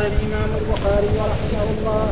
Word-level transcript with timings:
قال 0.00 0.12
الإمام 0.12 0.50
البخاري 0.60 1.08
رحمه 1.30 1.66
الله 1.74 2.06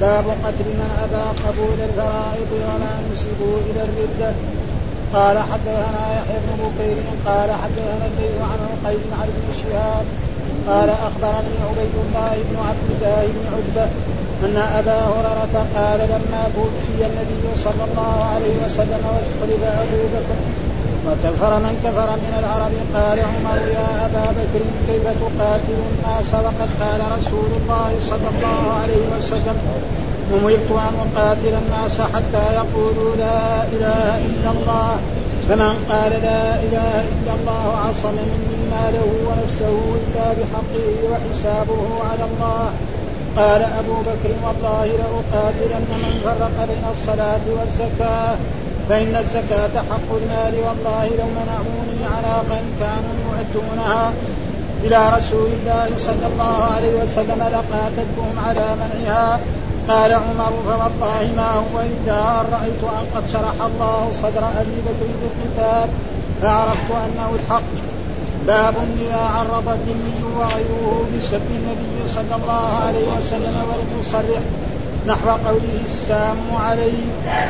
باب 0.00 0.24
قتل 0.44 0.68
من 0.80 0.90
أبى 1.04 1.24
قبول 1.44 1.78
الفرائض 1.88 2.50
ولا 2.52 2.92
نسبوا 3.12 3.56
إلى 3.68 3.80
الرده 3.88 4.32
قال 5.14 5.38
حدثنا 5.38 6.02
يحيى 6.16 6.38
بن 6.44 6.52
بكير 6.64 6.96
قال 7.26 7.50
حدثنا 7.62 8.04
الليل 8.10 8.38
عن 8.50 8.60
قيس 8.86 9.06
عن 9.20 9.28
ابن 9.34 9.48
شهاب 9.62 10.04
قال 10.68 10.88
أخبرني 10.90 11.54
عبيد 11.68 11.94
الله 12.04 12.34
بن 12.48 12.56
عبد 12.68 12.88
الله 12.90 13.22
بن 13.36 13.44
عتبة 13.54 13.90
أن 14.44 14.56
أبا 14.78 14.98
هريرة 15.12 15.66
قال 15.76 16.00
لما 16.12 16.42
توفي 16.54 17.06
النبي 17.06 17.44
صلى 17.64 17.84
الله 17.88 18.24
عليه 18.34 18.56
وسلم 18.66 19.02
واستخلف 19.12 19.62
أبو 19.62 20.00
بكر 20.14 20.57
وكفر 21.08 21.52
من 21.64 21.74
كفر 21.84 22.10
من 22.24 22.32
العرب 22.40 22.74
قال 22.94 23.18
عمر 23.30 23.58
يا 23.78 23.88
أبا 24.06 24.24
بكر 24.36 24.62
كيف 24.88 25.04
تقاتل 25.22 25.78
الناس؟ 25.90 26.34
وقد 26.34 26.70
قال 26.82 27.00
رسول 27.18 27.50
الله 27.60 27.90
صلى 28.10 28.28
الله 28.32 28.60
عليه 28.80 29.04
وسلم 29.14 29.56
أمرت 30.34 30.70
أن 30.70 30.94
أقاتل 31.04 31.54
الناس 31.62 32.00
حتى 32.14 32.44
يقولوا 32.60 33.16
لا 33.16 33.64
إله 33.74 34.08
إلا 34.28 34.50
الله. 34.50 34.90
فمن 35.48 35.74
قال 35.90 36.12
لا 36.28 36.42
إله 36.66 36.94
إلا 37.14 37.32
الله 37.38 37.64
عصم 37.84 38.16
مني 38.32 38.58
ماله 38.72 39.10
ونفسه 39.28 39.76
إلا 40.00 40.26
بحقه 40.38 40.88
وحسابه 41.10 41.84
على 42.10 42.24
الله. 42.30 42.70
قال 43.36 43.62
أبو 43.80 43.96
بكر 44.08 44.32
والله 44.44 44.86
لأقاتلن 45.00 45.84
من 46.02 46.12
فرق 46.24 46.56
بين 46.68 46.84
الصلاة 46.94 47.44
والزكاة. 47.56 48.36
فإن 48.88 49.16
الزكاة 49.16 49.82
حق 49.90 50.08
المال 50.20 50.54
والله 50.66 51.06
لو 51.18 51.28
منعوني 51.38 52.04
عناقا 52.16 52.60
كانوا 52.80 53.14
يؤدونها 53.24 54.12
إلى 54.84 55.18
رسول 55.18 55.50
الله 55.60 55.88
صلى 55.98 56.26
الله 56.32 56.64
عليه 56.74 57.02
وسلم 57.02 57.38
لقاتلتهم 57.38 58.34
على 58.46 58.66
منعها. 58.82 59.40
قال 59.88 60.12
عمر 60.12 60.52
فوالله 60.70 61.30
ما 61.36 61.50
هو 61.52 61.80
إلا 61.80 62.40
أن 62.40 62.46
رأيت 62.52 62.82
أن 62.82 63.06
قد 63.14 63.24
شرح 63.32 63.66
الله 63.66 64.10
صدر 64.22 64.44
أبي 64.60 64.78
بكر 64.86 65.08
بالقتال 65.20 65.88
فعرفت 66.42 66.90
أنه 66.90 67.30
الحق. 67.34 67.70
باب 68.46 68.74
إذا 69.00 69.20
عرض 69.36 69.68
الذمي 69.68 70.20
وغيره 70.36 71.06
بسب 71.16 71.42
النبي 71.50 72.08
صلى 72.08 72.34
الله 72.42 72.80
عليه 72.86 73.08
وسلم 73.18 73.56
ولم 73.68 74.00
يصرح 74.00 74.42
نحو 75.06 75.30
قوله 75.30 75.80
السام 75.86 76.36
عليه. 76.60 77.04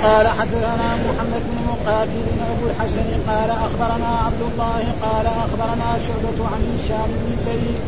قال 0.05 0.27
حدثنا 0.29 0.89
محمد 1.07 1.43
بن 1.51 1.59
مقاتل 1.71 2.27
أبو 2.53 2.67
الحسن. 2.71 3.09
قال 3.29 3.51
أخبرنا 3.51 4.11
عبد 4.27 4.43
الله. 4.51 4.83
قال 5.03 5.27
أخبرنا 5.27 5.89
شعبة 6.07 6.39
عن 6.53 6.61
هشام 6.75 7.11
بن 7.23 7.37
زيد. 7.47 7.79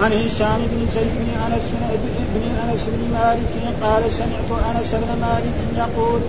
عن 0.00 0.12
هشام 0.12 0.60
بن 0.72 0.86
زيد 0.94 1.08
بن 1.18 1.28
أنس 1.46 1.68
بن 2.34 2.42
أنس 2.64 2.84
بن 2.84 3.02
مالك. 3.14 3.52
قال 3.82 4.12
سمعت 4.12 4.50
أنس 4.70 4.94
بن 4.94 5.20
مالك 5.20 5.56
يقول 5.76 6.20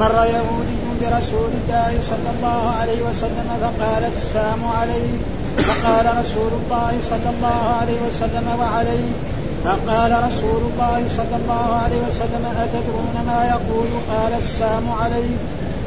مر 0.00 0.24
يهودي 0.24 0.78
برسول 1.00 1.50
الله 1.60 1.98
صلى 2.10 2.30
الله 2.36 2.70
عليه 2.80 3.02
وسلم 3.02 3.48
فقال 3.60 4.04
السام 4.04 4.64
عليه. 4.78 5.12
فقال 5.58 6.06
رسول 6.20 6.52
الله 6.60 6.98
صلى 7.10 7.30
الله 7.36 7.60
عليه 7.80 7.98
وسلم 8.08 8.46
وعليه؟ 8.60 9.10
فقال 9.64 10.24
رسول 10.28 10.62
الله 10.72 11.04
صلى 11.08 11.36
الله 11.42 11.74
عليه 11.84 12.00
وسلم 12.08 12.44
أتدرون 12.58 13.16
ما 13.26 13.44
يقول؟ 13.54 13.88
قال 14.10 14.32
السام 14.38 14.90
عليه 15.02 15.36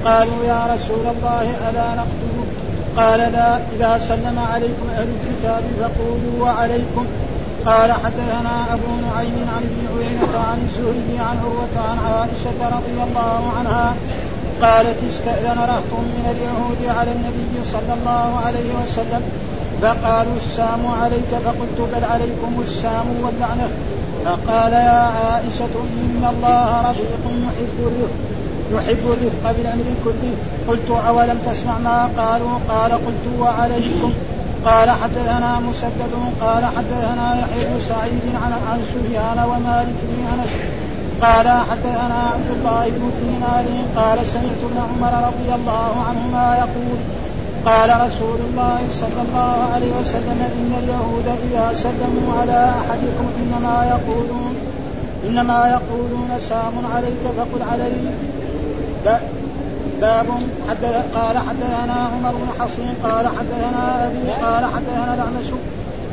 قالوا 0.06 0.44
يا 0.44 0.76
رسول 0.76 1.06
الله 1.16 1.70
ألا 1.70 1.96
نقتله 1.96 2.46
قال 2.98 3.20
لا. 3.20 3.58
إذا 3.76 3.98
سلم 3.98 4.40
عليكم 4.54 4.88
أهل 4.98 5.08
الكتاب 5.08 5.64
فقولوا 5.80 6.36
وعليكم. 6.46 7.06
قال 7.66 7.92
حدثنا 7.92 8.74
أبو 8.74 8.92
نعيم 9.08 9.48
عن 9.56 9.64
ابن 9.70 9.82
عيينة 9.98 10.34
عن 10.50 10.58
الزهري 10.68 11.20
عن 11.20 11.38
عروة 11.44 11.76
عن 11.90 11.98
عائشة 12.12 12.78
رضي 12.78 12.98
الله 13.08 13.52
عنها 13.58 13.94
قالت 14.62 14.98
استأذن 15.10 15.58
رهط 15.60 15.92
من 15.92 16.26
اليهود 16.34 16.98
على 16.98 17.12
النبي 17.12 17.54
صلى 17.74 17.94
الله 17.94 18.40
عليه 18.46 18.70
وسلم 18.84 19.22
فقالوا 19.82 20.36
السام 20.36 20.88
عليك 21.02 21.32
فقلت 21.46 21.90
بل 21.94 22.04
عليكم 22.04 22.62
السام 22.62 23.06
واللعنة. 23.24 23.70
فقال 24.26 24.74
يا 24.74 25.02
عائشة 25.18 25.76
إن 26.04 26.24
الله 26.34 26.92
رفيق 26.92 27.24
يحب 27.48 27.78
الرفق 27.80 28.20
يحب 28.74 29.04
الرفق 29.16 29.52
بالأمر 29.58 29.88
كله 30.04 30.34
قلت 30.68 30.90
أولم 31.08 31.38
تسمع 31.46 31.78
ما 31.78 32.10
قالوا؟ 32.18 32.60
قال 32.70 32.92
قلت 32.92 33.26
وعليكم. 33.40 34.12
قال 34.66 34.90
حدثنا 34.90 35.60
مسدد 35.60 36.14
قال 36.42 36.66
حدثنا 36.66 37.40
يحيى 37.42 37.66
بن 37.66 37.80
سعيد 37.80 38.26
عن 38.44 38.52
عن 38.52 38.80
سفيان 38.94 39.40
ومالك 39.50 40.00
بن 40.10 40.20
أنس. 40.34 40.52
قال 41.22 41.48
حدثنا 41.70 42.20
عبد 42.34 42.50
الله 42.58 42.90
بن 42.90 43.12
دينار 43.22 43.66
قال 43.96 44.28
سمعت 44.28 44.62
ابن 44.64 44.78
عمر 44.78 45.14
رضي 45.28 45.56
الله 45.56 45.94
عنهما 46.10 46.56
يقول 46.58 46.98
قال 47.66 48.02
رسول 48.06 48.40
الله 48.50 48.80
صلى 48.92 49.22
الله 49.28 49.56
عليه 49.74 49.92
وسلم 50.02 50.40
إن 50.60 50.72
اليهود 50.84 51.28
إذا 51.28 51.74
سلموا 51.74 52.40
على 52.42 52.70
أحدكم 52.82 53.26
إنما 53.42 53.86
يقولون 53.86 54.56
إنما 55.28 55.70
يقولون 55.70 56.30
سام 56.50 56.74
عليك 56.96 57.24
فقل 57.38 57.62
علي. 57.72 57.92
باب 60.02 60.26
حدث 60.70 60.96
قال 61.16 61.38
حدثنا 61.38 62.10
عمر 62.14 62.32
بن 62.32 62.50
حصين 62.60 62.94
قال 63.04 63.28
حدثنا 63.28 64.08
أبي 64.08 64.32
قال 64.46 64.66
حدثنا 64.66 65.14
الأعمش 65.14 65.50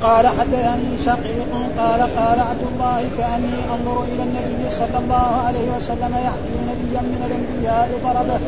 قال 0.03 0.27
حدثني 0.27 0.91
شقيق 1.07 1.51
قال 1.79 2.01
قال 2.01 2.41
عبد 2.41 2.65
الله 2.73 3.09
كأني 3.19 3.55
أنظر 3.75 4.05
إلى 4.05 4.23
النبي 4.23 4.71
صلى 4.71 4.99
الله 4.99 5.43
عليه 5.47 5.67
وسلم 5.77 6.13
يحكي 6.27 6.57
نبيا 6.71 7.01
من 7.01 7.21
الأنبياء 7.27 7.89
ضربه 8.05 8.41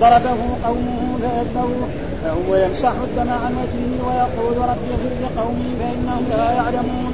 ضربه 0.00 0.40
قومه 0.66 1.18
فيذبحوه. 1.20 1.88
فهو 2.24 2.56
يمسح 2.56 2.94
الدم 3.08 3.30
عن 3.30 3.52
وجهه 3.60 3.92
ويقول 4.06 4.56
رب 4.56 4.84
اغفر 4.94 5.12
لقومي 5.24 5.70
فإنهم 5.80 6.24
لا 6.30 6.52
يعلمون. 6.52 7.12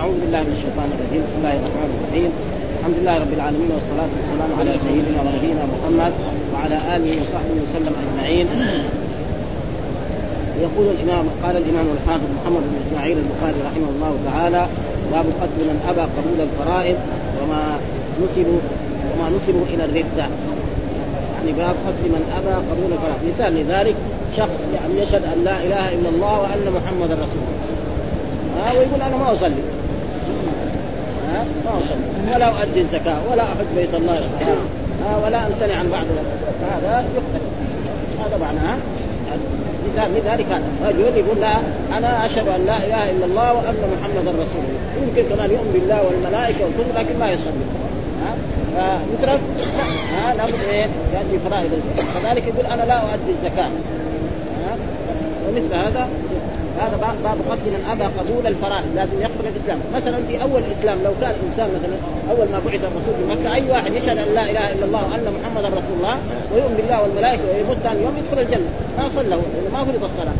أعوذ 0.00 0.16
بالله 0.22 0.40
من 0.46 0.52
الشيطان 0.58 0.88
الرجيم. 0.94 1.22
بسم 1.26 1.36
الله 1.40 1.54
الرحمن 1.60 1.90
الرحيم. 1.96 2.30
الحمد 2.78 2.96
لله 3.00 3.14
رب 3.24 3.32
العالمين 3.38 3.70
والصلاة 3.76 4.10
والسلام 4.16 4.50
على 4.60 4.72
سيدنا 4.86 5.18
ونبينا 5.26 5.62
محمد 5.72 6.12
وعلى 6.52 6.76
آله 6.96 7.12
وصحبه 7.22 7.56
وسلم 7.64 7.94
أجمعين. 8.02 8.46
يقول 10.66 10.86
الإمام 10.94 11.24
قال 11.42 11.54
الإمام 11.62 11.86
الحافظ 11.96 12.28
محمد 12.38 12.62
بن 12.70 12.76
إسماعيل 12.84 13.16
البخاري 13.24 13.58
رحمه 13.68 13.88
الله 13.94 14.12
تعالى 14.28 14.62
باب 15.12 15.26
قتل 15.40 15.60
من 15.70 15.78
أبى 15.90 16.04
قبول 16.16 16.38
الفرائض 16.48 16.98
وما 17.38 17.62
نسبوا 18.22 18.60
وما 19.10 19.26
نسبوا 19.36 19.64
إلى 19.72 19.84
الردة. 19.84 20.26
يعني 21.36 21.52
باب 21.52 21.74
قتل 21.86 22.04
من 22.14 22.22
أبى 22.38 22.54
قبول 22.68 22.90
الفرائض 22.92 23.22
مثال 23.34 23.52
لذلك 23.54 23.94
شخص 24.36 24.58
يعني 24.74 24.94
يشهد 25.02 25.24
أن 25.24 25.44
لا 25.44 25.56
إله 25.66 25.92
إلا 25.92 26.08
الله 26.08 26.40
وأن 26.40 26.64
محمدا 26.76 27.14
رسول 27.14 27.42
الله. 27.46 27.62
ها 28.56 28.72
ويقول 28.72 29.00
أنا 29.02 29.16
ما 29.16 29.32
أصلي. 29.32 29.64
ها 31.28 31.44
ما 31.64 31.70
أصلي. 31.70 32.34
ولا 32.34 32.46
أؤدي 32.46 32.80
الزكاة 32.80 33.18
ولا 33.30 33.42
أحج 33.42 33.68
بيت 33.76 33.94
الله. 33.94 34.18
الحرام 34.18 34.58
ولا 35.24 35.38
أمتنع 35.46 35.74
عن 35.78 35.88
بعض 35.90 36.06
هذا 36.72 37.04
يقتل. 37.16 37.44
هذا 38.24 38.36
معناه 38.44 38.76
مثال 39.86 40.10
لذلك 40.14 40.46
هذا. 40.52 40.88
رجل 40.88 41.16
يقول 41.16 41.40
لا 41.40 41.54
أنا 41.98 42.26
أشهد 42.26 42.48
أن 42.48 42.66
لا 42.66 42.76
إله 42.76 43.10
إلا 43.10 43.24
الله 43.24 43.52
وأن 43.52 43.76
محمدا 43.94 44.30
رسول 44.30 44.62
الله. 44.66 44.80
يمكن 45.02 45.34
كمان 45.34 45.50
يؤمن 45.50 45.70
بالله 45.74 46.00
والملائكة 46.06 46.64
والكتب 46.64 46.98
لكن 46.98 47.18
ما 47.18 47.30
يصلي. 47.30 47.66
فيترك 48.76 49.40
ها 50.16 50.34
لابد 50.34 50.60
إيه؟ 50.70 50.86
يؤدي 51.14 51.38
فرائض 51.48 51.70
كذلك 52.14 52.44
يقول 52.46 52.66
أنا 52.66 52.82
لا 52.82 52.96
أؤدي 53.00 53.32
الزكاة. 53.36 53.70
ها 54.64 54.76
ومثل 55.48 55.74
هذا 55.74 56.08
هذا 56.80 56.96
باب 57.24 57.38
قتل 57.50 57.70
من 57.70 57.82
أبى 57.92 58.04
قبول 58.18 58.46
الفرائض 58.46 58.86
لازم 58.94 59.20
يقبل 59.20 59.44
الإسلام. 59.52 59.78
مثلا 59.94 60.18
في 60.28 60.42
أول 60.42 60.62
الإسلام 60.68 60.98
لو 61.04 61.12
كان 61.20 61.34
إنسان 61.48 61.68
مثلا 61.78 61.96
أول 62.30 62.46
ما 62.52 62.58
بعث 62.66 62.80
الرسول 62.84 63.14
في 63.18 63.24
مكه 63.32 63.54
أي 63.54 63.70
واحد 63.70 63.92
يشهد 63.92 64.18
أن 64.18 64.34
لا 64.34 64.44
إله 64.50 64.72
إلا 64.72 64.84
الله 64.84 65.02
وأن 65.10 65.26
محمدا 65.36 65.68
رسول 65.68 65.96
الله 65.98 66.16
ويؤمن 66.52 66.74
بالله 66.76 67.02
والملائكة 67.02 67.42
ويموت 67.54 67.76
ثاني 67.84 68.02
يوم 68.02 68.14
يدخل 68.20 68.38
الجنة. 68.42 68.68
ما 68.98 69.08
صلى 69.08 69.28
لأنه 69.28 69.70
ما 69.72 69.84
فرض 69.84 70.04
الصلاة. 70.10 70.38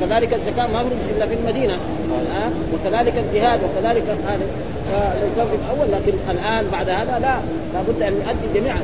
وكذلك 0.00 0.34
الزكاة 0.34 0.66
ما 0.66 0.78
فرض 0.78 0.98
إلا 1.16 1.26
في 1.26 1.34
المدينة. 1.34 1.72
ها؟ 2.34 2.50
وكذلك 2.74 3.14
الجهاد 3.18 3.60
وكذلك 3.64 4.02
هذا. 4.28 4.46
كان 5.36 5.46
في 5.50 5.56
الأول 5.56 5.92
لكن 5.92 6.18
الآن 6.30 6.66
بعد 6.72 6.88
هذا 6.88 7.18
لا. 7.18 7.36
لابد 7.74 8.02
أن 8.02 8.12
يؤدي 8.12 8.60
جميعا. 8.60 8.80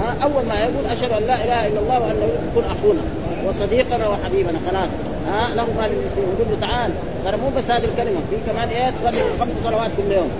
ها؟ 0.00 0.14
أول 0.22 0.44
ما 0.48 0.54
يقول 0.60 0.86
أشهد 0.92 1.12
أن 1.12 1.22
لا 1.26 1.44
إله 1.44 1.66
إلا 1.66 1.80
الله 1.80 2.00
وان 2.00 2.16
يكون 2.50 2.64
أخونا 2.64 3.00
وصديقنا 3.46 4.08
وحبيبنا 4.08 4.58
خلاص. 4.70 4.88
ها؟ 5.32 5.54
له 5.54 5.64
ما 5.64 5.86
للمسلمين 5.86 6.34
يقول 6.34 6.46
له 6.50 6.66
تعال. 6.66 6.90
ترى 7.24 7.36
مو 7.36 7.48
بس 7.56 7.70
هذه 7.70 7.84
الكلمة 7.84 8.20
في 8.30 8.36
كمان 8.52 8.68
إيه 8.68 8.90
تصلي 8.90 9.22
خمس 9.40 9.52
صلوات 9.64 9.90
كل 9.96 10.12
يوم 10.12 10.30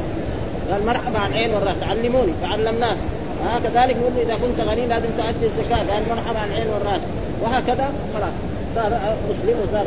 قال 0.72 0.86
مرحبا 0.86 1.18
عن 1.18 1.32
عين 1.32 1.54
والراس. 1.54 1.82
علموني 1.82 2.32
فعلمناه 2.42 2.96
ها؟ 3.44 3.58
كذلك 3.64 3.96
يقول 3.96 4.12
إذا 4.22 4.34
كنت 4.34 4.68
غني 4.68 4.86
لازم 4.86 5.08
تؤدي 5.18 5.46
الزكاة. 5.46 5.76
قال 5.76 6.02
مرحبا 6.10 6.38
عن 6.38 6.52
عين 6.52 6.66
والراس. 6.68 7.00
وهكذا 7.42 7.92
خلاص. 8.14 8.34
صار 8.74 9.00
مسلم 9.30 9.56
وصار 9.68 9.86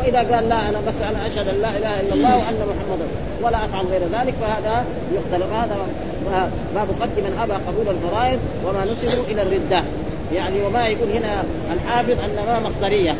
وإذا 0.00 0.18
قال 0.18 0.48
لا 0.48 0.68
أنا 0.68 0.78
بس 0.88 0.94
أنا 1.10 1.26
أشهد 1.26 1.48
أن 1.48 1.60
لا 1.62 1.70
إله 1.70 2.00
إلا 2.00 2.14
الله 2.14 2.36
وأن 2.36 2.60
محمدا 2.70 3.06
ولا 3.42 3.64
أفعل 3.64 3.84
غير 3.86 4.00
ذلك 4.00 4.34
فهذا 4.40 4.84
يقتل 5.14 5.42
هذا 5.42 5.76
باب 6.74 6.88
قد 7.00 7.08
من 7.16 7.38
ابى 7.42 7.52
قبول 7.52 7.94
الفرائض 7.94 8.38
وما 8.66 8.84
نسبوا 8.84 9.24
إلى 9.28 9.42
الردة. 9.42 9.82
يعني 10.34 10.62
وما 10.66 10.86
يقول 10.86 11.10
هنا 11.10 11.42
الحافظ 11.74 12.16
أنها 12.24 12.60
مصدرية. 12.60 13.14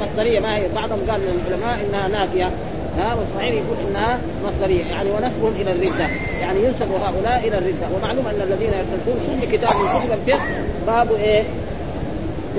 مصدرية. 0.00 0.40
ما 0.40 0.56
هي؟ 0.56 0.62
بعضهم 0.74 0.98
قال 1.10 1.20
من 1.20 1.46
العلماء 1.46 1.86
إنها 1.88 2.08
نافية. 2.08 2.50
ها 2.98 3.14
والصحيح 3.14 3.54
يقول 3.54 3.76
إنها 3.88 4.18
مصدرية. 4.46 4.84
يعني 4.84 5.10
ونسبهم 5.10 5.52
إلى 5.60 5.72
الردة. 5.72 6.08
يعني 6.40 6.58
ينسب 6.64 6.88
هؤلاء 6.92 7.40
إلى 7.48 7.58
الردة. 7.58 7.86
ومعلوم 7.96 8.26
أن 8.26 8.40
الذين 8.42 8.72
يرتدون 8.80 9.40
كل 9.40 9.56
كتاب 9.56 9.76
من 9.76 10.00
كتب 10.00 10.12
الفقه 10.12 10.48
باب 10.86 11.12
إيه؟ 11.12 11.42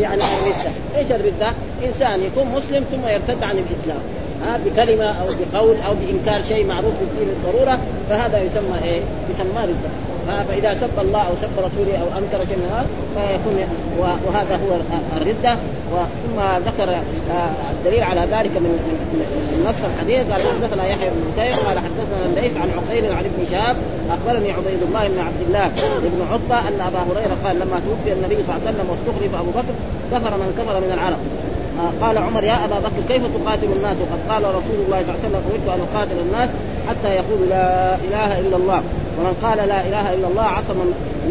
يعني 0.02 0.22
الردة، 0.22 0.72
إيش 0.98 1.12
الردة؟ 1.12 1.54
إنسان 1.88 2.24
يكون 2.24 2.48
مسلم 2.56 2.84
ثم 2.92 3.08
يرتد 3.08 3.44
عن 3.44 3.58
الإسلام 3.58 4.00
ها 4.46 4.60
بكلمة 4.66 5.06
أو 5.06 5.28
بقول 5.28 5.76
أو 5.88 5.94
بإنكار 5.94 6.42
شيء 6.48 6.66
معروف 6.66 6.94
في 7.00 7.04
الدين 7.04 7.28
بالضروره 7.28 7.80
فهذا 8.10 8.42
يسمى 8.42 8.78
إيه؟ 8.84 9.02
يسمى 9.34 9.64
ردة 9.64 9.90
فاذا 10.48 10.74
سب 10.74 11.00
الله 11.00 11.22
أو 11.22 11.34
سب 11.42 11.60
رسوله 11.60 11.98
أو 11.98 12.08
أنكر 12.18 12.46
شيء 12.48 12.58
من 12.58 12.70
هذا 12.72 12.88
فيكون 13.16 13.56
وهذا 14.00 14.56
هو 14.56 14.78
الردة 15.18 15.58
ثم 16.24 16.38
ذكر 16.68 16.90
آه، 16.90 17.50
الدليل 17.72 18.04
على 18.04 18.22
ذلك 18.22 18.54
من 18.64 18.74
من 19.54 19.60
نص 19.70 19.82
الحديث. 19.90 20.32
قال 20.32 20.42
حدثنا 20.42 20.84
يحيى 20.88 21.10
بن 21.10 21.22
بكير 21.32 21.54
قال 21.68 21.78
حدثنا 21.86 22.26
الليث 22.30 22.58
عن 22.58 22.70
عقيل 22.78 23.06
عن 23.06 23.26
ابن 23.32 23.42
شهاب 23.52 23.76
أخبرني 24.16 24.52
عبيد 24.52 24.82
الله 24.88 25.08
بن 25.08 25.20
عبد 25.28 25.42
الله 25.48 25.66
بن 26.14 26.22
عتبه 26.32 26.60
أن 26.68 26.82
أبا 26.90 27.00
هريرة 27.10 27.36
قال 27.46 27.56
لما 27.56 27.78
توفي 27.86 28.14
النبي 28.18 28.36
صلى 28.36 28.56
الله 28.56 28.62
عليه 28.62 28.70
وسلم 28.70 28.88
واستخلف 28.90 29.32
أبو 29.42 29.52
بكر 29.60 29.76
كفر 30.12 30.34
من 30.42 30.50
كفر 30.60 30.76
من 30.86 30.92
العرب. 30.98 31.22
آه، 31.82 32.06
قال 32.06 32.18
عمر 32.18 32.44
يا 32.44 32.58
أبا 32.66 32.78
بكر 32.86 33.02
كيف 33.10 33.24
تقاتل 33.36 33.70
الناس؟ 33.78 33.98
وقد 34.04 34.22
قال 34.30 34.44
رسول 34.60 34.80
الله 34.86 35.00
صلى 35.04 35.10
الله 35.10 35.20
عليه 35.20 35.28
وسلم 35.28 35.42
امرت 35.48 35.68
أن 35.76 35.82
أقاتل 35.88 36.18
الناس 36.28 36.50
حتى 36.90 37.10
يقولوا 37.20 37.48
لا 37.56 37.96
إله 37.96 38.40
إلا 38.40 38.58
الله. 38.58 38.82
ومن 39.18 39.34
قال 39.44 39.58
لا 39.58 39.80
إله 39.88 40.06
إلا 40.14 40.28
الله 40.28 40.48
عصم 40.58 40.80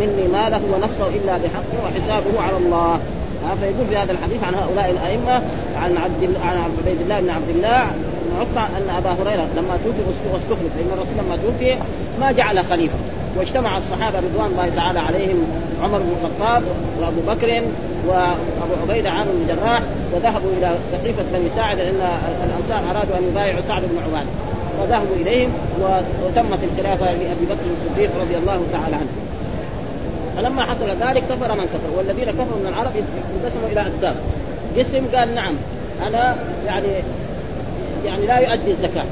مني 0.00 0.26
ماله 0.36 0.62
ونفسه 0.72 1.06
إلا 1.18 1.34
بحق 1.42 1.70
وحسابه 1.84 2.34
على 2.46 2.56
الله. 2.56 3.00
فيقول 3.60 3.86
في 3.90 3.96
هذا 3.96 4.12
الحديث 4.12 4.44
عن 4.44 4.54
هؤلاء 4.54 4.90
الأئمة 4.90 5.42
عن 5.82 5.96
عبد 5.96 6.22
عن 6.44 6.56
عبيد 6.56 7.00
الله 7.00 7.20
بن 7.20 7.30
عبد 7.30 7.48
الله 7.48 7.86
عقبه 8.40 8.62
أن 8.78 8.96
أبا 8.96 9.10
هريرة 9.10 9.46
لما 9.56 9.78
توفي 9.84 10.02
واستخلف 10.32 10.72
لأن 10.76 10.90
الرسول 10.92 11.16
لما 11.18 11.36
توفي 11.36 11.76
ما 12.20 12.32
جعل 12.32 12.58
خليفة. 12.64 12.94
واجتمع 13.36 13.78
الصحابة 13.78 14.18
رضوان 14.18 14.50
الله 14.50 14.68
تعالى 14.76 14.98
عليهم 14.98 15.46
عمر 15.82 15.98
بن 15.98 16.12
الخطاب 16.16 16.62
وأبو 17.00 17.20
بكر 17.26 17.62
وأبو 18.06 18.74
عبيدة 18.82 19.10
عامر 19.10 19.30
بن 19.32 19.46
جراح 19.48 19.82
وذهبوا 20.12 20.50
إلى 20.58 20.74
سقيفة 20.92 21.22
بني 21.32 21.48
ساعد 21.56 21.76
لأن 21.78 22.00
الأنصار 22.44 22.90
أرادوا 22.90 23.16
أن 23.18 23.24
يبايعوا 23.30 23.60
سعد 23.68 23.82
بن 23.82 23.98
عبادة. 24.06 24.30
فذهبوا 24.78 25.16
إليهم 25.16 25.50
وتمت 26.24 26.58
الخلافة 26.64 27.06
لأبي 27.06 27.44
بكر 27.50 27.66
الصديق 27.76 28.10
رضي 28.20 28.36
الله 28.36 28.60
تعالى 28.72 28.96
عنه. 28.96 29.12
فلما 30.36 30.62
حصل 30.62 30.88
ذلك 30.88 31.22
كفر 31.30 31.54
من 31.54 31.64
كفر 31.74 31.98
والذين 31.98 32.24
كفروا 32.24 32.58
من 32.60 32.66
العرب 32.68 32.92
انقسموا 32.96 33.68
إلى 33.72 33.80
أقسام. 33.80 34.14
قسم 34.78 35.16
قال 35.16 35.34
نعم 35.34 35.54
أنا 36.06 36.36
يعني 36.66 36.88
يعني 38.06 38.26
لا 38.26 38.38
يؤدي 38.38 38.70
الزكاة. 38.70 39.04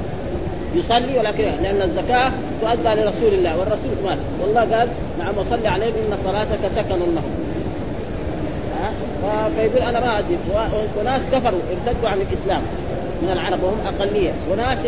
يصلي 0.75 1.19
ولكن 1.19 1.45
لأن 1.63 1.83
الزكاة 1.83 2.33
تؤدى 2.61 3.01
لرسول 3.01 3.35
الله 3.35 3.59
والرسول 3.59 3.97
مات. 4.05 4.19
والله 4.41 4.61
قال 4.61 4.89
نعم 5.19 5.39
وصلي 5.39 5.69
عليهم 5.69 5.93
إن 5.97 6.19
صلاتك 6.25 6.75
سكن 6.77 6.99
لهم. 6.99 7.35
فيقول 9.57 9.83
أنا 9.89 10.01
ما 10.01 10.19
أدري. 10.19 10.39
وناس 11.01 11.23
كفروا 11.33 11.61
ارتدوا 11.71 12.09
عن 12.09 12.19
الإسلام 12.19 12.63
من 13.23 13.31
العرب 13.33 13.63
وهم 13.63 13.79
أقلية. 13.87 14.33
وناس 14.51 14.79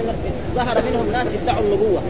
ظهر 0.55 0.83
منهم 0.91 1.13
ناس 1.13 1.27
ادعوا 1.43 1.61
النبوة. 1.61 2.03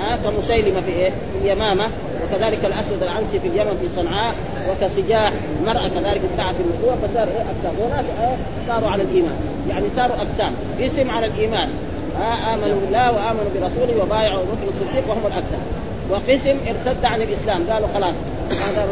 ها؟ 0.00 0.16
كمسيلمة 0.16 0.80
في 0.80 0.92
إيه؟ 0.92 1.10
في 1.10 1.38
اليمامة. 1.44 1.84
وكذلك 2.32 2.64
الأسود 2.64 3.02
العنسي 3.02 3.40
في 3.40 3.48
اليمن 3.48 3.76
في 3.80 4.00
صنعاء 4.00 4.34
وكسجاح 4.70 5.32
مرأة 5.66 5.88
كذلك 5.88 6.20
ادعت 6.34 6.54
النبوة 6.60 6.94
فصار 7.02 7.28
إيه 7.28 7.44
أقسام. 7.52 7.74
وناس 7.80 8.04
إيه 8.20 8.36
صاروا 8.68 8.90
على 8.90 9.02
الإيمان. 9.02 9.36
يعني 9.70 9.86
صاروا 9.96 10.16
أقسام. 10.16 10.52
قسم 10.80 11.10
على 11.10 11.26
الإيمان. 11.26 11.68
آه 12.22 12.54
آمنوا 12.54 12.80
بالله 12.80 13.12
وآمنوا 13.12 13.50
برسوله 13.54 14.02
وبايعوا 14.02 14.42
بكر 14.42 14.68
الصديق 14.68 15.04
وهم 15.08 15.22
الأقسام. 15.26 15.62
وقسم 16.10 16.56
ارتد 16.68 17.04
عن 17.04 17.22
الإسلام. 17.22 17.60
قالوا 17.70 17.88
خلاص 17.94 18.14
هذا 18.50 18.86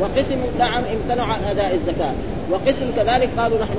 وقسم 0.00 0.38
نعم 0.58 0.82
امتنعوا 0.94 1.32
عن 1.32 1.40
أداء 1.50 1.74
الزكاة. 1.74 2.12
وقسم 2.50 2.86
كذلك 2.96 3.28
قالوا 3.38 3.58
نحن 3.58 3.78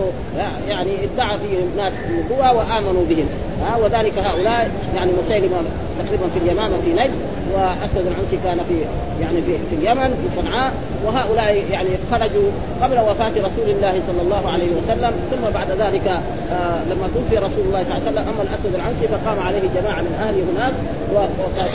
يعني 0.67 0.91
ادعى 1.03 1.37
فيهم 1.39 1.69
ناس 1.77 1.93
النبوة 2.09 2.53
وآمنوا 2.53 3.05
بهم. 3.09 3.29
ها 3.61 3.77
وذلك 3.77 4.13
هؤلاء 4.17 4.71
يعني 4.95 5.11
مسيلمة 5.23 5.57
تقريبا 5.99 6.27
في 6.33 6.39
اليمامة 6.39 6.75
في 6.85 6.93
نجد. 6.93 7.28
واسود 7.53 8.05
العنسي 8.11 8.37
كان 8.43 8.59
في 8.69 8.77
يعني 9.21 9.41
في, 9.41 9.53
في 9.69 9.75
اليمن 9.75 10.09
في 10.21 10.41
صنعاء 10.41 10.71
وهؤلاء 11.05 11.63
يعني 11.71 11.89
خرجوا 12.11 12.49
قبل 12.81 12.99
وفاة 12.99 13.31
رسول 13.47 13.69
الله 13.69 13.93
صلى 14.07 14.21
الله 14.21 14.51
عليه 14.51 14.71
وسلم. 14.77 15.11
ثم 15.31 15.43
بعد 15.53 15.67
ذلك 15.71 16.07
آه 16.07 16.79
لما 16.89 17.07
توفي 17.13 17.37
رسول 17.37 17.63
الله 17.67 17.83
صلى 17.83 17.97
الله 17.97 18.01
عليه 18.01 18.11
وسلم 18.11 18.25
أما 18.33 18.41
الاسود 18.47 18.75
العنسي 18.75 19.07
فقام 19.07 19.39
عليه 19.47 19.61
جماعة 19.75 20.01
من 20.01 20.13
اهله 20.25 20.43
هناك 20.51 20.73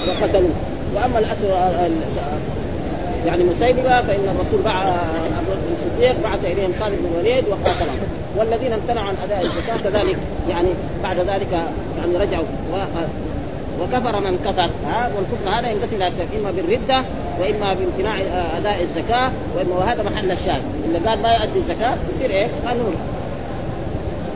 وقتلوه. 0.09 0.57
وأما 0.95 1.19
الاسود 1.19 1.51
يعني 3.27 3.45
مسيلمة 3.45 4.03
فإن 4.03 4.25
الرسول 4.35 4.63
بعث 4.65 4.89
أبو 5.39 5.53
الصديق 5.73 6.15
بعث 6.25 6.45
إليهم 6.45 6.73
خالد 6.81 6.95
بن 6.99 7.07
الوليد 7.15 7.45
وقاتلهم. 7.49 7.99
والذين 8.37 8.73
امتنعوا 8.73 9.09
عن 9.09 9.15
أداء 9.25 9.41
الزكاة 9.43 9.91
كذلك 9.91 10.17
يعني 10.51 10.69
بعد 11.03 11.17
ذلك 11.17 11.53
يعني 11.99 12.17
رجعوا. 12.17 12.45
وكفر 13.81 14.21
من 14.21 14.39
كفر. 14.45 14.71
ها؟ 14.87 15.11
والكفر 15.17 15.59
هذا 15.59 15.71
ينقسم 15.71 15.97
إلى 15.97 16.41
إما 16.41 16.51
بالردة 16.51 17.05
وإما 17.41 17.75
بامتناع 17.75 18.17
أداء 18.57 18.83
الزكاة 18.83 19.31
وإما 19.57 19.77
وهذا 19.77 20.03
محل 20.03 20.31
الشاهد. 20.31 20.63
اللي 20.85 21.09
قال 21.09 21.23
ما 21.23 21.33
يؤدي 21.33 21.59
الزكاة 21.59 21.95
يصير 22.17 22.31
إيه؟ 22.31 22.47
قانون. 22.67 22.95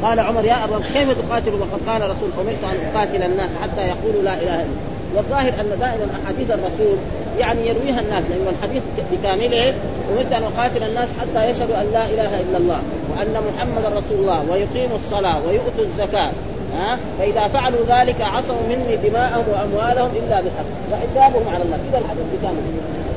قال 0.02 0.20
عمر 0.20 0.44
يا 0.44 0.64
أبا 0.64 0.79
كيف 0.94 1.08
تقاتل 1.12 1.55
وقد 1.55 1.81
قال 1.87 2.02
رسول 2.02 2.31
أمرت 2.40 2.64
أن 2.64 2.96
أقاتل 2.96 3.23
الناس 3.23 3.50
حتى 3.62 3.88
يقولوا 3.88 4.23
لا 4.23 4.35
إله 4.35 4.55
إلا 4.55 4.62
الله. 4.62 4.99
والظاهر 5.17 5.49
أن 5.49 5.79
دائما 5.81 6.06
أحاديث 6.23 6.50
الرسول 6.50 6.96
يعني 7.38 7.69
يرويها 7.69 8.00
الناس 8.00 8.25
لأن 8.31 8.55
الحديث 8.58 8.82
بكامله 9.12 9.75
أمرت 10.12 10.32
أن 10.32 10.43
أقاتل 10.43 10.82
الناس 10.82 11.08
حتى 11.20 11.50
يشهدوا 11.50 11.81
أن 11.81 11.87
لا 11.93 12.06
إله 12.06 12.40
إلا 12.40 12.58
الله 12.58 12.81
وأن 13.11 13.35
محمدا 13.49 13.88
رسول 13.88 14.19
الله 14.20 14.44
ويقيموا 14.50 14.96
الصلاة 14.96 15.37
ويؤتوا 15.46 15.85
الزكاة. 15.85 16.31
ها؟ 16.76 16.98
فإذا 17.18 17.48
فعلوا 17.48 17.80
ذلك 17.88 18.20
عصموا 18.20 18.62
مني 18.68 18.96
دماءهم 18.96 19.44
وأموالهم 19.52 20.10
إلا 20.16 20.40
بالحق. 20.40 20.70
وحسابهم 20.92 21.54
على 21.54 21.62
الله. 21.64 21.78
كذا 21.92 21.98
الحديث 21.98 22.25
بكامل 22.34 22.62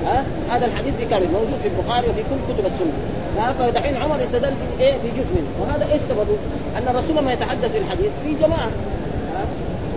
ها؟ 0.06 0.24
هذا 0.52 0.66
الحديث 0.66 0.94
بكامل 1.02 1.28
موجود 1.34 1.60
في 1.64 1.68
البخاري 1.68 2.08
وفي 2.10 2.22
كل 2.30 2.54
كتب 2.54 2.66
السنة. 2.66 2.94
ها؟ 3.38 3.54
فدحين 3.60 3.98
عمر 3.98 4.24
استدل 4.24 4.54
بايه 4.80 4.94
بجزء 4.94 5.32
منه. 5.36 5.50
وهذا 5.62 5.94
إيش 5.94 6.02
سببه؟ 6.10 6.38
أن 6.78 6.96
الرسول 6.96 7.16
لما 7.18 7.34
يتحدث 7.34 7.72
في 7.72 7.78
الحديث 7.78 8.12
في 8.24 8.34
جماعة. 8.44 8.70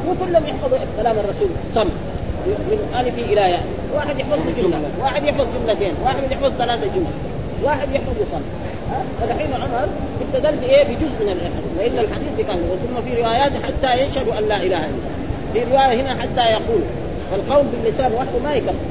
مو 0.07 0.15
كلهم 0.25 0.47
يحفظوا 0.47 0.79
كلام 0.97 1.17
الرسول. 1.19 1.49
صم 1.75 1.89
من 2.47 2.79
ألف 3.01 3.19
إلى 3.19 3.41
ياء. 3.41 3.65
واحد 3.95 4.19
يحفظ 4.21 4.39
جملة. 4.59 4.79
واحد 5.03 5.25
يحفظ 5.25 5.47
جملتين. 5.59 5.93
واحد 6.05 6.23
يحفظ 6.31 6.53
ثلاثة 6.59 6.87
جمل. 6.95 7.15
واحد 7.65 7.89
يحفظ 7.93 8.15
صم 8.33 8.43
فدحين 9.21 9.55
عمر 9.55 9.89
استدل 10.25 10.57
بايه؟ 10.57 10.85
بجزء 10.85 11.17
من 11.21 11.29
الاحاديث 11.33 11.73
لأن 11.79 11.99
الحديث 12.05 12.29
بكامل 12.39 12.63
ثم 12.63 13.03
في 13.09 13.23
روايات 13.23 13.53
حتى 13.65 14.05
يشهدوا 14.05 14.39
أن 14.39 14.49
لا 14.49 14.57
إله 14.57 14.65
إلا 14.65 14.87
الله. 14.87 15.15
في 15.53 15.65
رواية 15.73 16.03
هنا 16.03 16.23
حتى 16.23 16.51
يقول 16.51 16.81
فالقول 17.31 17.65
باللسان 17.67 18.13
وحده 18.13 18.39
ما 18.45 18.55
يكفي. 18.55 18.87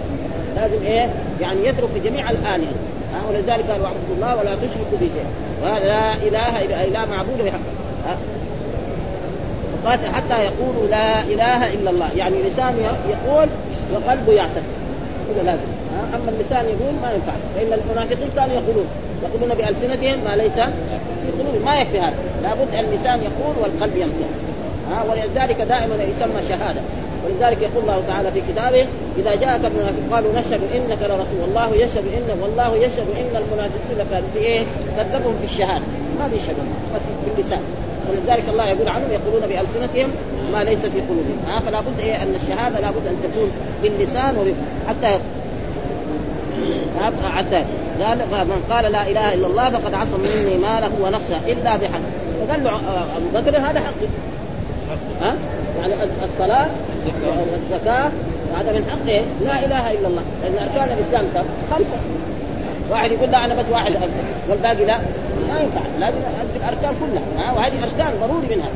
لازم 0.55 0.83
إيه؟ 0.85 1.09
يعني 1.41 1.67
يترك 1.67 1.89
جميع 2.05 2.29
الآلهة. 2.29 2.73
ولذلك 3.29 3.71
قالوا 3.71 3.85
اعبدوا 3.85 4.15
الله 4.15 4.35
ولا 4.35 4.55
تشركوا 4.55 4.97
به 5.01 5.09
شيئا. 5.13 5.29
وهذا 5.63 5.85
لا 5.85 6.13
إله 6.13 6.61
إلا 6.61 6.89
لا 6.89 7.05
معبود 7.05 7.41
بحق 7.45 7.59
قاتل 9.85 10.07
حتى 10.07 10.43
يقولوا 10.43 10.87
لا 10.89 11.21
إله 11.21 11.73
إلا 11.73 11.89
الله. 11.89 12.09
يعني 12.17 12.35
لسان 12.43 12.73
يقول 13.09 13.47
وقلبه 13.93 14.33
يعتقد. 14.33 14.63
هذا 15.29 15.43
لازم. 15.43 15.82
أما 16.15 16.29
اللسان 16.33 16.65
يقول 16.65 16.93
ما 17.01 17.09
ينفع. 17.15 17.33
فإن 17.55 17.79
المنافقين 17.79 18.29
كانوا 18.35 18.55
يقولون. 18.55 18.87
يقولون 19.23 19.57
بألسنتهم 19.57 20.17
ما 20.25 20.35
ليس 20.35 20.57
قلوبهم 21.39 21.65
ما 21.65 21.81
يكفي 21.81 21.99
هذا. 21.99 22.13
لابد 22.43 22.75
اللسان 22.75 23.19
يقول 23.29 23.55
والقلب 23.61 23.97
ينطق 23.97 24.29
ها؟ 24.91 25.03
ولذلك 25.09 25.61
دائما 25.61 25.95
يسمى 25.95 26.41
شهادة. 26.49 26.81
ولذلك 27.25 27.61
يقول 27.61 27.83
الله 27.83 28.03
تعالى 28.07 28.31
في 28.31 28.41
كتابه 28.51 28.85
إذا 29.17 29.35
جاءك 29.35 29.61
المنافق 29.65 30.03
قالوا 30.11 30.31
نشهد 30.39 30.61
إنك 30.75 31.01
لرسول 31.01 31.41
الله 31.47 31.75
يشهد 31.75 32.05
إن 32.17 32.39
والله 32.41 32.75
يشهد 32.75 33.07
إن 33.17 33.35
المنافقين 33.41 34.07
كانوا 34.11 34.29
في 34.33 34.39
إيه؟ 34.39 34.63
كذبهم 34.97 35.35
في 35.39 35.45
الشهادة. 35.45 35.85
ما 36.19 36.27
بيشهدون 36.27 36.67
بس 36.95 37.01
باللسان 37.25 37.61
ولذلك 38.09 38.43
الله 38.49 38.69
يقول 38.69 38.87
عنهم 38.87 39.11
يقولون 39.11 39.41
بألسنتهم 39.41 40.09
ما 40.53 40.63
ليس 40.63 40.79
في 40.79 41.01
قلوبهم. 41.09 41.39
ها؟ 41.47 41.59
فلا 41.59 41.79
بد 41.79 41.99
إيه؟ 41.99 42.15
أن 42.23 42.35
الشهادة 42.35 42.79
لابد 42.79 43.07
أن 43.07 43.17
تكون 43.23 43.51
باللسان 43.83 44.53
حتى 44.89 45.17
حتى 47.35 47.63
قال 48.01 48.17
من 48.47 48.63
قال 48.69 48.91
لا 48.91 49.07
إله 49.07 49.33
إلا 49.33 49.47
الله 49.47 49.69
فقد 49.69 49.93
عصم 49.93 50.19
مني 50.19 50.57
ماله 50.57 50.91
ونفسه 51.01 51.37
إلا 51.47 51.75
بحق. 51.75 51.99
فقال 52.47 52.63
له 52.63 52.75
أبو 53.17 53.27
بكر 53.33 53.57
هذا 53.57 53.79
حقي. 53.79 54.07
ها؟ 55.21 55.35
يعني 55.79 55.93
الصلاة 56.23 56.67
والزكاة 57.51 58.11
هذا 58.57 58.71
من 58.71 58.85
حقه. 58.91 59.21
لا 59.45 59.65
إله 59.65 59.91
إلا 59.91 60.07
الله. 60.07 60.21
لأن 60.43 60.67
أركان 60.67 60.97
الإسلام 60.97 61.25
خمسة. 61.71 61.97
واحد 62.91 63.11
يقول 63.11 63.31
لا 63.31 63.45
أنا 63.45 63.55
بس 63.55 63.65
واحد 63.71 63.91
أكثر 63.91 64.23
والباقي 64.49 64.85
لا. 64.85 64.97
ما 65.49 65.59
ينفع. 65.59 65.81
لازم 65.99 66.17
الأركان 66.55 66.95
كلها. 67.01 67.47
ها؟ 67.47 67.51
وهذه 67.53 67.73
أركان 67.83 68.13
ضروري 68.21 68.55
منها. 68.55 68.69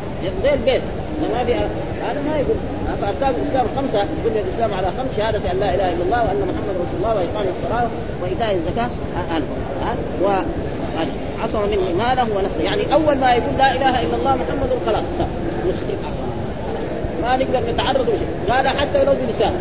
زي 0.44 0.54
البيت 0.54 0.82
ما 1.22 1.44
في 1.46 1.54
هذا 1.54 2.22
ما 2.28 2.38
يقول 2.38 2.56
فاركان 3.02 3.34
الإسلام 3.42 3.66
خمسه 3.78 3.98
يقول 3.98 4.38
الإسلام 4.46 4.74
على 4.74 4.88
خمس 4.88 5.18
شهادة 5.18 5.52
أن 5.52 5.60
لا 5.60 5.76
إله 5.76 5.94
إلا 5.94 6.04
الله 6.04 6.22
وأن 6.24 6.42
محمد 6.42 6.76
رسول 6.84 6.98
الله 7.00 7.16
وإقام 7.16 7.46
الصلاة 7.58 7.88
وإيتاء 8.22 8.56
الزكاة. 8.56 8.90
ها؟ 9.16 9.96
و 10.24 10.28
عصم 11.44 11.62
منه 11.70 12.06
ماله 12.06 12.28
ونفسه. 12.38 12.64
يعني 12.64 12.94
أول 12.94 13.18
ما 13.18 13.32
يقول 13.34 13.58
لا 13.58 13.72
إله 13.72 14.02
إلا 14.02 14.16
الله 14.20 14.36
محمد 14.36 14.70
خلاص 14.86 15.04
مسلم 15.66 15.98
ما 17.22 17.36
نقدر 17.36 17.72
نتعرض 17.74 18.10
لشيء. 18.10 18.28
قال 18.50 18.68
حتى 18.68 19.00
ولو 19.02 19.14
بلسان. 19.28 19.54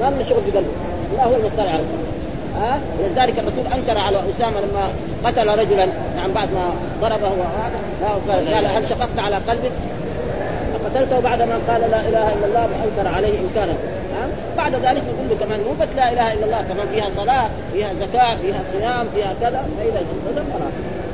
ما 0.00 0.10
لنا 0.10 0.24
شغل 0.28 0.40
بقلبه 0.46 0.68
الله 1.12 1.24
هو 1.24 1.36
المطلع. 1.36 1.70
على 1.72 1.82
ها؟ 2.60 2.78
ولذلك 3.00 3.38
الرسول 3.38 3.72
أنكر 3.74 3.98
على 3.98 4.18
أسامة 4.18 4.60
لما 4.60 4.88
قتل 5.24 5.58
رجلا. 5.58 5.86
نعم 6.16 6.32
بعد 6.34 6.48
ما 6.54 6.70
ضربه 7.00 7.30
قال 8.54 8.66
هل 8.66 8.88
شققت 8.88 9.18
على 9.18 9.36
قلبك؟ 9.36 9.72
قتلته 10.96 11.20
بعد 11.20 11.42
ما 11.42 11.58
قال 11.68 11.80
لا 11.80 12.00
إله 12.00 12.32
إلا 12.32 12.46
الله 12.46 12.62
وانكر 12.62 13.08
عليه 13.16 13.38
انكارا 13.38 13.74
بعد 14.56 14.74
ذلك 14.74 15.02
نقول 15.02 15.28
له 15.30 15.36
كمان 15.40 15.60
مو 15.60 15.72
بس 15.80 15.88
لا 15.96 16.12
إله 16.12 16.32
إلا 16.32 16.44
الله 16.44 16.62
كمان 16.68 16.86
فيها 16.94 17.10
صلاة 17.16 17.48
فيها 17.72 17.94
زكاة 17.94 18.36
فيها 18.36 18.60
صيام 18.72 19.06
فيها 19.14 19.34
كذا. 19.40 19.68
فإذا 19.78 20.04
خلاص 20.52 20.72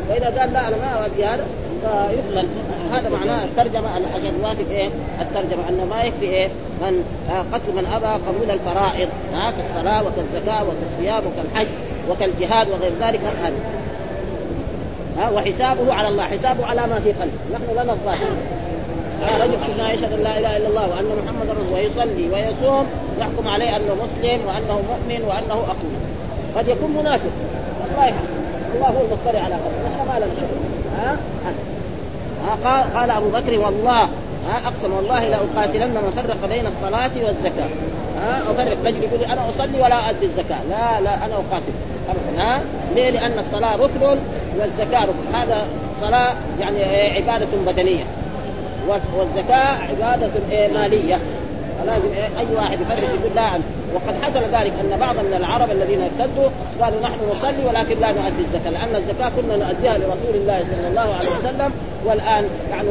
فإذا 0.08 0.40
قال 0.40 0.52
لا 0.52 0.68
أنا 0.68 0.76
ما 0.76 1.04
اؤدي 1.04 1.24
هذا. 1.24 1.46
فيقبل 1.82 2.48
هذا 2.92 3.08
معناه 3.08 3.44
الترجمة 3.44 3.88
عشان 4.14 4.32
يوافق 4.40 4.70
إيه؟ 4.70 4.88
الترجمة 5.20 5.68
أنه 5.68 5.84
ما 5.84 6.02
يكفي 6.02 6.24
إيه؟ 6.24 6.48
من 6.80 7.04
قتل 7.52 7.72
من 7.76 7.86
أبى 7.94 8.06
قبول 8.06 8.50
الفرائض 8.50 9.08
ها؟ 9.34 9.50
كالصلاة 9.50 10.02
وكالزكاة 10.02 10.62
وكالصيام 10.62 11.22
وكالحج 11.26 11.66
وكالجهاد 12.10 12.68
وغير 12.68 12.92
ذلك. 13.00 13.20
هذا. 13.44 13.56
وحسابه 15.30 15.94
على 15.94 16.08
الله 16.08 16.24
حسابه 16.24 16.66
على 16.66 16.80
ما 16.80 17.00
في 17.04 17.12
قلبه. 17.12 17.32
نحن 17.52 17.82
لنا 17.82 17.92
الظاهر. 17.92 18.36
آه 19.22 19.44
رجل 19.44 19.56
شفنا 19.66 19.92
يشهد 19.92 20.12
أن 20.12 20.22
لا 20.22 20.38
إله 20.38 20.56
إلا 20.56 20.68
الله 20.68 20.88
وأن 20.90 21.04
محمد 21.24 21.48
رسول 21.50 21.74
ويصلي 21.74 22.28
ويصوم 22.32 22.86
نحكم 23.20 23.48
عليه 23.48 23.76
أنه 23.76 23.94
مسلم 24.04 24.40
وأنه 24.46 24.82
مؤمن 24.90 25.24
وأنه 25.28 25.54
أقوى. 25.54 25.96
قد 26.56 26.68
يكون 26.68 26.90
منافق. 26.90 27.30
الله 27.92 28.06
يحفظ 28.06 28.26
الله 28.74 28.86
هو 28.86 29.00
المطلع 29.00 29.40
على 29.44 29.54
قلبه 29.54 29.88
نحن 29.88 30.08
ما 30.08 30.18
لنا 30.18 30.34
شغل 30.40 30.58
ها؟ 30.98 31.16
قال 32.64 32.94
قال 32.94 33.10
أبو 33.10 33.28
بكر 33.28 33.58
والله. 33.58 34.02
ها؟ 34.48 34.56
أقسم 34.66 34.92
والله 34.92 35.28
لأقاتلن 35.28 35.88
من 35.90 36.12
فرق 36.16 36.48
بين 36.48 36.66
الصلاة 36.66 37.10
والزكاة. 37.26 37.68
ها؟ 38.22 38.42
أفرق. 38.50 38.76
رجل 38.84 39.02
يقول 39.02 39.24
أنا 39.24 39.48
أصلي 39.50 39.80
ولا 39.80 40.10
ادي 40.10 40.26
الزكاة. 40.26 40.62
لا 40.70 41.00
لا 41.00 41.14
أنا 41.14 41.34
أقاتل. 41.34 41.74
أبدا. 42.10 42.42
ها؟ 42.42 42.62
ليه؟ 42.94 43.10
لأن 43.10 43.38
الصلاة 43.38 43.76
ركن 43.76 44.18
والزكاة 44.60 45.04
ركن. 45.04 45.34
هذا 45.34 45.66
صلاة 46.00 46.34
يعني 46.60 46.84
عبادة 47.10 47.48
بدنية. 47.66 48.04
والزكاه 48.88 49.78
عبادة 49.90 50.30
مالية. 50.74 51.18
فلازم 51.82 52.08
أي 52.38 52.56
واحد 52.56 52.80
يفرق 52.80 53.08
يقول 53.08 53.34
لا 53.36 53.50
وقد 53.94 54.14
حصل 54.22 54.40
ذلك 54.40 54.72
أن 54.80 54.98
بعض 55.00 55.16
من 55.16 55.34
العرب 55.36 55.70
الذين 55.70 56.00
ارتدوا 56.02 56.48
قالوا 56.80 57.00
نحن 57.02 57.18
نصلي 57.30 57.64
ولكن 57.66 58.00
لا 58.00 58.12
نؤدي 58.12 58.42
الزكاة 58.44 58.70
لأن 58.70 58.96
الزكاة 58.96 59.28
كنا 59.36 59.56
نؤديها 59.56 59.98
لرسول 59.98 60.34
الله 60.34 60.58
صلى 60.58 60.88
الله 60.88 61.14
عليه 61.14 61.28
وسلم 61.38 61.72
والآن 62.04 62.44
يعني 62.70 62.88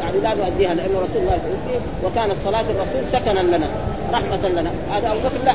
يعني 0.00 0.18
لا 0.22 0.34
نؤديها 0.34 0.74
لأن 0.74 0.90
رسول 0.90 1.22
الله 1.22 1.38
توفي 1.46 1.78
وكانت 2.04 2.34
صلاة 2.44 2.60
الرسول 2.60 3.02
سكنا 3.12 3.56
لنا 3.56 3.66
رحمة 4.12 4.48
لنا. 4.48 4.70
هذا 4.90 5.10
أبو 5.10 5.18
بكر 5.18 5.44
لا. 5.44 5.54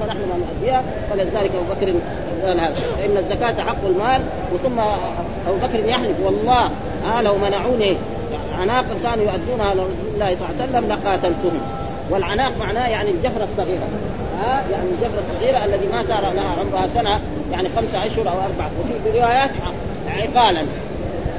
فنحن 0.00 0.18
ما 0.18 0.36
نؤديها. 0.46 0.82
فلذلك 1.10 1.50
أبو 1.54 1.74
بكر 1.74 1.94
قال 2.46 2.60
هذا. 2.60 2.74
الزكاة 3.18 3.62
حق 3.62 3.84
المال. 3.86 4.20
وثم 4.54 4.80
أبو 5.48 5.56
بكر 5.62 5.88
يحلف 5.88 6.16
والله 6.24 6.70
آه 7.10 7.22
لو 7.22 7.34
منعوني 7.36 7.96
عناقا 8.60 8.94
كانوا 9.02 9.24
يؤدونها 9.24 9.74
لرسول 9.74 10.08
الله 10.14 10.36
صلى 10.36 10.48
الله 10.48 10.54
عليه 10.60 10.64
وسلم 10.64 10.88
لقاتلتهم. 10.92 11.60
والعناق 12.10 12.52
معناه 12.60 12.88
يعني 12.88 13.10
الجفرة 13.10 13.48
الصغيرة. 13.52 13.88
ها؟ 14.40 14.62
يعني 14.72 14.88
الجفرة 14.90 15.22
الصغيرة 15.30 15.64
الذي 15.64 15.86
ما 15.92 16.02
صار 16.02 16.34
لها 16.34 16.56
عمرها 16.60 16.88
سنة 16.94 17.20
يعني 17.52 17.68
خمسة 17.76 18.06
أشهر 18.06 18.28
أو 18.28 18.34
أربعة 18.34 18.70
وفي 18.80 19.18
روايات 19.18 19.50
عقالا. 20.08 20.62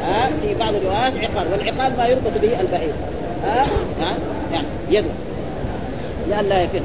ها؟ 0.05 0.29
في 0.41 0.53
بعض 0.59 0.75
الروايات 0.75 1.13
عقال. 1.17 1.47
والعقال 1.51 1.97
ما 1.97 2.07
يربط 2.07 2.37
به 2.41 2.59
البعير. 2.61 2.93
ها؟ 3.45 3.63
ها؟ 3.99 4.17
يعني 4.53 4.67
يده. 4.89 5.09
لئلا 6.29 6.63
يفر 6.63 6.81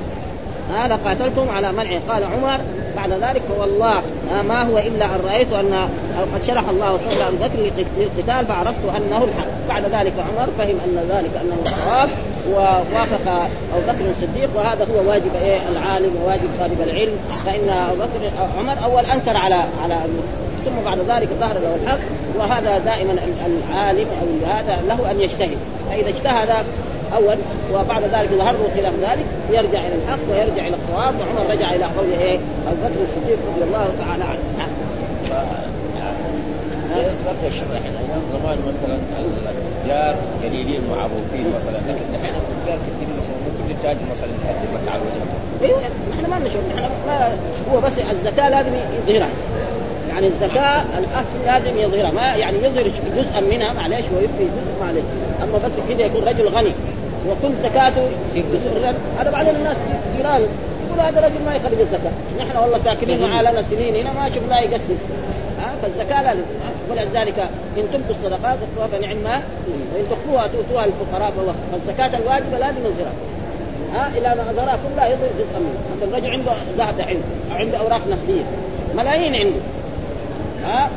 ها 0.73 0.89
لقاتلتم 0.89 1.49
على 1.57 1.73
منع. 1.73 1.99
قال 2.09 2.25
عمر 2.25 2.61
بعد 2.97 3.13
ذلك 3.13 3.43
فوالله 3.49 4.03
ما 4.49 4.63
هو 4.63 4.79
إلا 4.79 5.05
أن 5.05 5.21
رأيت 5.29 5.53
أن 5.53 5.89
قد 6.35 6.43
شرح 6.45 6.69
الله 6.69 6.99
صدر 6.99 7.29
ابي 7.29 7.37
بكر 7.37 7.59
للقتال 7.99 8.47
فعرفت 8.47 8.85
أنه 8.97 9.25
الحق. 9.25 9.69
بعد 9.69 9.83
ذلك 9.83 10.13
عمر 10.19 10.49
فهم 10.59 10.77
أن 10.87 10.97
ذلك 11.11 11.31
أنه 11.43 11.57
الصواب 11.63 12.09
ووافق 12.51 13.49
أبو 13.75 13.83
بكر 13.89 14.11
الصديق 14.11 14.51
وهذا 14.57 14.87
هو 14.95 15.11
واجب 15.11 15.31
إيه 15.45 15.59
العالم 15.69 16.17
وواجب 16.23 16.49
طالب 16.61 16.81
العلم. 16.81 17.17
فإن 17.47 17.69
أبو 17.69 17.97
بكر 17.97 18.31
عمر 18.59 18.85
أول 18.85 19.05
أنكر 19.05 19.37
على 19.37 19.61
على 19.83 19.97
ثم 20.65 20.85
بعد 20.85 20.99
ذلك 20.99 21.29
ظهر 21.41 21.55
له 21.55 21.75
الحق 21.83 21.99
وهذا 22.39 22.79
دائما 22.79 23.13
العالم 23.47 24.07
أو 24.21 24.51
هذا 24.51 24.79
له 24.89 25.11
أن 25.11 25.21
يجتهد. 25.21 25.59
فإذا 25.91 26.09
اجتهد 26.09 26.67
اول 27.17 27.37
وبعد 27.75 28.03
ذلك 28.03 28.29
ظهر 28.39 28.53
له 28.53 28.69
خلاف 28.77 28.95
ذلك 29.11 29.27
يرجع 29.51 29.81
إلى 29.87 29.95
الحق 29.95 30.19
ويرجع 30.31 30.67
إلى 30.69 30.77
الصواب 30.77 31.15
وعمر 31.21 31.51
رجع 31.51 31.75
إلى 31.75 31.85
قول 31.85 32.13
إيه؟ 32.21 32.39
أبو 32.67 32.77
بكر 32.83 33.05
الصديق 33.09 33.39
رضي 33.55 33.65
الله 33.65 33.89
تعالى 34.01 34.25
عنه. 34.25 34.39
الشرح 37.47 37.83
أيام 37.85 38.23
زمان 38.33 38.59
مثلا 38.69 38.97
التجار 39.21 40.15
قليلين 40.43 40.81
معروفين 40.91 41.47
مثلا 41.57 41.79
لكن 41.89 42.05
الحين 42.15 42.35
التجار 42.35 42.79
كثيرين 42.87 43.17
مثلا 43.21 43.37
ممكن 43.47 43.83
تاجر 43.83 44.01
مثلا 44.11 44.29
يقدم 44.45 44.91
على 44.93 45.01
وجهه 45.03 45.69
أيوه 45.69 45.81
نحن 46.11 46.31
ما 46.31 46.39
نشوف 46.39 46.63
نحن 46.77 46.91
ما 47.07 47.33
هو 47.73 47.81
بس 47.81 47.93
الزكاة 48.13 48.49
لازم 48.49 48.71
يظهرها. 49.09 49.29
يعني 50.09 50.27
الزكاة 50.27 50.83
الأصل 50.99 51.39
لازم 51.47 51.79
يظهرها. 51.79 52.11
ما 52.11 52.35
يعني 52.37 52.59
يظهر 52.59 52.85
جزءا 53.17 53.41
منها 53.41 53.73
معلش 53.73 54.05
ويبقي 54.15 54.45
جزء 54.57 54.73
معلش 54.81 55.05
أما 55.43 55.59
بس 55.59 55.73
كذا 55.89 56.07
يكون 56.07 56.25
رجل 56.25 56.49
غني. 56.49 56.73
وكل 57.29 57.55
زكاته 57.63 58.09
بسر 58.37 58.95
هذا 59.19 59.31
بعدين 59.31 59.57
الناس 59.57 59.77
جيران 60.17 60.43
يقول 60.87 61.01
هذا 61.01 61.21
رجل 61.21 61.45
ما 61.47 61.55
يخرج 61.55 61.81
الزكاة. 61.81 62.13
نحن 62.39 62.57
والله 62.57 62.79
ساكنين 62.79 63.21
معاه 63.23 63.43
لنا 63.43 63.63
سنين 63.71 63.97
هنا 63.97 64.13
ما 64.13 64.29
شفناه 64.29 64.61
يقسم. 64.61 64.97
ها؟ 65.59 65.73
فالزكاة 65.83 66.23
لازم 66.23 66.43
ولذلك 66.91 67.39
إن 67.79 67.85
تبدوا 67.93 68.11
الصدقات 68.11 68.59
فنعم 68.93 69.17
ما 69.17 69.43
وإن 69.95 70.05
تخفوها 70.11 70.47
تؤتوها 70.47 70.87
للفقراء 70.87 71.33
فالزكاة 71.73 72.19
الواجبة 72.19 72.59
لازم 72.59 72.79
يظهرها 72.79 73.13
ها؟ 73.95 74.09
إلى 74.19 74.43
ما 74.43 74.51
اظهرها 74.51 74.79
كلها 74.85 75.07
يظهر 75.07 75.29
جزءا 75.39 75.59
منها 75.59 75.97
مثلا 75.97 76.09
الرجل 76.09 76.31
عنده 76.31 76.53
ذهب 76.79 77.01
عنده 77.01 77.23
أو 77.51 77.57
عنده 77.57 77.79
أوراق 77.79 78.01
نقديه 78.11 78.43
ملايين 78.97 79.35
عنده. 79.35 79.61
ها 80.65 80.91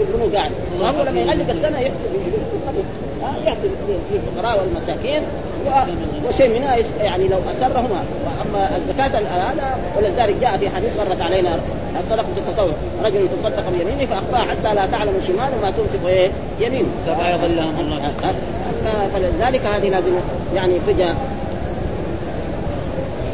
يقولون 0.00 0.36
قاعد. 0.36 0.50
وهو 0.80 1.02
لما 1.02 1.20
يغلق 1.20 1.50
السنة 1.50 1.78
يحسب 1.78 2.10
ها 3.22 3.34
يعطي 3.44 3.68
للفقراء 4.12 4.58
والمساكين. 4.60 5.22
وشيء 6.28 6.48
منها 6.48 6.76
يعني 7.00 7.28
لو 7.28 7.38
اسرهما 7.56 8.04
اما 8.42 8.70
الزكاة 8.76 9.18
هذا 9.18 9.78
ولذلك 9.96 10.36
جاء 10.40 10.56
في 10.56 10.68
حديث 10.68 10.90
مرت 10.98 11.20
علينا 11.20 11.58
الصدقه 12.00 12.26
التطوع 12.36 12.72
رجل 13.04 13.28
تصدق 13.42 13.64
بيمينه 13.70 14.06
فاخفاها 14.10 14.40
حتى 14.50 14.74
لا 14.74 14.86
تعلم 14.86 15.12
شماله 15.26 15.60
ما 15.62 15.70
تنفق 15.70 16.08
إيه؟ 16.08 16.30
يمينه. 16.60 16.88
فلا 17.06 17.34
يضلهم 17.34 17.74
الله؟ 17.80 18.12
فلذلك 19.14 19.66
هذه 19.66 19.88
لازم 19.88 20.12
يعني 20.54 20.80
فجأة 20.86 21.14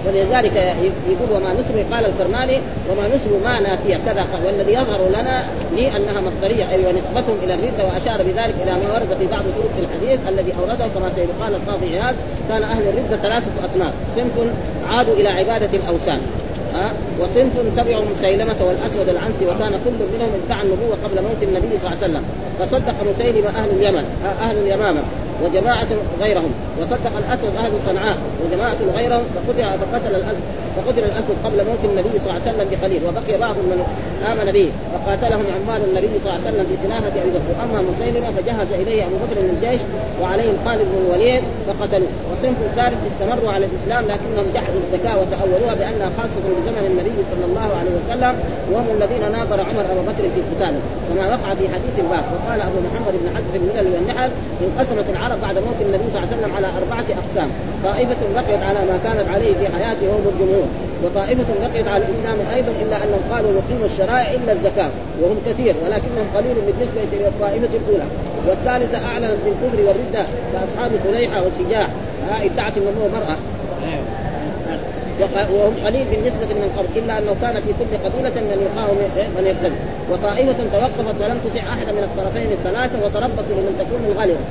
ولذلك 0.07 0.57
يقول 1.11 1.31
وما 1.35 1.53
نسب 1.53 1.93
قال 1.93 2.07
الكرماني 2.07 2.59
وما 2.91 3.09
نسب 3.09 3.45
ما 3.45 3.61
نافية 3.61 3.97
كذا 4.07 4.27
والذي 4.47 4.73
يظهر 4.73 5.09
لنا 5.09 5.43
لي 5.77 5.97
أنها 5.97 6.21
مصدرية 6.21 6.71
أي 6.71 6.75
أيوة 6.75 6.89
ونسبتهم 6.89 7.37
إلى 7.43 7.55
الرده 7.55 7.85
وأشار 7.85 8.23
بذلك 8.23 8.55
إلى 8.63 8.73
ما 8.73 8.95
ورد 8.95 9.19
في 9.19 9.27
بعض 9.27 9.43
طرق 9.43 9.77
الحديث 9.79 10.21
الذي 10.29 10.53
أورده 10.61 10.87
كما 10.95 11.11
سيقال 11.17 11.55
القاضي 11.55 11.99
عياض 11.99 12.15
كان 12.49 12.63
أهل 12.63 12.83
الرده 12.83 13.17
ثلاثة 13.17 13.51
أصناف 13.65 13.93
صنف 14.17 14.53
عادوا 14.89 15.15
إلى 15.15 15.29
عبادة 15.29 15.79
الأوثان 15.79 16.21
ها؟ 16.75 16.91
وصنف 17.21 17.53
تبعوا 17.77 18.05
مسيلمة 18.19 18.57
والأسود 18.61 19.09
العنسي 19.09 19.47
وكان 19.47 19.73
كل 19.85 19.99
منهم 20.15 20.31
ادعى 20.47 20.63
النبوة 20.63 20.97
قبل 21.05 21.23
موت 21.23 21.43
النبي 21.43 21.79
صلى 21.83 21.93
الله 21.93 21.97
عليه 22.03 22.07
وسلم. 22.07 22.23
فصدق 22.59 22.95
مسيلمة 23.13 23.49
أهل 23.49 23.71
اليمن 23.71 24.05
أهل 24.41 24.57
اليمامة. 24.59 25.01
وجماعة 25.45 25.89
غيرهم 26.21 26.55
وصدق 26.81 27.17
الأسود 27.19 27.57
أهل 27.57 27.73
صنعاء 27.87 28.17
وجماعة 28.45 28.77
غيرهم 28.97 29.25
فقتل 29.47 29.77
فقتل 29.77 30.15
فقتل 30.77 31.05
الاسود 31.11 31.37
قبل 31.45 31.59
موت 31.69 31.83
النبي 31.91 32.15
صلى 32.19 32.31
الله 32.31 32.41
عليه 32.41 32.51
وسلم 32.51 32.67
بقليل 32.73 33.03
وبقي 33.09 33.35
بعض 33.45 33.57
من 33.71 33.79
آمن 34.31 34.49
به 34.57 34.69
فقاتلهم 34.93 35.45
عمال 35.57 35.81
النبي 35.89 36.15
صلى 36.21 36.29
الله 36.29 36.41
عليه 36.41 36.49
وسلم 36.51 36.67
في 36.71 36.77
خلافه 36.83 37.15
ابي 37.23 37.31
بكر 37.37 37.53
أما 37.65 37.79
مسيلمة 37.91 38.29
فجهز 38.37 38.71
إليه 38.83 39.01
أبو 39.09 39.17
بكر 39.23 39.37
من 39.45 39.51
الجيش 39.57 39.81
وعليهم 40.21 40.57
خالد 40.65 40.87
بن 40.91 40.97
الوليد 41.03 41.43
فقتلوه. 41.69 42.13
وصنف 42.31 42.59
ثالث 42.79 43.01
استمروا 43.11 43.51
على 43.55 43.65
الإسلام 43.71 44.03
لكنهم 44.13 44.47
جحدوا 44.57 44.81
الزكاة 44.87 45.17
وتأولوها 45.21 45.75
بأنها 45.81 46.09
خاصة 46.19 46.45
بزمن 46.57 46.85
النبي 46.91 47.19
صلى 47.31 47.45
الله 47.51 47.69
عليه 47.81 47.95
وسلم 47.99 48.35
وهم 48.73 48.89
الذين 48.97 49.25
ناظر 49.37 49.59
عمر 49.69 49.85
أبو 49.93 50.03
بكر 50.09 50.25
في 50.35 50.41
قتاله. 50.51 50.81
كما 51.09 51.25
وقع 51.35 51.51
في 51.59 51.65
حديث 51.75 51.95
الباب 52.05 52.25
وقال 52.33 52.59
أبو 52.69 52.79
محمد 52.87 53.15
بن 53.21 53.27
حزم 53.35 53.53
الملل 53.61 53.87
والنحل 53.95 54.31
انقسمت 54.65 55.07
العرب 55.15 55.39
بعد 55.47 55.57
موت 55.67 55.79
النبي 55.87 56.07
صلى 56.11 56.19
الله 56.19 56.29
عليه 56.29 56.37
وسلم 56.37 56.53
على 56.57 56.69
أربعة 56.81 57.09
أقسام. 57.23 57.49
طائفة 57.87 58.21
بقيت 58.39 58.63
على 58.69 58.81
ما 58.91 58.97
كانت 59.05 59.27
عليه 59.35 59.53
في 59.61 59.67
حياته 59.75 60.05
وهم 60.11 60.25
الجمهور. 60.33 60.66
وطائفة 61.05 61.45
بقيت 61.63 61.89
على 61.89 62.05
الإسلام 62.05 62.39
أيضا 62.55 62.73
إلا 62.83 62.97
أنهم 62.97 63.21
قالوا 63.33 63.51
نقيم 63.53 63.85
الشرائع 63.85 64.31
إلا 64.31 64.53
الزكاة 64.53 64.91
وهم 65.23 65.37
كثير 65.47 65.75
ولكنهم 65.85 66.27
قليل 66.37 66.55
بالنسبة 66.55 67.01
إلى 67.13 67.29
الطائفة 67.29 67.69
الأولى. 67.77 68.05
والثالثة 68.49 69.07
أعلنت 69.07 69.37
بالكفر 69.45 69.81
والردة 69.87 70.27
كأصحاب 70.53 70.91
طليحة 71.13 71.43
وشجاع 71.43 71.89
ادعت 72.45 72.73
أنه 72.77 73.09
مرأة 73.13 73.37
وهم 75.55 75.75
قليل 75.87 76.05
بالنسبة 76.11 76.51
من 76.63 76.69
قبل 76.79 76.89
إلا 77.01 77.19
أنه 77.19 77.37
كان 77.43 77.55
في 77.65 77.71
كل 77.79 77.93
قبيلة 78.05 78.37
من 78.51 78.59
يقاوم 78.67 78.99
من 79.37 79.45
يرتد 79.47 79.73
وطائفة 80.11 80.59
توقفت 80.73 81.17
ولم 81.23 81.39
تطع 81.45 81.61
أحد 81.75 81.87
من 81.97 82.03
الطرفين 82.09 82.49
الثلاثة 82.53 82.97
وتربصوا 83.05 83.57
لمن 83.57 83.75
تكون 83.81 84.03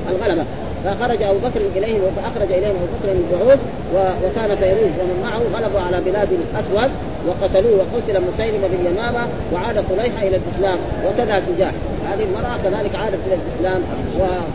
الغلبة. 0.09 0.45
فخرج 0.85 1.23
أبو 1.23 1.37
بكر 1.37 1.61
اليهم 1.75 2.01
فأخرج 2.15 2.51
إليهم 2.51 2.75
أبو 2.75 2.87
بكر 2.95 3.09
البعوث 3.17 3.59
وكان 3.95 4.55
فيروز 4.55 4.93
ومن 4.99 5.17
معه 5.23 5.41
غلبوا 5.55 5.79
على 5.79 5.97
بلاد 6.05 6.27
الأسود 6.31 6.91
وقتلوه 7.27 7.75
وقتل 7.79 8.21
مسيلمة 8.29 8.67
باليمامة 8.67 9.27
وعاد 9.53 9.83
طليحه 9.89 10.27
إلى 10.27 10.37
الإسلام 10.41 10.77
وكذا 11.07 11.39
سجاح. 11.39 11.71
هذه 12.11 12.23
المرأة 12.29 12.57
كذلك 12.63 12.95
عادت 12.95 13.19
إلى 13.27 13.35
الإسلام 13.41 13.81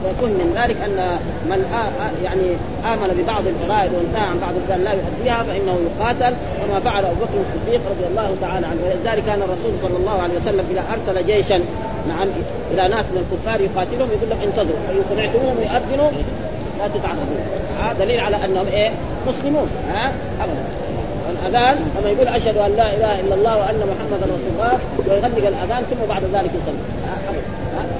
وكن 0.05 0.31
من 0.41 0.49
ذلك 0.59 0.77
أن 0.87 0.99
من 1.51 1.61
يعني 2.25 2.49
آمن 2.93 3.11
ببعض 3.19 3.45
الفرائض 3.47 3.93
وانتهى 3.95 4.27
عن 4.33 4.39
بعض 4.41 4.55
الكلام 4.63 4.83
لا 4.85 4.93
يؤديها 4.93 5.43
فإنه 5.43 5.77
يقاتل 5.89 6.35
كما 6.61 6.81
فعل 6.81 7.05
أبو 7.05 7.15
بكر 7.15 7.39
الصديق 7.47 7.81
رضي 7.91 8.07
الله 8.11 8.37
تعالى 8.41 8.67
عنه. 8.67 8.81
ولذلك 8.85 9.25
كان 9.27 9.43
الرسول 9.43 9.73
صلى 9.83 9.97
الله 9.97 10.23
عليه 10.23 10.35
وسلم 10.41 10.65
إذا 10.71 10.85
أرسل 10.95 11.27
جيشا 11.27 11.59
نعم 12.09 12.29
إلى 12.73 12.89
ناس 12.89 13.05
من 13.13 13.19
الكفار 13.25 13.61
يقاتلهم 13.61 14.09
يقول 14.17 14.31
لهم 14.31 14.41
انتظروا 14.47 14.81
فإن 14.89 15.03
سمعتموهم 15.11 15.57
يؤذنوا 15.67 16.11
لا 16.79 16.89
تتعصبوا. 16.89 17.41
هذا 17.81 18.05
دليل 18.05 18.21
على 18.21 18.45
أنهم 18.45 18.67
إيه؟ 18.67 18.91
مسلمون. 19.29 19.69
ها؟ 19.95 20.13
أبدا. 20.43 20.65
الاذان 21.41 21.77
لما 22.01 22.11
يقول 22.11 22.29
أشهد 22.29 22.57
أن 22.57 22.77
لا 22.77 22.95
إله 22.95 23.21
إلا 23.21 23.35
الله 23.35 23.57
وأن 23.59 23.81
محمدا 23.93 24.25
رسول 24.25 24.51
الله 24.55 24.79
ويغلق 25.09 25.49
الأذان 25.49 25.83
ثم 25.91 26.09
بعد 26.09 26.23
ذلك 26.23 26.51
يصلي. 26.59 26.83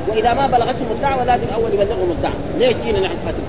وإذا 0.09 0.35
ما 0.35 0.47
بلغتهم 0.47 0.89
الدعوة 0.91 1.25
لازم 1.25 1.49
أول 1.55 1.71
يبلغهم 1.75 2.11
الدعوة. 2.11 2.35
ليش 2.59 2.77
جينا 2.85 3.01
نحن 3.01 3.17
فتن 3.27 3.45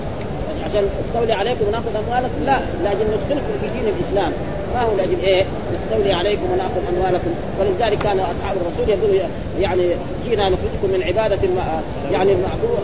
عشان 0.66 0.84
استولي 1.04 1.32
عليكم 1.32 1.64
ونأخذ 1.68 1.96
أموالكم؟ 2.06 2.44
لا 2.46 2.58
لأجل 2.84 3.06
ندخلكم 3.14 3.52
في 3.60 3.68
دين 3.68 3.94
الإسلام. 3.94 4.32
ما 4.74 4.82
هو 4.82 4.96
لأجل 4.96 5.20
إيه؟ 5.22 5.44
نستولي 5.74 6.12
عليكم 6.12 6.42
ونأخذ 6.52 6.82
أموالكم. 6.96 7.30
ولذلك 7.60 7.98
كان 7.98 8.18
أصحاب 8.20 8.56
الرسول 8.56 8.88
يقولوا 8.88 9.16
يعني 9.60 9.82
جينا 10.28 10.48
نخرجكم 10.48 10.88
من 10.94 11.02
عبادة. 11.02 11.38
يعني 12.12 12.32
المعبود 12.32 12.78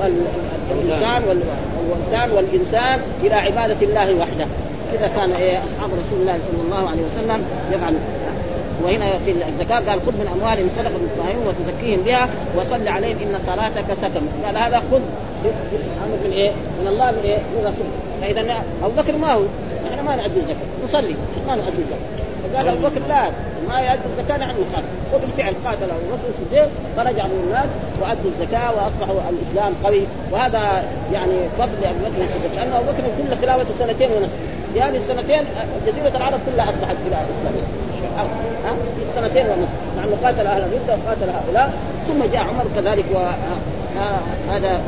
الإنسان 0.70 1.22
والوثان 1.28 2.30
والإنسان 2.30 3.00
إلى 3.24 3.34
عبادة 3.34 3.76
الله 3.82 4.14
وحده. 4.14 4.46
كذا 4.92 5.08
كان 5.16 5.32
إيه 5.32 5.58
أصحاب 5.58 5.90
رسول 5.90 6.20
الله 6.20 6.38
صلى 6.50 6.62
الله 6.66 6.90
عليه 6.90 7.02
وسلم 7.02 7.44
يفعل. 7.72 7.94
وهنا 8.84 9.18
في 9.24 9.30
الزكاة 9.30 9.76
قال 9.76 10.00
خذ 10.06 10.12
من 10.12 10.28
اموالهم 10.34 10.68
صدقة 10.76 10.98
تطهرهم 11.14 11.44
وتزكيهم 11.48 12.00
بها 12.00 12.28
وصل 12.56 12.88
عليهم 12.88 13.16
إن 13.22 13.38
صلاتك 13.46 13.88
سكن. 14.02 14.24
قال 14.44 14.56
هذا 14.56 14.82
خذ. 14.90 15.00
أمر 16.04 16.16
من 16.24 16.32
إيه؟ 16.32 16.50
من 16.80 16.86
الله 16.88 17.10
من 17.10 17.22
إيه؟ 17.24 17.36
من 17.36 17.60
رسول 17.60 17.86
فإذا 18.20 18.54
أبو 18.84 19.02
بكر 19.02 19.16
ما 19.16 19.32
هو. 19.32 19.42
إحنا 19.90 20.02
ما 20.02 20.16
نؤدي 20.16 20.40
الزكاه 20.40 20.68
نصلي. 20.84 21.14
ما 21.46 21.54
نؤدي 21.56 21.78
الزكاه 21.78 22.08
فقال 22.42 22.68
أبو 22.68 22.82
بكر 22.88 23.00
لا 23.08 23.22
ما 23.68 23.80
يؤدي 23.80 24.06
الزكاه 24.10 24.36
نحن 24.36 24.50
نخالف 24.50 24.86
وبالفعل 25.14 25.54
قاتل 25.64 25.90
ابو 25.90 26.06
بكر 26.12 26.28
الصديق 26.34 26.68
فرجع 26.96 27.24
من 27.26 27.40
الناس 27.46 27.68
وأدوا 28.00 28.30
الزكاة 28.30 28.68
وأصبحوا 28.76 29.20
الإسلام 29.30 29.72
قوي. 29.84 30.02
وهذا 30.32 30.62
يعني 31.12 31.38
فضل 31.58 31.80
ابو 31.92 32.00
بكر 32.04 32.20
الصديق 32.24 32.52
لأن 32.56 32.72
أبو 32.72 32.84
بكر 32.90 33.04
كل 33.18 33.46
خلافته 33.46 33.72
سنتين 33.78 34.10
ونصف. 34.10 34.38
في 34.74 34.80
هذه 34.80 34.96
السنتين 34.96 35.40
جزيرة 35.86 36.16
العرب 36.16 36.40
كلها 36.46 36.64
أصبحت 36.64 36.96
بلاد 37.06 37.26
إسلامية. 37.38 37.66
في 38.96 39.02
السنتين 39.08 39.46
ونصف 39.46 39.68
مع 39.96 40.04
إنه 40.04 40.16
قاتل 40.24 40.46
أهل 40.46 40.62
الرده 40.62 40.96
وقاتل 41.04 41.30
هؤلاء. 41.30 41.72
ثم 42.08 42.32
جاء 42.32 42.42
عمر 42.42 42.64
كذلك 42.76 43.04
وهذا 44.48 44.80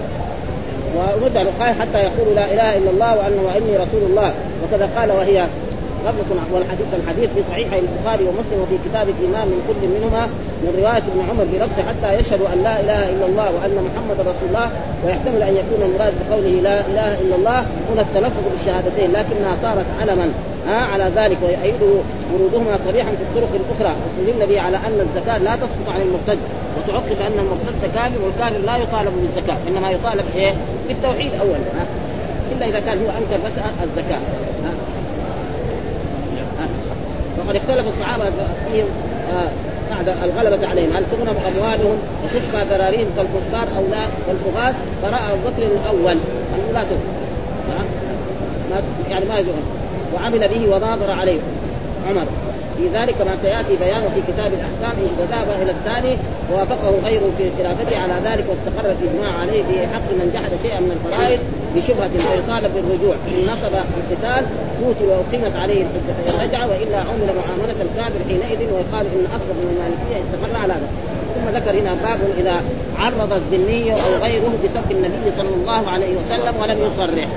ورد 0.97 1.37
قال 1.61 1.75
حتى 1.81 1.99
يقول 1.99 2.35
لا 2.35 2.45
إله 2.45 2.77
إلا 2.77 2.91
الله 2.91 3.17
وأنه 3.17 3.43
وإني 3.47 3.77
رسول 3.77 4.03
الله. 4.11 4.33
وكذا 4.65 4.89
قال 4.97 5.11
وهي 5.11 5.47
قبل 6.07 6.19
والحديث 6.53 6.87
الحديث 7.01 7.31
في 7.35 7.43
صحيح 7.51 7.69
البخاري 7.73 8.25
ومسلم 8.29 8.59
وفي 8.63 8.77
كتاب 8.87 9.07
الإيمان 9.15 9.47
من 9.53 9.61
كل 9.69 9.81
منهما 9.97 10.23
من 10.63 10.71
رواية 10.81 11.05
ابن 11.11 11.21
عمر 11.31 11.45
بلفظ 11.53 11.79
حتى 11.89 12.09
يشهد 12.21 12.41
أن 12.53 12.59
لا 12.63 12.81
إله 12.81 13.03
إلا 13.13 13.27
الله 13.27 13.49
وأن 13.57 13.77
محمد 13.89 14.19
رسول 14.21 14.47
الله 14.49 14.69
ويحتمل 15.05 15.43
أن 15.43 15.55
يكون 15.61 15.81
المراد 15.89 16.13
بقوله 16.21 16.55
لا 16.69 16.81
إله 16.91 17.11
إلا 17.23 17.35
الله 17.37 17.61
هنا 17.91 18.03
التلفظ 18.03 18.45
بالشهادتين 18.53 19.09
لكنها 19.13 19.53
صارت 19.63 19.87
علما 20.01 20.27
ها 20.69 20.79
على 20.93 21.07
ذلك 21.17 21.39
ويؤيده 21.45 21.93
ورودهما 22.33 22.79
صريحا 22.87 23.11
في 23.19 23.23
الطرق 23.29 23.53
الأخرى 23.61 23.93
واستدل 24.01 24.55
به 24.55 24.61
على 24.61 24.77
أن 24.77 24.97
الزكاة 25.07 25.39
لا 25.39 25.57
تسقط 25.57 25.89
عن 25.95 26.01
المرتد 26.01 26.39
وتعقب 26.77 27.19
أن 27.29 27.37
المرتد 27.45 27.95
كافر 27.95 28.21
والكافر 28.25 28.59
لا 28.67 28.77
يطالب 28.77 29.13
بالزكاة 29.21 29.59
إنما 29.69 29.91
يطالب 29.91 30.25
إيه؟ 30.37 30.55
بالتوحيد 30.89 31.33
اولا 31.41 31.59
ها؟ 31.77 31.85
إلا 32.53 32.67
إذا 32.67 32.81
كان 32.81 32.99
هو 32.99 33.11
أنكر 33.11 33.39
بس 33.47 33.53
الزكاة 33.85 34.21
ها؟ 34.65 34.73
وقد 37.47 37.57
اختلف 37.57 37.87
الصحابة 37.89 38.25
فيهم 38.71 38.87
آه 39.33 39.49
بعد 39.91 40.09
الغلبة 40.09 40.69
عليهم. 40.69 40.97
هل 40.97 41.05
تغنم 41.11 41.37
أموالهم 41.49 41.99
وتشفى 42.25 42.75
ذراريهم 42.75 43.07
كالكفار 43.17 43.69
أو 43.77 43.83
لا؟ 43.91 44.03
كالبغاة 44.27 44.75
فرأى 45.03 45.37
بكر 45.47 45.63
الأول. 45.67 46.17
أنه 46.55 46.73
لا 46.75 46.85
تغنم. 46.85 47.21
يعني 49.11 49.25
ما 49.25 49.39
يغنم 49.39 49.63
وعمل 50.15 50.49
به 50.49 50.75
وناظر 50.75 51.11
عليه. 51.11 51.41
عمر. 52.09 52.25
في 52.81 52.89
ذلك 52.99 53.21
ما 53.21 53.35
سيأتي 53.43 53.77
بيانه 53.81 54.09
في 54.15 54.21
كتاب 54.33 54.51
الأحكام 54.59 54.97
اذا 55.05 55.25
ذهب 55.33 55.49
إلى 55.63 55.71
الثاني 55.71 56.17
ووافقه 56.51 56.93
غيره 57.05 57.31
في 57.39 57.45
خلافته 57.59 57.97
على 58.03 58.17
ذلك 58.25 58.45
واستقر 58.51 58.85
الاجماع 58.91 59.33
عليه 59.43 59.63
في 59.63 59.77
حق 59.93 60.09
من 60.21 60.31
جحد 60.35 60.53
شيئا 60.63 60.81
من 60.81 60.93
الفرائض 60.97 61.41
بشبهة 61.75 62.09
فيطالب 62.09 62.71
بالرجوع 62.75 63.15
إن 63.29 63.53
نصب 63.53 63.75
القتال 64.01 64.45
قتل 64.83 65.05
وأقيمت 65.11 65.57
عليه 65.63 65.85
رجع 66.43 66.61
وإلا 66.71 66.99
عمل 67.09 67.29
معاملة 67.41 67.79
الكافر 67.87 68.21
حينئذ 68.29 68.61
ويقال 68.73 69.05
إن 69.15 69.25
اصل 69.37 69.51
من 69.59 69.67
المالكية 69.73 70.19
استقر 70.25 70.57
على 70.63 70.75
ذلك. 70.75 70.93
ثم 71.35 71.47
ذكر 71.57 71.81
هنا 71.81 71.95
باب 72.05 72.19
إذا 72.39 72.57
عرض 72.99 73.33
الذمي 73.33 73.93
أو 73.93 74.23
غيره 74.23 74.53
بسب 74.65 74.91
النبي 74.91 75.27
صلى 75.37 75.55
الله 75.61 75.91
عليه 75.91 76.13
وسلم 76.17 76.55
ولم 76.63 76.79
يصرح. 76.87 77.29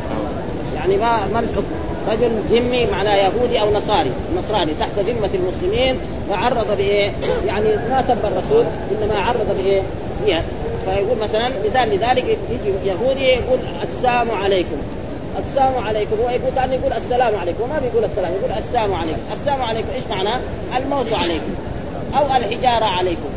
يعني 0.76 0.98
ما 0.98 1.28
ما 1.34 1.40
الحكم؟ 1.40 1.83
رجل 2.12 2.32
ذمي 2.50 2.88
معناه 2.92 3.16
يهودي 3.16 3.62
أو 3.62 3.74
نصاري. 3.74 4.12
نصراني. 4.38 4.72
تحت 4.80 4.92
ذمة 5.00 5.30
المسلمين. 5.34 5.96
وعرض 6.30 6.78
بإيه؟ 6.78 7.12
يعني 7.48 7.66
ما 7.90 8.04
سب 8.08 8.26
الرسول 8.26 8.66
إنما 8.92 9.20
عرض 9.20 9.58
بإيه؟ 9.64 9.82
فيها 10.26 10.44
فيقول 10.86 11.18
مثلا 11.18 11.50
مثال 11.66 11.90
لذلك 11.90 12.38
يجي 12.52 12.74
يهودي 12.86 13.24
يقول 13.24 13.60
السلام 13.84 14.32
عليكم. 14.32 14.78
السلام 15.40 15.74
عليكم. 15.88 16.16
هو 16.24 16.30
يقول 16.30 16.52
كان 16.56 16.74
يقول 16.74 16.94
السلام 16.94 17.36
عليكم. 17.36 17.64
وما 17.64 17.80
بيقول 17.80 18.04
السلام 18.04 18.32
يقول 18.34 18.52
السلام 18.58 18.94
عليكم. 18.94 19.20
السلام 19.34 19.62
عليكم 19.62 19.88
إيش 19.96 20.04
معناه؟ 20.10 20.40
الموت 20.78 21.14
عليكم. 21.14 21.54
أو 22.18 22.26
الحجارة 22.38 22.86
عليكم. 22.86 23.30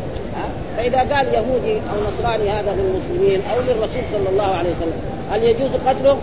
فإذا 0.76 0.98
قال 0.98 1.26
يهودي 1.34 1.74
أو 1.74 1.96
نصراني 2.08 2.50
هذا 2.50 2.76
للمسلمين 2.76 3.40
أو 3.52 3.60
للرسول 3.60 4.02
صلى 4.12 4.28
الله 4.28 4.44
عليه 4.44 4.70
وسلم 4.70 5.00
هل 5.30 5.42
يجوز 5.42 5.70
قتله؟ 5.86 6.18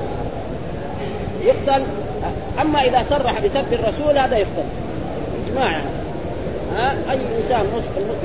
يقتل. 1.46 1.84
أما 2.62 2.82
إذا 2.82 3.04
صرح 3.10 3.40
بسب 3.40 3.74
الرسول 3.74 4.18
هذا 4.18 4.38
يقتل 4.38 4.64
إجماع. 5.48 5.72
يعني. 5.72 6.04
ها؟ 6.76 6.96
أي 7.12 7.18
إنسان 7.38 7.66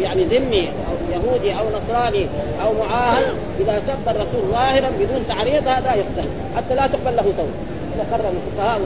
يعني 0.00 0.24
ذمي 0.24 0.68
أو 0.68 1.12
يهودي 1.12 1.52
أو 1.52 1.64
نصراني 1.78 2.26
أو 2.62 2.72
معاهد 2.72 3.24
إذا 3.60 3.82
سب 3.86 4.08
الرسول 4.08 4.40
ظاهرا 4.50 4.90
بدون 5.00 5.24
تعريض 5.28 5.68
هذا 5.68 5.94
يقتل 5.94 6.28
حتى 6.56 6.74
لا 6.74 6.86
تقبل 6.86 7.16
له 7.16 7.22
توبة. 7.22 7.52
إذا 7.94 8.06
قرر 8.12 8.30
الفقهاء 8.30 8.80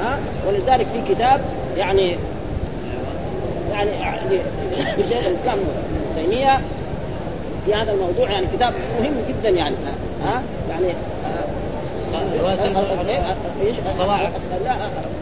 ها؟ 0.00 0.18
ولذلك 0.48 0.86
في 0.86 1.14
كتاب 1.14 1.40
يعني 1.76 2.16
يعني 3.72 3.90
لشيخ 4.98 5.26
الإسلام 5.26 5.58
ابن 5.58 5.66
تيمية 6.16 6.60
في 7.66 7.74
هذا 7.74 7.92
الموضوع 7.92 8.30
يعني 8.30 8.46
كتاب 8.56 8.72
مهم 9.00 9.14
جدا 9.28 9.48
يعني 9.48 9.74
ها؟ 10.24 10.42
يعني 10.70 10.94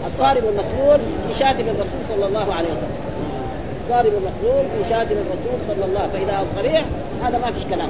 الصارم 0.07 0.45
المسلول 0.49 1.01
بشاتم 1.31 1.61
الرسول 1.61 2.01
صلى 2.09 2.27
الله 2.27 2.55
عليه 2.55 2.69
وسلم. 2.69 2.93
الصارم 3.85 4.13
المسلول 4.21 4.65
بشاتم 4.85 5.15
الرسول 5.25 5.59
صلى 5.69 5.85
الله 5.85 6.01
عليه 6.01 6.11
وسلم. 6.11 6.27
فإذا 6.27 6.45
صريح 6.57 6.85
هذا 7.25 7.39
ما 7.39 7.53
فيش 7.53 7.65
كلام. 7.65 7.89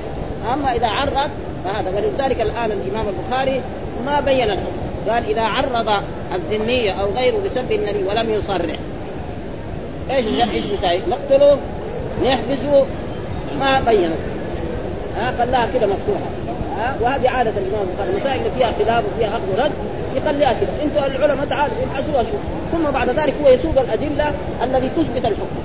أما 0.54 0.72
إذا 0.72 0.86
عرض 0.86 1.30
فهذا. 1.64 1.90
ولذلك 1.96 2.40
الآن 2.40 2.70
الإمام 2.70 3.06
البخاري 3.08 3.60
ما 4.06 4.20
بين 4.20 4.50
الحكم 4.50 4.80
قال 5.08 5.24
إذا 5.24 5.42
عرض 5.42 6.02
الذمية 6.34 6.92
أو 6.92 7.10
غيره 7.10 7.38
بسب 7.44 7.72
النبي 7.72 8.04
ولم 8.04 8.30
يصرح. 8.30 8.76
إيش 10.10 10.26
إيش؟ 10.26 10.64
نقتله 11.10 11.58
نحبسه 12.24 12.86
ما 13.60 13.80
بين 13.80 14.10
ها؟ 15.16 15.34
خلاها 15.38 15.68
كده 15.74 15.86
مفتوحة. 15.86 16.30
ها 16.80 16.96
وهذه 17.00 17.28
عادة 17.28 17.50
الإمام 17.50 17.86
البخاري. 17.88 18.10
المسائل 18.10 18.38
اللي 18.40 18.50
فيها 18.50 18.72
خلاف 18.78 19.04
وفيها 19.14 19.28
اخذ 19.28 19.60
ورد 19.60 19.72
يخليها 20.16 20.52
كده 20.52 20.70
أنتم 20.82 21.16
العلماء 21.16 21.46
تعالوا 21.46 21.74
ابحثوها 21.82 22.22
شوف 22.22 22.40
ثم 22.72 22.90
بعد 22.90 23.08
ذلك 23.08 23.34
هو 23.44 23.48
يسوق 23.48 23.80
الأدلة 23.80 24.32
الذي 24.64 24.88
تثبت 24.96 25.24
الحكم. 25.24 25.60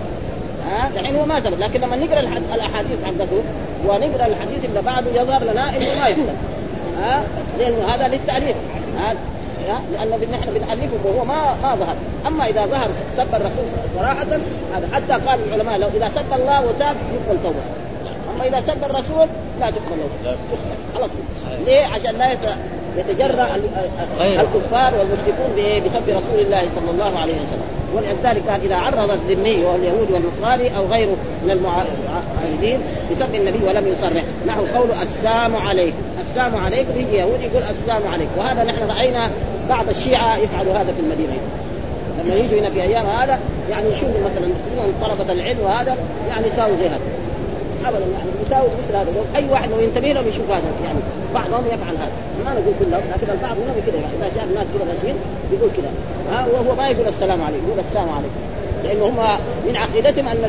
ها؟ 0.70 0.90
دحين 0.96 1.16
هو 1.16 1.26
ما 1.26 1.40
ثبت 1.40 1.60
لكن 1.60 1.82
لما 1.82 1.96
نقرأ 1.96 2.20
الأحاديث 2.56 2.98
حقته 3.06 3.44
ونقرأ 3.88 4.26
الحديث 4.26 4.66
اللي 4.66 4.82
بعده 4.82 5.22
يظهر 5.22 5.44
لنا 5.44 5.70
إنه 5.70 6.00
ما 6.00 6.08
يثبت. 6.08 6.36
ها؟ 7.02 7.24
لأنه 7.60 7.94
هذا 7.94 8.08
للتاليف 8.08 8.56
لأن 9.94 10.10
نحن 10.32 10.54
بنالفه 10.54 10.98
وهو 11.06 11.26
ما 11.26 11.56
ما 11.64 11.76
ظهر. 11.76 11.96
أما 12.28 12.46
إذا 12.46 12.66
ظهر 12.66 12.88
سب 13.18 13.36
الرسول 13.36 13.66
صراحة 13.96 14.26
هذا 14.76 14.88
حتى 14.94 15.28
قال 15.28 15.40
العلماء 15.48 15.78
لو 15.78 15.88
إذا 15.88 16.10
سب 16.16 16.34
الله 16.34 16.62
وتاب 16.62 16.96
يقبل 17.14 17.44
توبة. 17.44 17.60
أما 18.36 18.48
إذا 18.48 18.62
سب 18.68 18.84
الرسول 18.84 19.28
لا 19.60 19.70
تقبل 19.70 19.98
توبه 20.24 20.38
على 20.96 21.04
طول. 21.04 21.66
ليه؟ 21.66 21.86
عشان 21.86 22.16
لا 22.18 22.32
يتجرأ 22.98 23.48
الكفار 24.22 24.94
والمشركون 25.00 25.82
بسب 25.86 26.10
رسول 26.10 26.40
الله 26.40 26.62
صلى 26.76 26.92
الله 26.92 27.20
عليه 27.20 27.34
وسلم. 27.34 27.68
ولذلك 27.96 28.50
قال 28.50 28.62
إذا 28.64 28.76
عرض 28.76 29.12
الذمي 29.12 29.66
واليهود 29.66 30.08
والنصاري 30.12 30.78
أو 30.78 30.86
غيره 30.86 31.16
من 31.46 31.52
المعاهدين 31.52 32.80
بسب 33.12 33.36
النبي 33.36 33.66
ولم 33.68 33.88
يصرح. 33.88 34.24
نحو 34.48 34.62
قول 34.76 34.90
السلام 35.02 35.56
عليكم. 35.56 35.98
السلام 36.30 36.56
عليكم. 36.56 36.92
يجي 37.00 37.18
يهودي 37.18 37.44
يقول 37.44 37.64
السلام 37.64 38.02
عليكم. 38.14 38.32
وهذا 38.38 38.64
نحن 38.64 38.88
رأينا 38.98 39.30
بعض 39.70 39.90
الشيعة 39.90 40.38
يفعلوا 40.38 40.74
هذا 40.74 40.94
في 40.94 41.00
المدينة. 41.00 41.38
لما 42.24 42.36
يجوا 42.36 42.60
هنا 42.60 42.70
في 42.70 42.82
أيام 42.82 43.06
هذا 43.06 43.40
يعني 43.70 43.88
يشوفوا 43.90 44.22
مثلا 44.26 44.48
طلبة 45.02 45.34
العلم 45.34 45.60
وهذا 45.64 45.98
يعني 46.30 46.48
يساووا 46.48 46.76
زي 46.80 46.88
هذا 46.88 47.00
ابدا 47.90 48.06
يعني. 48.16 48.30
يساووا 48.46 48.70
مثل 48.80 48.96
هذا. 48.96 49.10
أي 49.36 49.46
واحد 49.50 49.70
لو 49.72 49.80
ينتبه 49.80 50.08
لهم 50.08 50.28
يشوف 50.28 50.48
هذا 50.52 50.70
يعني 50.86 51.00
بعضهم 51.34 51.64
يفعل 51.74 51.96
هذا. 52.04 52.16
ما 52.46 52.52
نقول 52.54 52.74
كلهم 52.80 53.04
لكن 53.14 53.28
البعض 53.36 53.56
منهم 53.62 53.78
كذا 53.88 54.00
يعني. 54.04 54.14
إذا 54.18 54.28
شاف 54.36 54.48
الناس 54.50 54.68
كذا 54.74 54.86
ماشيين 54.94 55.16
يقول 55.54 55.70
كذا 55.78 55.92
وهو 56.54 56.76
ما 56.76 56.90
يقول 56.90 57.08
السلام 57.08 57.42
عليكم 57.42 57.68
يقول 57.68 57.80
السلام 57.80 58.10
عليكم. 58.18 58.40
لأنه 58.84 59.06
هم 59.06 59.20
من 59.68 59.76
عقيدتهم 59.76 60.28
أن 60.28 60.44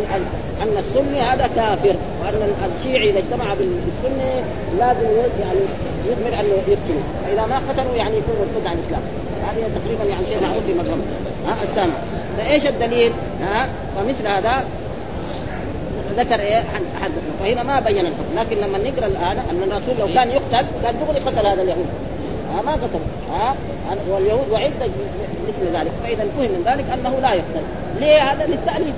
أن 0.63 0.77
السني 0.79 1.21
هذا 1.21 1.47
كافر 1.57 1.95
وأن 2.21 2.55
الشيعي 2.79 3.11
إذا 3.11 3.19
اجتمع 3.19 3.55
بالسني 3.55 4.33
لازم 4.79 5.09
يعني 5.41 5.61
يضمر 6.09 6.41
أنه 6.41 6.55
يقتلوا. 6.69 7.07
فإذا 7.25 7.47
ما 7.47 7.59
قتلوا 7.69 7.97
يعني 7.97 8.17
يكون 8.17 8.35
مرتد 8.41 8.67
عن 8.67 8.77
الإسلام. 8.79 9.03
هذه 9.47 9.71
تقريبا 9.79 10.05
يعني 10.05 10.27
شيء 10.27 10.43
معروف 10.43 10.65
في 10.67 10.73
مذهبهم. 10.73 11.03
ها 11.47 11.63
السامع. 11.63 11.95
فإيش 12.39 12.67
الدليل؟ 12.67 13.13
ها 13.43 13.69
فمثل 13.97 14.27
هذا 14.27 14.65
ذكر 16.17 16.41
إيه؟ 16.41 16.63
حدثنا 17.03 17.33
فهنا 17.41 17.63
ما 17.63 17.81
بين 17.81 18.07
الحكم. 18.07 18.37
لكن 18.37 18.57
لما 18.57 18.79
نقرأ 18.79 19.07
الآن 19.07 19.39
أن 19.51 19.63
الرسول 19.63 19.95
لو 19.99 20.15
كان 20.15 20.31
يقتل 20.31 20.67
كان 20.83 20.95
دغري 21.07 21.21
قتل 21.21 21.47
هذا 21.47 21.63
اليهود. 21.63 21.87
ها 22.55 22.63
ما 22.63 22.73
قتل. 22.73 23.01
ها 23.33 23.55
واليهود 24.11 24.51
وعد 24.51 24.73
مثل 25.49 25.77
ذلك. 25.77 25.93
فإذا 26.05 26.25
فهم 26.37 26.51
من 26.51 26.63
ذلك 26.67 26.85
أنه 26.95 27.19
لا 27.23 27.33
يقتل. 27.35 27.63
ليه 28.01 28.23
هذا؟ 28.23 28.47
للتأليف. 28.47 28.95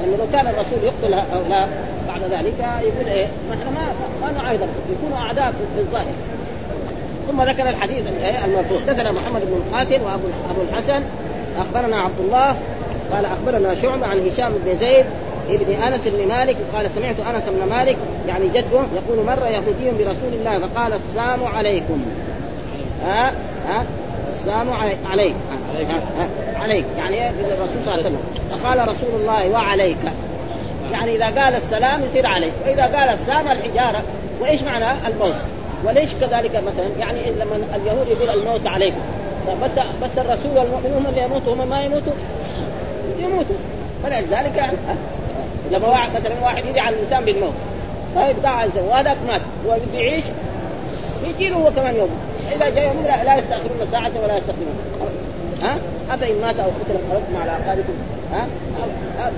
لأنه 0.00 0.16
لو 0.16 0.26
كان 0.32 0.46
الرسول 0.46 0.78
يقتل 0.82 1.14
هؤلاء 1.14 1.68
بعد 2.08 2.22
ذلك 2.30 2.58
يقول 2.82 3.06
إيه؟ 3.06 3.26
نحن 3.50 3.74
ما 3.74 3.82
ما 4.22 4.32
نعاهد 4.32 4.60
يكونوا 4.92 5.18
أعداء 5.18 5.52
في 5.74 5.80
الظاهر. 5.80 6.14
ثم 7.28 7.42
ذكر 7.42 7.68
الحديث 7.68 8.06
المرفوع 8.44 8.78
حدثنا 8.80 9.12
محمد 9.12 9.40
بن 9.40 9.62
القاتل 9.66 10.04
وأبو 10.04 10.28
ابو 10.50 10.60
الحسن. 10.70 11.02
أخبرنا 11.58 12.00
عبد 12.00 12.20
الله. 12.20 12.56
قال 13.12 13.24
أخبرنا 13.24 13.74
شعبة 13.74 14.06
عن 14.06 14.28
هشام 14.28 14.52
بن 14.64 14.78
زيد. 14.78 15.04
ابن 15.50 15.82
أنس 15.82 16.00
بن 16.04 16.28
مالك 16.28 16.56
قال 16.74 16.90
سمعت 16.90 17.20
أنس 17.34 17.42
بن 17.48 17.68
مالك 17.68 17.96
يعني 18.28 18.48
جده 18.48 18.80
يقول 18.94 19.26
مر 19.26 19.46
يهودي 19.46 20.04
برسول 20.04 20.32
الله 20.32 20.58
فقال 20.58 20.92
السلام 20.92 21.44
عليكم. 21.44 22.04
ها؟ 23.06 23.32
ها؟ 23.68 23.84
السلام 24.32 24.72
عليك. 24.72 24.98
عليك 25.10 25.34
عليك. 26.60 26.84
يعني 26.98 27.30
الرسول 27.30 27.84
صلى 27.84 27.94
الله 27.94 28.04
عليه 28.04 28.16
وسلم. 28.16 28.20
فقال 28.50 28.78
رسول 28.78 29.20
الله 29.20 29.50
وعليك. 29.50 29.96
يعني 30.92 31.16
إذا 31.16 31.24
قال 31.24 31.54
السلام 31.54 32.02
يصير 32.02 32.26
عليك. 32.26 32.52
وإذا 32.66 32.82
قال 32.82 33.08
السلام 33.08 33.46
الحجارة. 33.48 34.02
وإيش 34.40 34.62
معنى 34.62 34.86
الموت؟ 35.08 35.34
وليش 35.84 36.14
كذلك 36.14 36.50
مثلا؟ 36.56 36.88
يعني 36.98 37.20
لما 37.40 37.76
اليهود 37.76 38.08
يقول 38.08 38.28
الموت 38.40 38.66
عليكم. 38.66 39.00
بس 39.62 39.70
بس 40.02 40.18
الرسول 40.18 40.58
والمؤمنون 40.58 41.06
اللي 41.08 41.22
يموتوا 41.22 41.54
هم 41.54 41.68
ما 41.68 41.82
يموتوا؟ 41.82 42.12
يموتوا. 43.18 43.56
فلذلك 44.02 44.56
يعني 44.56 44.76
لما 45.70 45.88
واحد 45.88 46.10
مثلا 46.20 46.34
واحد 46.42 46.64
يدعي 46.64 46.80
على 46.80 46.96
الإنسان 46.96 47.24
بالموت. 47.24 47.54
طيب 48.16 48.42
دعا 48.42 48.64
الانسان 48.64 48.84
وهذاك 48.84 49.16
مات. 49.28 49.40
هو 49.66 49.76
بده 49.88 49.98
يعيش 49.98 50.24
يجي 51.28 51.48
له 51.48 51.56
هو 51.56 51.70
كمان 51.70 51.96
يوم. 51.96 52.10
إذا 52.56 52.68
جاء 52.68 52.84
يوم 52.84 53.04
لا, 53.04 53.24
لا 53.24 53.36
يستاخرون 53.36 53.88
ساعة 53.92 54.12
ولا 54.24 54.36
يستقدمون 54.36 54.76
ها؟ 55.62 55.76
افان 56.10 56.40
مات 56.42 56.58
أو 56.58 56.66
قتل 56.66 56.98
انقلبتم 57.04 57.36
على 57.42 57.50
أعقابكم. 57.50 57.92
ها؟ 58.32 58.46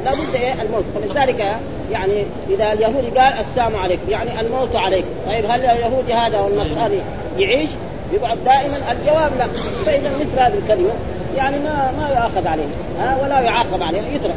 لابد 0.05 0.35
إيه؟ 0.35 0.53
الموت. 0.63 0.85
فلذلك 0.95 1.57
يعني 1.93 2.25
إذا 2.51 2.73
اليهودي 2.73 3.19
قال 3.19 3.33
السلام 3.41 3.77
عليكم 3.77 4.11
يعني 4.11 4.41
الموت 4.41 4.77
عليكم. 4.77 5.09
طيب 5.27 5.45
هل 5.51 5.67
اليهودي 5.67 6.15
هذا 6.15 6.41
والنصراني 6.41 6.99
يعيش؟ 7.39 7.71
يقعد 8.13 8.39
دائما. 8.45 8.77
الجواب 8.93 9.31
لا. 9.39 9.47
فإذا 9.87 10.11
مثل 10.11 10.39
هذه 10.39 10.59
الكلمة 10.65 10.91
يعني 11.37 11.59
ما 11.59 11.93
ما 11.99 12.09
يؤاخذ 12.09 12.47
عليه. 12.47 12.67
ها؟ 13.01 13.19
ولا 13.23 13.41
يعاقب 13.41 13.83
عليه. 13.83 14.01
يترك. 14.01 14.35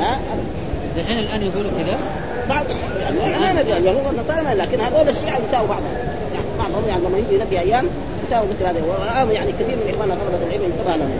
ها؟ 0.00 0.18
الحين 0.96 1.18
الآن 1.18 1.42
يقولوا 1.42 1.70
كذا؟ 1.70 1.98
بعض 2.48 2.64
يعني 3.02 3.38
ما 3.40 3.52
ندري 3.52 3.76
اليهود 3.76 4.06
والنصارى 4.06 4.54
لكن 4.54 4.80
هذول 4.80 5.08
الشيعة 5.08 5.38
يساووا 5.48 5.68
بعضهم. 5.68 5.94
يعني 6.34 6.46
بعضهم 6.58 6.88
يعني 6.88 7.02
لما 7.04 7.18
يجي 7.18 7.46
في 7.50 7.60
أيام 7.60 7.86
يساووا 8.26 8.46
مثل 8.50 8.64
هذا 8.66 8.82
والان 8.82 9.30
يعني 9.30 9.52
كثير 9.52 9.76
من 9.76 9.94
إخواننا 9.94 10.14
طلبة 10.14 10.46
العلم 10.46 10.64
انتبه 10.64 10.96
لهم. 10.96 11.10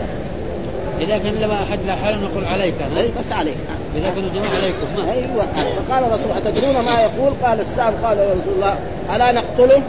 إذا 0.99 1.17
كان 1.17 1.33
لما 1.41 1.63
أحد 1.63 1.79
لا 1.87 1.95
حال 1.95 2.23
نقول 2.23 2.45
عليك 2.45 2.73
بس 3.19 3.31
عليك. 3.31 3.57
إذا 3.95 4.09
كانوا 4.09 4.29
جماعة 4.35 4.55
عليكم 4.55 5.09
أيوه. 5.11 5.45
فقال 5.87 6.03
الرسول 6.03 6.31
أتدرون 6.37 6.85
ما 6.85 6.99
يقول؟ 7.01 7.33
قال 7.43 7.59
السام 7.59 7.93
قال 8.03 8.17
يا 8.17 8.23
رسول 8.23 8.53
الله 8.55 8.75
ألا 9.15 9.31
نقتله؟ 9.31 9.81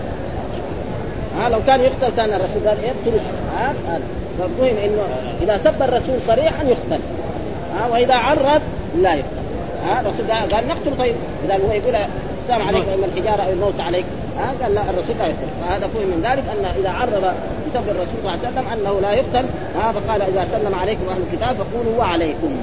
ها 1.38 1.48
لو 1.48 1.58
كان 1.66 1.80
يقتل 1.80 2.16
كان 2.16 2.28
الرسول 2.28 2.68
قال 2.68 2.76
اقتله 2.84 3.20
ها 3.58 3.74
فالمهم 4.38 4.76
إنه 4.84 5.02
إذا 5.42 5.60
سب 5.64 5.82
الرسول 5.82 6.14
صريحا 6.26 6.64
يقتل. 6.64 7.02
ها 7.76 7.86
وإذا 7.92 8.14
عرض 8.14 8.62
لا 8.96 9.14
يقتل. 9.14 9.41
ها 9.86 10.00
الرسول 10.00 10.52
قال 10.52 10.68
نقتل 10.68 10.98
طيب. 10.98 11.14
اذا 11.44 11.54
هو 11.54 11.72
يقول 11.72 11.94
السلام 12.42 12.62
عليك 12.68 12.84
اما 12.94 13.06
الحجارة 13.06 13.42
أو 13.42 13.52
الموت 13.52 13.80
عليك. 13.86 14.04
ها 14.38 14.52
قال 14.62 14.74
لا 14.74 14.82
الرسول 14.82 15.16
لا 15.18 15.26
يقتل. 15.26 15.48
فهذا 15.60 15.88
فهم 15.94 16.06
من 16.06 16.20
ذلك 16.22 16.44
أن 16.58 16.64
إذا 16.80 16.90
عرض 16.90 17.34
بسبب 17.66 17.88
الرسول 17.88 18.18
صلى 18.22 18.34
الله 18.34 18.38
عليه 18.46 18.48
وسلم 18.48 18.66
أنه 18.72 19.00
لا 19.00 19.12
يقتل 19.12 19.46
هذا 19.82 20.02
قال 20.08 20.22
إذا 20.22 20.48
سلم 20.52 20.74
عليكم 20.74 21.02
أهل 21.08 21.20
الكتاب 21.32 21.56
فقولوا 21.56 21.98
وعليكم 21.98 22.56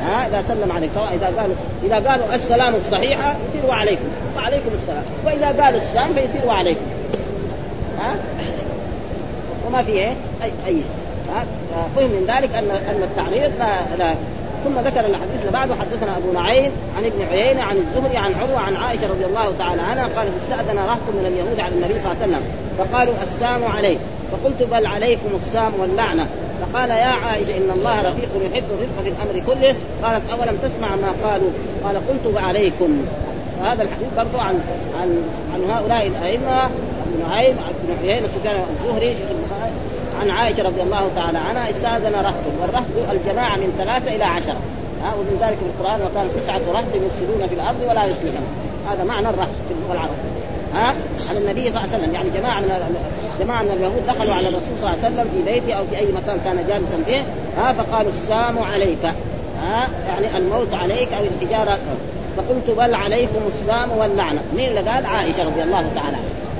ها 0.00 0.26
إذا 0.26 0.42
سلم 0.48 0.72
عليك 0.72 0.90
سواء 0.94 1.14
إذا 1.14 1.40
قالوا 1.40 1.54
إذا 1.84 2.10
قالوا 2.10 2.34
السلام 2.34 2.74
الصحيحه 2.74 3.34
يصير 3.48 3.70
وعليكم 3.70 4.04
وعليكم 4.36 4.70
السلام. 4.82 5.04
وإذا 5.26 5.64
قالوا 5.64 5.80
السلام 5.80 6.14
فيصير 6.14 6.48
وعليكم 6.48 6.86
ها؟ 8.00 8.14
وما 9.66 9.82
في 9.82 9.92
إيه؟ 9.92 10.12
اي 10.42 10.50
اي 10.66 10.76
فهم 11.96 12.10
من 12.10 12.24
ذلك 12.28 12.54
ان 12.54 12.70
أن 12.70 13.02
التعريض 13.02 13.52
لا, 13.58 13.96
لا 13.98 14.14
ثم 14.64 14.78
ذكر 14.88 15.00
الحديث 15.00 15.40
اللي 15.40 15.52
بعده. 15.52 15.74
حدثنا 15.74 16.16
أبو 16.16 16.32
نعيم 16.32 16.72
عن 16.96 17.04
ابن 17.04 17.22
عيينة 17.30 17.62
عن 17.62 17.76
الزهري 17.76 18.16
عن 18.16 18.34
عروة 18.34 18.60
عن 18.60 18.76
عائشة 18.76 19.06
رضي 19.06 19.24
الله 19.24 19.54
تعالى 19.58 19.82
عنها 19.82 20.08
قالت 20.16 20.32
استأذن 20.42 20.78
رهط 20.78 21.06
من 21.18 21.26
اليهود 21.26 21.60
على 21.60 21.74
النبي 21.74 22.00
صلى 22.00 22.12
الله 22.12 22.22
عليه 22.22 22.26
وسلم 22.26 22.42
فقالوا 22.78 23.14
السام 23.22 23.64
عليك. 23.64 23.98
فقلت 24.32 24.62
بل 24.72 24.86
عليكم 24.86 25.28
السام 25.46 25.72
واللعنة. 25.80 26.26
فقال 26.60 26.90
يا 26.90 27.14
عائشة 27.24 27.56
إن 27.56 27.70
الله 27.76 28.00
رفيق 28.00 28.30
يحب 28.46 28.64
الرفق 28.70 29.02
في 29.02 29.08
الأمر 29.08 29.46
كله. 29.46 29.74
قالت 30.02 30.30
أولم 30.30 30.58
تسمع 30.62 30.88
ما 30.88 31.28
قالوا؟ 31.28 31.50
قال 31.84 31.96
قلت 31.96 32.36
عليكم 32.36 33.06
فهذا 33.60 33.82
الحديث 33.82 34.08
برضو 34.16 34.38
عن 34.38 34.60
عن 35.00 35.22
عن 35.54 35.70
هؤلاء 35.70 36.06
الأئمة 36.06 36.64
ابن 36.64 37.28
نعيم 37.28 37.56
ابن 37.68 38.08
عيينه 38.08 38.28
سفيان 38.38 38.56
الزهري 38.70 39.14
شيخ 39.14 39.28
عن 40.20 40.30
عائشة 40.30 40.62
رضي 40.62 40.82
الله 40.82 41.10
تعالى 41.16 41.38
عنها 41.38 41.70
استاذن 41.70 42.12
رهط. 42.14 42.34
والرهط 42.60 42.84
الجماعة 43.12 43.56
من 43.56 43.72
ثلاثة 43.78 44.16
إلى 44.16 44.24
عشرة. 44.24 44.56
ها 45.02 45.14
ومن 45.18 45.38
ذلك 45.40 45.58
في 45.58 45.64
القرآن 45.64 46.00
وكان 46.00 46.28
تسعه 46.42 46.60
رهط 46.72 46.84
يفسدون 46.94 47.48
في 47.48 47.54
الأرض 47.54 47.80
ولا 47.88 48.04
يصلحون. 48.04 48.46
هذا 48.90 49.04
معنى 49.04 49.28
الرهط 49.28 49.56
في 49.68 49.74
اللغة 49.74 49.92
العربية. 49.92 50.36
ها 50.74 50.94
على 51.30 51.38
النبي 51.38 51.60
صلى 51.60 51.68
الله 51.68 51.80
عليه 51.80 51.98
وسلم. 51.98 52.14
يعني 52.14 52.30
جماعة 52.30 52.60
من 52.60 52.96
جماعة 53.40 53.62
من 53.62 53.70
اليهود 53.70 54.06
دخلوا 54.08 54.34
على 54.34 54.48
الرسول 54.48 54.74
صلى 54.80 54.90
الله 54.90 55.04
عليه 55.04 55.14
وسلم 55.14 55.26
في 55.34 55.52
بيته 55.52 55.74
أو 55.78 55.84
في 55.90 55.98
أي 55.98 56.06
مكان 56.06 56.40
كان 56.44 56.56
جالسا 56.68 56.98
فيه. 57.06 57.22
ها 57.58 57.72
فقالوا 57.72 58.12
السام 58.12 58.58
عليك. 58.58 59.04
ها 59.62 59.88
يعني 60.08 60.36
الموت 60.36 60.74
عليك 60.74 61.08
أو 61.12 61.24
الحجارة. 61.24 61.78
فقلت 62.36 62.78
بل 62.78 62.94
عليكم 62.94 63.40
السام 63.54 63.90
واللعنة. 63.98 64.40
مين 64.56 64.68
اللي 64.68 64.90
قال؟ 64.90 65.06
عائشة 65.06 65.44
رضي 65.44 65.62
الله 65.62 65.84
تعالى 65.94 66.16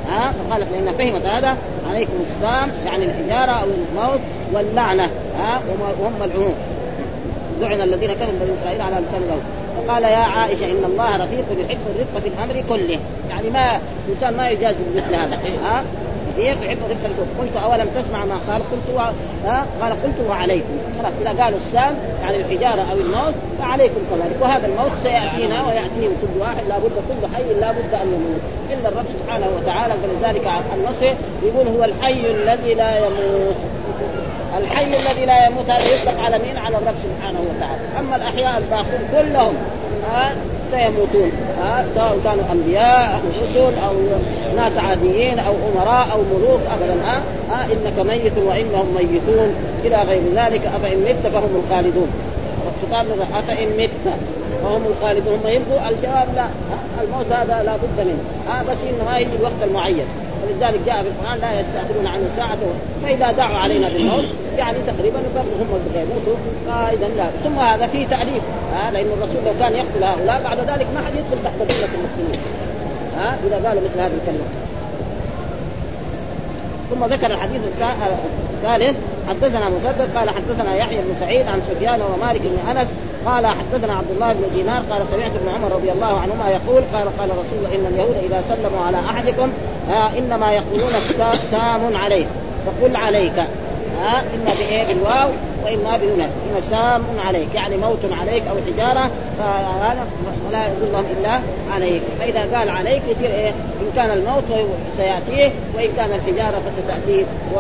ها 0.08 0.32
فقالت 0.32 0.72
لأن 0.72 0.94
فهمت 0.98 1.26
هذا. 1.26 1.56
عليكم 1.90 2.12
السام 2.30 2.70
يعني 2.86 3.04
الحجارة 3.04 3.52
أو 3.52 3.66
الموت 3.66 4.20
واللعنة 4.52 5.10
ها 5.38 5.60
وهم 6.00 6.22
العموم 6.22 6.54
لعن 7.60 7.80
الذين 7.80 8.12
كفروا 8.12 8.38
بني 8.40 8.54
إسرائيل 8.60 8.82
على 8.82 8.96
لسان 8.96 9.20
داود 9.28 9.42
فقال 9.76 10.02
يا 10.02 10.16
عائشة 10.16 10.64
إن 10.64 10.84
الله 10.84 11.16
رفيق 11.16 11.44
يحب 11.58 11.78
الرفق 11.96 12.20
في 12.22 12.28
الأمر 12.28 12.64
كله. 12.68 12.98
يعني 13.30 13.50
ما 13.50 13.80
الإنسان 14.08 14.36
ما 14.36 14.50
يجازي 14.50 14.78
بمثل 14.90 15.14
هذا 15.14 15.38
ها. 15.64 15.84
رفيق 16.36 16.64
يحب 16.64 16.78
الرفق 16.90 17.26
قلت 17.40 17.56
أولم 17.64 17.88
تسمع 17.94 18.24
ما 18.24 18.38
قال؟ 18.48 18.62
قلت 18.72 18.88
و... 18.96 18.98
ها؟ 19.48 19.66
قال 19.80 19.92
قلت 19.92 20.28
وعليكم. 20.28 20.76
خلاص 20.98 21.12
إذا 21.20 21.42
قالوا 21.42 21.58
السام 21.66 21.94
يعني 22.22 22.36
الحجارة 22.36 22.82
أو 22.92 22.96
الموت 22.96 23.34
فعليكم 23.58 24.00
كذلك. 24.10 24.36
وهذا 24.40 24.66
الموت 24.66 24.92
سيأتينا 25.02 25.66
وياتيهم 25.66 26.12
كل 26.22 26.40
واحد 26.40 26.62
لابد 26.68 26.92
كل 27.08 27.34
حي 27.34 27.60
لابد 27.60 27.94
أن 27.94 28.08
يموت. 28.14 28.40
الا 28.70 28.88
الرب 28.88 29.04
سبحانه 29.18 29.46
وتعالى 29.56 29.94
فلذلك 30.02 30.48
النصر 30.74 31.14
يقول 31.42 31.68
هو 31.78 31.84
الحي 31.84 32.30
الذي 32.30 32.74
لا 32.74 32.98
يموت. 32.98 33.56
الحي 34.58 34.84
الذي 34.84 35.24
لا 35.26 35.46
يموت 35.46 35.70
هذا 35.70 35.94
يطلق 35.94 36.20
على 36.20 36.38
مين؟ 36.38 36.58
على 36.58 36.76
الرب 36.76 36.94
سبحانه 37.04 37.40
وتعالى، 37.40 37.82
أما 37.98 38.16
الأحياء 38.16 38.58
الباقون 38.58 39.08
كلهم 39.12 39.54
آه 40.14 40.32
سيموتون 40.70 41.30
سواء 41.94 42.18
كانوا 42.24 42.44
أنبياء 42.52 43.14
أو 43.14 43.44
رسل 43.44 43.78
أو 43.86 43.94
ناس 44.56 44.78
عاديين 44.78 45.38
أو 45.38 45.54
أمراء 45.72 46.08
أو 46.12 46.18
ملوك 46.18 46.60
ابدا 46.74 46.96
آه, 47.04 47.22
آه 47.52 47.64
إنك 47.64 48.06
ميت 48.06 48.38
وإنهم 48.38 48.94
ميتون. 48.98 49.54
إلى 49.84 49.96
غير 49.96 50.22
ذلك 50.34 50.66
أفإن 50.66 50.98
مت 51.00 51.26
فهم 51.32 51.62
الخالدون. 51.64 52.08
خطاب 52.82 53.06
أفإن 53.34 53.68
مت 53.78 53.90
فهم 54.62 54.82
الخالدون. 54.86 55.38
هم 55.44 55.50
يبقوا 55.50 55.88
الجواب 55.88 56.28
لا 56.36 56.46
الموت 57.02 57.26
هذا 57.32 57.62
لا 57.64 57.72
بد 57.76 58.06
منه. 58.06 58.18
آه 58.48 58.62
بس 58.62 58.78
انما 58.90 59.18
يجي 59.18 59.36
الوقت 59.38 59.62
المعين. 59.62 60.06
ولذلك 60.42 60.80
جاء 60.86 61.02
في 61.02 61.08
القرآن 61.08 61.38
لا 61.40 61.60
يستاخرون 61.60 62.06
عنه 62.06 62.24
ساعه 62.36 62.58
فإذا 63.02 63.32
دعوا 63.32 63.56
علينا 63.56 63.88
بالموت 63.88 64.24
يعني 64.58 64.78
تقريبا 64.86 65.18
هم 65.18 65.80
يموتوا 65.94 66.36
فاذا 66.66 67.08
لا. 67.16 67.24
ثم 67.44 67.58
هذا 67.58 67.86
فيه 67.86 68.06
تأليف. 68.06 68.42
ها 68.74 68.90
لأن 68.90 69.06
الرسول 69.06 69.44
لو 69.46 69.52
كان 69.60 69.72
يقتل 69.72 70.04
هؤلاء 70.04 70.42
بعد 70.44 70.58
ذلك 70.58 70.86
ما 70.94 71.00
حد 71.06 71.12
يدخل 71.14 71.44
تحت 71.44 71.58
دولة 71.58 71.90
المسلمين. 71.94 72.40
ها 73.18 73.38
إذا 73.46 73.68
قالوا 73.68 73.82
مثل 73.82 74.00
هذه 74.00 74.14
الكلمة. 74.22 74.46
ثم 76.90 77.04
ذكر 77.04 77.26
الحديث 77.26 77.60
الثالث 78.56 78.96
حدثنا 79.28 79.68
مسدد 79.68 80.16
قال 80.16 80.30
حدثنا 80.30 80.76
يحيى 80.76 80.98
بن 80.98 81.14
سعيد 81.20 81.48
عن 81.48 81.60
سفيان 81.70 82.00
ومالك 82.00 82.40
بن 82.40 82.70
أنس 82.70 82.88
قال 83.26 83.46
حدثنا 83.46 83.94
عبد 83.94 84.10
الله 84.10 84.32
بن 84.32 84.44
دينار 84.54 84.82
قال 84.90 85.02
سمعت 85.10 85.30
ابن 85.30 85.48
عمر 85.54 85.76
رضي 85.76 85.92
الله 85.92 86.20
عنهما 86.20 86.50
يقول 86.50 86.82
قال 86.94 87.18
قال 87.18 87.30
رسول 87.30 87.58
الله 87.58 87.74
إن 87.74 87.86
اليهود 87.94 88.16
إذا 88.24 88.42
سلموا 88.48 88.86
على 88.86 88.96
أحدكم 88.96 89.52
آه 89.90 90.18
إنما 90.18 90.52
يقولون 90.52 90.92
سام 91.50 91.96
عليك. 91.96 92.26
فقل 92.66 92.96
عليك. 92.96 93.38
ها 94.00 94.20
إما 94.20 94.54
بإيه؟ 94.54 94.86
بالواو 94.86 95.28
وإما 95.64 95.96
بدون 95.96 96.20
ان 96.20 96.62
سام 96.70 97.02
عليك. 97.26 97.54
يعني 97.54 97.76
موت 97.76 97.98
عليك 98.20 98.42
أو 98.50 98.56
حجارة 98.66 99.10
ولا 100.48 100.66
يقول 100.66 100.92
لهم 100.92 101.04
إلا 101.18 101.40
عليك. 101.74 102.02
فإذا 102.20 102.58
قال 102.58 102.70
عليك 102.70 103.02
يصير 103.08 103.30
إيه؟ 103.30 103.50
إن 103.50 103.90
كان 103.96 104.10
الموت 104.10 104.68
سيأتيه 104.96 105.50
وإن 105.76 105.88
كان 105.96 106.10
الحجارة 106.12 106.62
فستاتيه 106.66 107.24
و... 107.54 107.58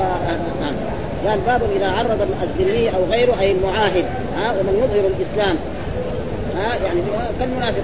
قال 1.28 1.38
باب 1.46 1.60
إذا 1.76 1.90
عرض 1.90 2.28
الذمي 2.42 2.88
أو 2.88 3.04
غيره 3.10 3.34
أي 3.40 3.52
المعاهد. 3.52 4.04
ها 4.36 4.50
ومن 4.50 4.84
يظهر 4.84 5.06
الإسلام. 5.06 5.56
ها 6.56 6.74
يعني 6.84 7.00
كالمنافق 7.40 7.82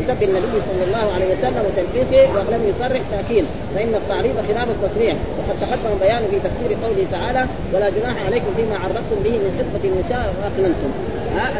بسب 0.00 0.22
النبي 0.22 0.56
صلى 0.68 0.84
الله 0.86 1.12
عليه 1.14 1.26
وسلم 1.26 1.62
وتنفيسه 1.66 2.22
ولم 2.34 2.62
يصرح 2.70 3.00
تأكيد 3.10 3.44
فإن 3.74 3.94
التعريض 3.94 4.34
خلاف 4.48 4.68
التصريح. 4.68 5.14
وقد 5.38 5.60
تقدم 5.60 5.98
بيان 6.00 6.22
في 6.30 6.36
تفسير 6.36 6.78
قوله 6.84 7.06
تعالى 7.12 7.46
ولا 7.72 7.90
جناح 7.90 8.26
عليكم 8.26 8.46
فيما 8.56 8.76
عرضتم 8.84 9.18
به 9.24 9.30
من 9.30 9.50
خطبة 9.58 9.88
النساء 9.88 10.34
واكملتم 10.42 10.90
ها 11.36 11.50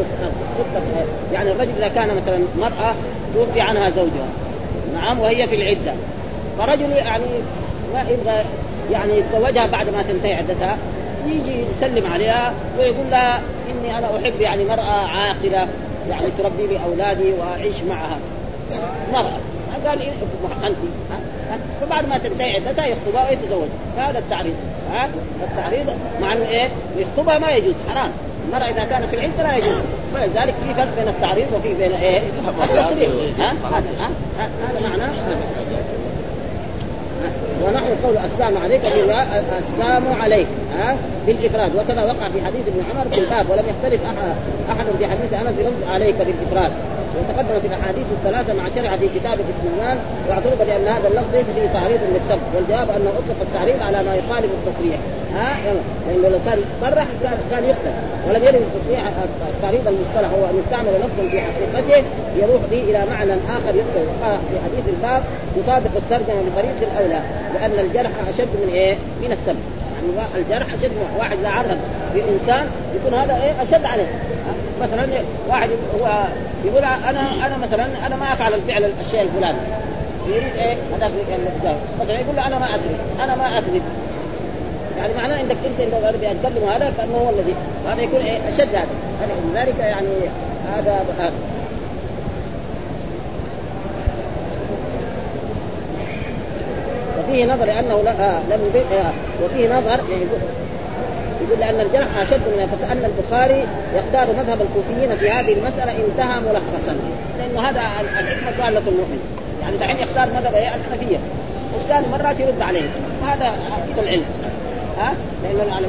يعني 1.33 1.53
الرجل 1.53 1.73
إذا 1.79 1.89
كان 1.89 2.09
مثلا 2.09 2.39
مرأة 2.59 2.95
توفي 3.35 3.61
عنها 3.61 3.91
زوجها 3.91 4.29
نعم 4.95 5.21
وهي 5.21 5.47
في 5.47 5.55
العدة. 5.55 5.93
فرجل 6.59 6.91
يعني 6.93 7.25
ما 7.95 8.03
يبغى 8.03 8.45
يعني 8.93 9.13
يتزوجها 9.19 9.67
بعد 9.67 9.87
ما 9.89 10.03
تنتهي 10.03 10.35
عدتها 10.35 10.79
يجي 11.33 11.65
يسلم 11.77 12.13
عليها 12.13 12.55
ويقول 12.79 13.11
لها 13.11 13.41
إني 13.71 13.99
أنا 13.99 14.17
أحب 14.17 14.41
يعني 14.41 14.65
مرأة 14.65 15.07
عاقلة 15.07 15.69
يعني 16.11 16.27
تربي 16.39 16.67
لي 16.67 16.79
أولادي 16.85 17.33
وأعيش 17.33 17.77
معها. 17.89 18.19
مرأة. 19.13 19.39
قال 19.87 20.01
إيه 20.01 20.13
أنت 20.65 20.77
فبعد 21.81 22.09
ما 22.09 22.19
تنتهي 22.19 22.55
عدتها 22.55 22.87
يخطبها 22.87 23.31
ويتزوج. 23.31 23.69
هذا 23.99 24.19
التعريض. 24.19 24.55
ها؟ 24.93 25.09
التعريض 25.43 25.87
مع 26.21 26.33
إنه 26.33 26.49
إيه؟ 26.49 26.69
يخطبها 26.97 27.39
ما 27.39 27.51
يجوز 27.51 27.75
حرام. 27.89 28.11
المرأة 28.47 28.69
إذا 28.69 28.85
كانت 28.85 29.07
في 29.07 29.17
العدة 29.17 29.43
لا 29.43 29.57
يجوز. 29.57 29.83
ولذلك 30.15 30.55
في 30.55 30.75
فرق 30.75 30.95
بين 30.99 31.09
التعريض 31.09 31.47
وفي 31.57 31.75
بين 31.75 31.93
إيه؟ 31.93 32.19
التصريح 32.49 33.09
ها؟ 33.39 33.53
هذا 34.69 34.89
معناه. 34.89 35.11
ونحن 37.65 37.87
قول 38.05 38.17
السلام 38.33 38.55
عليك 38.65 38.81
السلام 38.85 40.03
عليك 40.23 40.47
ها؟ 40.79 40.97
بالإفراد. 41.27 41.71
وكذا 41.77 42.05
وقع 42.05 42.29
في 42.29 42.47
حديث 42.47 42.63
ابن 42.67 42.83
عمر 42.91 43.05
في 43.13 43.21
الباب 43.21 43.51
ولم 43.51 43.65
يختلف 43.69 44.01
احد 44.71 44.85
في 44.99 45.07
حديث 45.07 45.33
أنس 45.33 45.55
عليك 45.95 46.15
بالإفراد. 46.15 46.73
وتقدم 47.19 47.61
في 47.63 47.67
الأحاديث 47.67 48.07
الثلاثة 48.17 48.53
مع 48.59 48.65
شرع 48.77 48.97
في 48.97 49.07
كتاب 49.17 49.37
الاستئذان 49.45 49.97
واعترض 50.29 50.59
بأن 50.69 50.87
هذا 50.97 51.09
اللفظ 51.09 51.31
ليس 51.35 51.49
فيه 51.57 51.67
تعريض 51.79 52.01
للسب 52.15 52.41
والجواب 52.55 52.89
أنه 52.97 53.11
أطلق 53.21 53.39
التعريض 53.47 53.79
على 53.83 53.99
ما 54.07 54.15
يخالف 54.21 54.51
التصريح. 54.59 54.99
ها؟ 55.37 55.49
لأنه 56.07 56.29
لو 56.29 56.39
كان 56.47 56.59
صرح 56.81 57.07
كان 57.23 57.39
كان 57.51 57.65
يقتل. 57.65 57.95
ولم 58.27 58.43
يرد 58.45 58.63
التصريح 58.69 59.03
التعريض 59.55 59.85
المصطلح 59.93 60.31
هو 60.39 60.45
أن 60.51 60.57
يستعمل 60.63 60.93
لفظا 61.03 61.25
في 61.31 61.41
حقيقته 61.47 62.05
يروح 62.43 62.63
به 62.71 62.81
إلى 62.91 63.01
معنى 63.11 63.33
آخر 63.33 63.73
يقتل. 63.83 64.07
في 64.49 64.57
حديث 64.65 64.85
الباب 64.95 65.23
يطابق 65.57 65.91
الترجمة 65.97 66.41
بطريق 66.49 66.77
الأولى 66.83 67.21
لأن 67.55 67.85
الجرح 67.85 68.11
أشد 68.29 68.49
من 68.67 68.73
إيه؟ 68.73 68.97
من 69.23 69.33
السب 69.33 69.57
الجرح 70.37 70.67
أشد 70.75 70.91
واحد 71.19 71.39
اذا 71.39 71.49
عرض 71.49 71.79
بإنسان 72.15 72.67
يكون 72.95 73.19
هذا 73.19 73.43
إيه؟ 73.43 73.63
أشد 73.63 73.85
عليه. 73.85 74.07
مثلا 74.83 75.07
واحد 75.49 75.69
هو 76.01 76.25
يقول 76.65 76.85
أنا 76.85 77.47
أنا 77.47 77.57
مثلا 77.63 77.87
أنا 78.07 78.17
ما 78.17 78.33
أفعل 78.33 78.55
الفعل 78.55 78.91
الشيء 79.07 79.23
الفلاني. 79.23 79.59
يريد 80.29 80.57
إيه؟ 80.57 80.77
هذا 80.97 81.11
مثلا 82.01 82.15
يقول 82.21 82.37
له 82.37 82.47
أنا 82.47 82.59
ما 82.59 82.67
اكذب 82.67 82.99
أنا 83.25 83.37
ما 83.37 83.59
اكذب 83.59 83.83
يعني 84.99 85.15
معناه 85.15 85.41
إنك 85.41 85.57
أنت 85.67 85.81
اذا 85.81 86.11
بيتكلم 86.11 86.69
هذا 86.69 86.93
كانه 86.99 87.19
هو 87.19 87.31
الذي 87.31 87.55
هذا 87.89 88.03
يكون 88.03 88.21
إيه؟ 88.21 88.39
أشد 88.49 88.75
هذا. 88.75 88.87
هذا 89.21 89.63
ذلك 89.63 89.79
يعني 89.79 90.09
هذا. 90.77 91.05
وفيه 97.25 97.45
نظر 97.45 97.65
لأنه 97.65 98.03
لا 98.05 98.11
آه 98.11 98.41
لم 98.51 98.61
يبين 98.67 98.99
آه 98.99 99.13
وفيه 99.45 99.69
نظر 99.69 100.01
يعني 100.11 100.23
يقول 100.23 101.61
لأن 101.61 101.81
الجرح 101.81 102.07
أشد 102.21 102.41
من 102.41 102.67
فكان 102.67 103.05
البخاري 103.05 103.65
يختار 103.95 104.27
مذهب 104.37 104.59
الكوفيين 104.61 105.17
في 105.17 105.31
هذه 105.31 105.53
المسألة 105.53 105.93
انتهى 105.93 106.41
ملخصا. 106.41 106.97
لأنه 107.39 107.69
هذا 107.69 107.81
الحكمة 108.21 108.51
ضالة 108.59 108.83
المؤمن. 108.89 109.21
يعني 109.63 109.77
دحين 109.77 109.97
يختار 109.97 110.27
مذهب 110.27 110.55
الحنفية. 110.55 111.19
والثاني 111.75 112.07
مرات 112.13 112.41
يرد 112.41 112.63
عليه. 112.63 112.89
هذا 113.23 113.55
كذا 113.97 114.05
العلم. 114.05 114.25
ها؟ 114.99 115.15
لأنه 115.43 115.81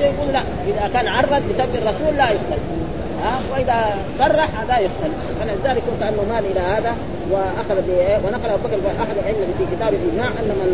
يقول 0.00 0.32
لا 0.32 0.40
إذا 0.66 0.90
كان 0.94 1.06
عرض 1.08 1.42
بسبب 1.50 1.74
الرسول 1.74 2.16
لا 2.16 2.24
يقتل 2.24 2.81
ها 3.22 3.40
وإذا 3.52 3.78
صرح 4.18 4.48
هذا 4.60 4.78
يقتل 4.78 5.12
فلذلك 5.40 5.82
كانه 6.00 6.22
مال 6.32 6.44
إلى 6.52 6.60
هذا 6.60 6.96
وأخذ 7.30 7.76
ونقل 8.24 8.50
أبو 8.50 8.68
بكر 8.68 8.78
احد 9.02 9.16
الائمه 9.18 9.46
في 9.58 9.64
كتاب 9.76 9.94
الاجماع 9.94 10.28
أن 10.40 10.50
من 10.60 10.70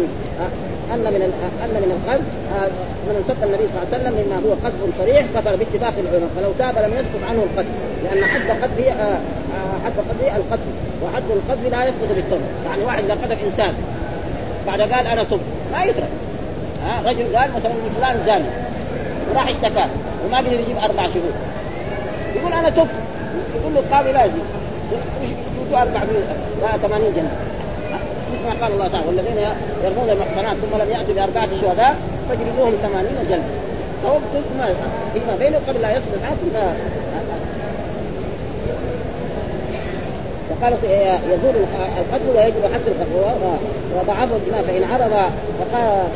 أن 0.94 1.04
من 1.14 1.22
أن 1.64 1.74
من 1.84 1.90
القذف 1.96 2.28
من 3.08 3.24
سب 3.28 3.44
النبي 3.44 3.64
صلى 3.68 3.76
الله 3.76 3.88
عليه 3.92 3.96
وسلم 3.96 4.14
مما 4.20 4.36
هو 4.46 4.52
قذف 4.64 4.80
صريح 4.98 5.24
كفر 5.34 5.56
باتفاق 5.56 5.94
العلماء. 5.98 6.30
فلو 6.36 6.52
تاب 6.58 6.74
لم 6.84 6.92
يسقط 6.92 7.22
عنه 7.30 7.40
القتل 7.48 7.68
لأن 8.04 8.24
حد 8.24 8.48
قذفه 8.62 8.90
حد 9.84 9.96
قذفه 10.08 10.36
القتل 10.36 10.70
وحد 11.02 11.22
القذف 11.30 11.72
لا 11.72 11.84
يسقط 11.84 12.10
بالتوبه 12.16 12.48
يعني 12.66 12.84
واحد 12.84 13.04
إذا 13.04 13.14
قذف 13.14 13.44
إنسان 13.44 13.74
بعد 14.66 14.80
قال 14.80 15.06
أنا 15.06 15.24
تب 15.24 15.40
ما 15.72 15.84
يترك. 15.84 16.08
ها 16.84 17.10
رجل 17.10 17.36
قال 17.36 17.50
مثلا 17.56 17.72
فلان 17.96 18.22
زاني 18.26 18.48
وراح 19.30 19.48
اشتكى 19.48 19.86
وما 20.26 20.38
قدر 20.38 20.52
يجيب 20.52 20.76
أربع 20.84 21.02
شهور 21.02 21.32
يقول 22.36 22.52
أنا 22.52 22.70
تب 22.70 22.88
يقول 23.60 23.74
له 23.74 23.80
القاضي 23.80 24.12
لازم 24.12 24.42
يجوا 25.66 25.78
400 25.82 25.98
لا 26.62 26.88
80 26.88 27.12
جنيه 27.16 27.36
مثل 28.32 28.44
ما 28.44 28.62
قال 28.62 28.72
الله 28.72 28.88
تعالى 28.88 29.06
والذين 29.06 29.38
يرمون 29.84 30.10
المحصنات 30.10 30.56
ثم 30.56 30.78
لم 30.82 30.90
ياتوا 30.90 31.14
باربعه 31.14 31.48
شهداء 31.60 31.96
فاجلدوهم 32.28 32.74
ثمانين 32.82 33.16
جلده 33.28 33.42
فهو 34.02 34.18
ما 34.58 34.74
فيما 35.14 35.36
بينه 35.38 35.58
قبل 35.68 35.82
لا 35.82 35.90
يصل 35.90 36.14
الحاكم 36.14 36.74
وقال 40.50 40.72
يزول 41.28 41.54
القتل 41.98 42.28
ويجب 42.36 42.74
حد 42.74 42.80
القتل 42.86 43.48
وضعفه 43.96 44.36
الدماء 44.36 44.62
فان 44.62 44.84
عرض 44.84 45.30
فقال 45.58 46.08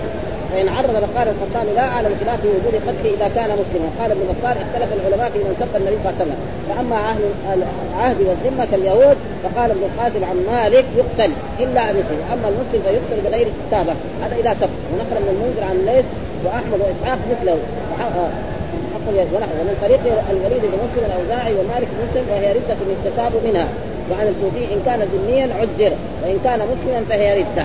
فإن 0.53 0.69
عرض 0.69 0.95
فقال 1.05 1.27
القطان 1.35 1.67
لا 1.79 1.87
أعلم 1.95 2.13
خلاف 2.21 2.41
وجود 2.45 2.75
قتله 2.87 3.11
إذا 3.17 3.29
كان 3.37 3.51
مسلما. 3.61 3.89
قال 4.01 4.11
ابن 4.17 4.25
بطال 4.31 4.57
اختلف 4.65 4.89
العلماء 4.99 5.29
في 5.35 5.39
من 5.39 5.55
سب 5.61 5.73
النبي 5.81 5.97
صلى 6.03 6.11
الله 6.11 6.17
عليه 6.21 6.25
وسلم. 6.25 6.39
فأما 6.69 6.99
أهل 7.11 7.23
العهد 7.57 8.19
والذمة 8.29 8.65
كاليهود 8.71 9.17
فقال 9.43 9.69
ابن 9.75 9.83
القاسم 9.89 10.23
عن 10.31 10.37
مالك 10.53 10.87
يقتل 11.01 11.33
إلا 11.65 11.83
أن 11.91 11.95
يسلم 12.01 12.21
أما 12.35 12.47
المسلم 12.53 12.81
فيقتل 12.87 13.19
بغير 13.27 13.47
كتابة. 13.61 13.95
هذا 14.23 14.35
اذا 14.41 14.53
سب 14.61 14.73
ونقل 14.91 15.19
من 15.25 15.31
المنذر 15.35 15.65
عن 15.71 15.77
ليث 15.89 16.07
وأحمد 16.45 16.79
وإسحاق 16.85 17.19
مثله. 17.33 17.59
ومن 19.61 19.77
طريق 19.85 20.01
الوليد 20.31 20.63
بن 20.73 20.79
مسلم 20.85 21.05
الأوزاعي 21.11 21.53
ومالك 21.59 21.89
بن 21.95 21.99
مسلم 22.05 22.25
وهي 22.33 22.49
ردة 22.53 22.77
يستتاب 22.95 23.33
منها. 23.47 23.69
وعن 24.11 24.27
الكوفي 24.33 24.75
إن 24.75 24.81
كان 24.87 25.01
ذميا 25.15 25.47
عذر 25.61 25.93
وإن 26.23 26.39
كان 26.45 26.61
مسلما 26.73 27.01
فهي 27.09 27.41
ردة. 27.41 27.65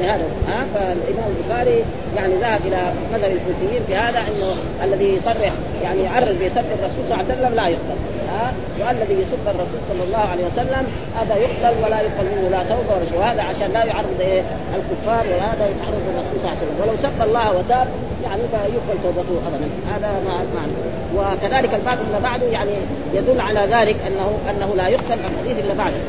يعني 0.00 0.22
هذا 0.22 0.24
ها؟ 0.48 0.66
فالإمام 0.74 1.30
البخاري 1.36 1.84
يعني 2.16 2.34
ذهب 2.34 2.60
إلى 2.66 2.92
مذهب 3.12 3.30
الكوفيين 3.36 3.82
في 3.86 3.94
هذا 3.94 4.18
إنه 4.18 4.50
الذي 4.84 5.14
يصرح 5.14 5.52
يعني 5.82 6.02
يعرض 6.02 6.28
بسب 6.28 6.64
الرسول 6.76 7.02
صلى 7.08 7.14
الله 7.14 7.24
عليه 7.24 7.34
وسلم 7.34 7.54
لا 7.54 7.68
يقتل 7.68 7.98
ها؟ 8.32 8.52
والذي 8.80 9.14
يسب 9.22 9.44
الرسول 9.46 9.80
صلى 9.90 10.04
الله 10.06 10.24
عليه 10.32 10.44
وسلم 10.44 10.84
هذا 11.20 11.36
يقتل 11.36 11.74
ولا 11.84 12.00
يقبل 12.00 12.26
منه 12.36 12.48
لا 12.48 12.62
توبة 12.62 12.92
ولا 12.96 13.18
وهذا 13.18 13.42
عشان 13.42 13.72
لا 13.72 13.84
يعرض 13.84 14.20
إيه؟ 14.20 14.42
الكفار 14.78 15.24
وهذا 15.32 15.64
يتعرض 15.72 16.02
للرسول 16.06 16.36
صلى 16.42 16.46
الله 16.48 16.56
عليه 16.56 16.62
وسلم. 16.62 16.76
ولو 16.82 16.94
سب 17.04 17.22
الله 17.28 17.48
وتاب 17.58 17.88
يعني 18.24 18.42
فيقبل 18.52 18.96
توبته 19.04 19.34
ابدا. 19.48 19.68
هذا 19.92 20.10
معنى 20.28 20.72
وكذلك 21.16 21.74
الباب 21.74 21.98
اللي 22.06 22.20
بعده 22.22 22.46
يعني 22.46 22.70
يدل 23.14 23.40
على 23.40 23.60
ذلك 23.60 23.96
أنه 24.06 24.38
أنه 24.50 24.74
لا 24.76 24.88
يقتل 24.88 25.18
الحديث 25.24 25.64
اللي 25.64 25.74
بعده 25.74 26.00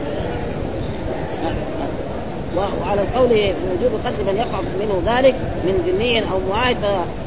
وعلى 2.57 3.01
القول 3.01 3.29
بوجوب 3.29 3.99
قتل 4.05 4.23
من 4.27 4.37
يقع 4.37 4.59
منه 4.79 5.17
ذلك 5.17 5.35
من 5.65 5.83
ذمي 5.87 6.19
أو 6.19 6.39
معاهد 6.49 6.77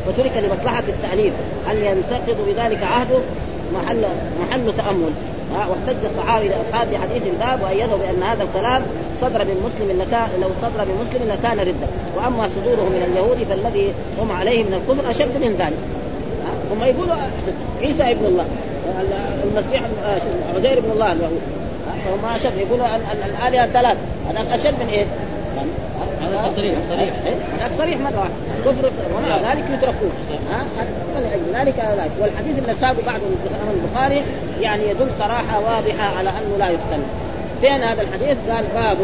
فترك 0.06 0.32
لمصلحة 0.36 0.84
التأليف. 0.88 1.32
هل 1.66 1.76
ينتقد 1.76 2.36
بذلك 2.46 2.82
عهده 2.82 3.18
محل 3.74 4.04
محل 4.40 4.72
تأمل. 4.76 5.12
واحتج 5.52 6.04
الصحابي 6.10 6.48
لإصحاب 6.48 6.88
حديث 6.94 7.22
الباب 7.26 7.62
وايدوا 7.62 7.98
بأن 7.98 8.22
هذا 8.22 8.42
الكلام 8.42 8.82
صدر 9.20 9.44
من 9.44 9.56
مسلم 9.66 10.02
لو 10.40 10.48
صدر 10.62 10.84
من 10.84 11.06
مسلم 11.06 11.32
لكان 11.32 11.58
رده 11.58 11.88
وأما 12.16 12.48
صدوره 12.48 12.88
من 12.88 13.02
اليهود 13.12 13.38
فالذي 13.48 13.92
هم 14.20 14.32
عليه 14.32 14.64
من 14.64 14.74
الكفر 14.74 15.10
أشد 15.10 15.36
من 15.40 15.56
ذلك. 15.58 15.78
هم 16.72 16.82
يقولوا 16.82 17.14
عيسى 17.82 18.02
ابن 18.02 18.24
الله 18.26 18.44
المسيح 19.44 19.82
عزير 20.56 20.78
ابن 20.78 20.90
الله 20.90 21.12
اليهود 21.12 21.40
فهم 22.04 22.34
أشد. 22.34 22.56
يقولوا 22.56 22.86
الآلهة 23.26 23.66
ثلاث 23.66 23.96
هذا 24.28 24.54
أشد 24.54 24.74
من 24.80 24.88
إيه؟ 24.88 25.04
هذا 26.22 26.52
صريح 26.56 26.74
صريح 26.90 27.08
هذا 27.60 27.72
صريح 27.78 27.98
مرة 28.00 28.18
واحدة. 28.18 28.34
كفر 28.64 28.90
ومع 29.16 29.52
ذلك 29.52 29.64
يتركون 29.74 30.12
ها؟ 30.52 30.64
ذلك 31.54 31.74
ذلك. 31.78 32.10
والحديث 32.20 32.58
اللي 32.58 32.74
ساقه 32.80 33.02
بعد 33.06 33.20
البخاري 33.74 34.22
يعني 34.60 34.82
يدل 34.88 35.08
صراحة 35.18 35.60
واضحة 35.60 36.18
على 36.18 36.30
أنه 36.30 36.56
لا 36.58 36.68
يقتل 36.68 37.02
فين 37.60 37.82
هذا 37.82 38.02
الحديث؟ 38.02 38.36
قال 38.50 38.64
باب. 38.74 38.98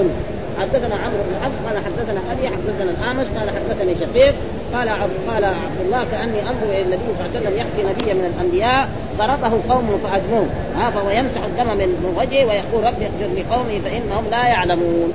حدثنا 0.61 0.94
عمرو 0.94 1.22
بن 1.28 1.44
حفص 1.44 1.58
قال 1.66 1.84
حدثنا 1.84 2.20
أبي 2.32 2.48
حدثنا 2.48 2.90
الأعمش 2.90 3.26
قال 3.38 3.50
حدثني 3.50 3.94
شقيق 3.94 4.34
قال 4.74 4.88
قال 5.28 5.44
عبد 5.44 5.81
الله 5.85 6.04
كأني 6.11 6.40
انظر 6.40 6.66
إلى 6.70 6.83
النبي 6.83 7.04
صلى 7.18 7.26
الله 7.26 7.38
عليه 7.38 7.40
وسلم 7.40 7.57
يحكي 7.59 7.83
نبيا 7.90 8.14
من 8.14 8.35
الأنبياء 8.35 8.88
ضربه 9.18 9.74
قوم 9.74 10.00
فادموه 10.02 10.46
ها 10.76 10.90
فهو 10.90 11.11
يمسح 11.11 11.44
الدم 11.44 11.66
من 11.66 12.14
وجهه 12.16 12.44
ويقول 12.46 12.85
رب 12.85 13.02
اغفر 13.02 13.28
لقومي 13.37 13.81
فإنهم 13.81 14.24
لا 14.31 14.46
يعلمون. 14.46 15.12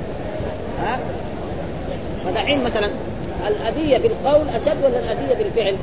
ها؟ 0.83 0.99
فدحين 2.25 2.63
مثلا 2.63 2.89
الأذية 3.47 3.97
بالقول 3.97 4.49
أشد 4.49 4.83
ولا 4.83 4.99
الأذية 4.99 5.35
بالفعل؟ 5.43 5.75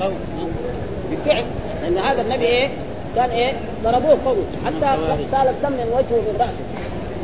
قول 0.00 0.12
بالفعل. 1.10 1.44
لأن 1.82 1.98
هذا 1.98 2.22
النبي 2.22 2.44
إيه؟ 2.44 2.68
كان 3.16 3.30
إيه؟ 3.30 3.52
ضربوه 3.84 4.16
قوي 4.26 4.42
حتى 4.66 4.96
سال 5.32 5.48
الدم 5.48 5.72
من 5.72 5.88
وجهه 5.92 6.20
من 6.20 6.36
رأسه. 6.40 6.64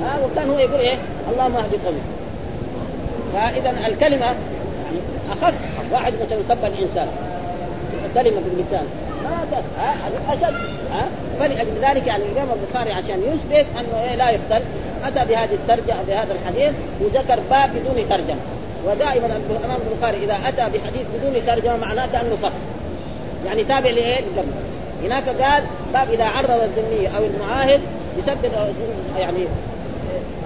ها؟ 0.03 0.19
وكان 0.25 0.51
هو 0.51 0.59
يقول 0.59 0.81
إيه؟ 0.81 0.97
اللهم 1.33 1.57
اهد 1.57 1.73
قومي. 1.85 2.01
فإذا 3.35 3.75
الكلمة 3.87 4.35
أخف 5.31 5.55
واحد 5.93 6.13
مثلا 6.13 6.39
سب 6.49 6.65
الإنسان. 6.65 7.09
كلمة 8.15 8.41
باللسان 8.41 8.87
ما 9.25 9.61
ها؟ 9.79 10.35
أشد 10.35 10.55
ها؟ 10.93 11.09
فلأجل 11.39 11.73
ذلك 11.83 12.07
يعني 12.07 12.25
الإمام 12.25 12.49
البخاري 12.57 12.93
عشان 12.93 13.19
يثبت 13.23 13.67
أنه 13.79 14.05
إيه 14.05 14.17
لا 14.17 14.31
يقتل 14.31 14.65
أتى 15.05 15.25
بهذه 15.29 15.55
الترجمة 15.55 16.03
بهذا 16.09 16.33
الحديث 16.33 16.73
وذكر 17.01 17.41
باب 17.51 17.71
بدون 17.71 18.09
ترجمة. 18.09 18.41
ودائما 18.87 19.27
الإمام 19.27 19.79
البخاري 19.91 20.25
إذا 20.25 20.39
أتى 20.49 20.79
بحديث 20.79 21.07
بدون 21.15 21.47
ترجمة 21.47 21.77
معناه 21.77 22.07
كأنه 22.07 22.37
فصل. 22.43 22.55
يعني 23.47 23.65
تابع 23.65 23.91
لإيه؟ 23.91 24.21
للجمع 24.21 24.55
هناك 25.05 25.29
قال 25.29 25.63
باب 25.93 26.11
إذا 26.13 26.25
عرض 26.25 26.51
الذمي 26.51 27.09
أو 27.19 27.25
المعاهد 27.25 27.81
بسب 28.19 28.53
يعني 29.19 29.47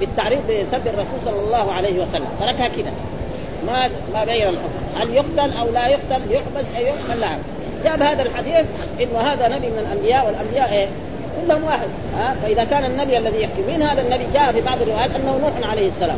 بالتعريض 0.00 0.38
بسب 0.38 0.86
الرسول 0.86 1.20
صلى 1.24 1.40
الله 1.46 1.72
عليه 1.72 2.02
وسلم. 2.02 2.28
تركها 2.40 2.68
كذا 2.68 2.92
ما 3.66 3.88
ما 4.14 4.24
غير 4.24 4.48
الحكم 4.48 5.00
هل 5.00 5.14
يقتل 5.14 5.56
أو 5.58 5.70
لا 5.70 5.86
يقتل 5.86 6.20
يحبس 6.30 6.66
أو 6.78 6.82
يقتل 6.82 7.20
لا. 7.20 7.28
جاب 7.84 8.02
هذا 8.02 8.22
الحديث 8.22 8.66
انه 9.00 9.18
هذا 9.18 9.48
نبي 9.48 9.66
من 9.66 9.78
الأنبياء 9.78 10.26
والأنبياء 10.26 10.72
إيه؟ 10.72 10.88
كلهم 11.46 11.64
واحد 11.64 11.88
ها؟ 12.18 12.34
فإذا 12.42 12.64
كان 12.64 12.84
النبي 12.84 13.18
الذي 13.18 13.42
يحكي 13.42 13.62
مين 13.68 13.82
هذا 13.82 14.02
النبي؟ 14.02 14.24
جاء 14.34 14.52
في 14.52 14.60
بعض 14.60 14.82
الروايات 14.82 15.10
أنه 15.10 15.38
نوح 15.42 15.70
عليه 15.70 15.88
السلام 15.88 16.16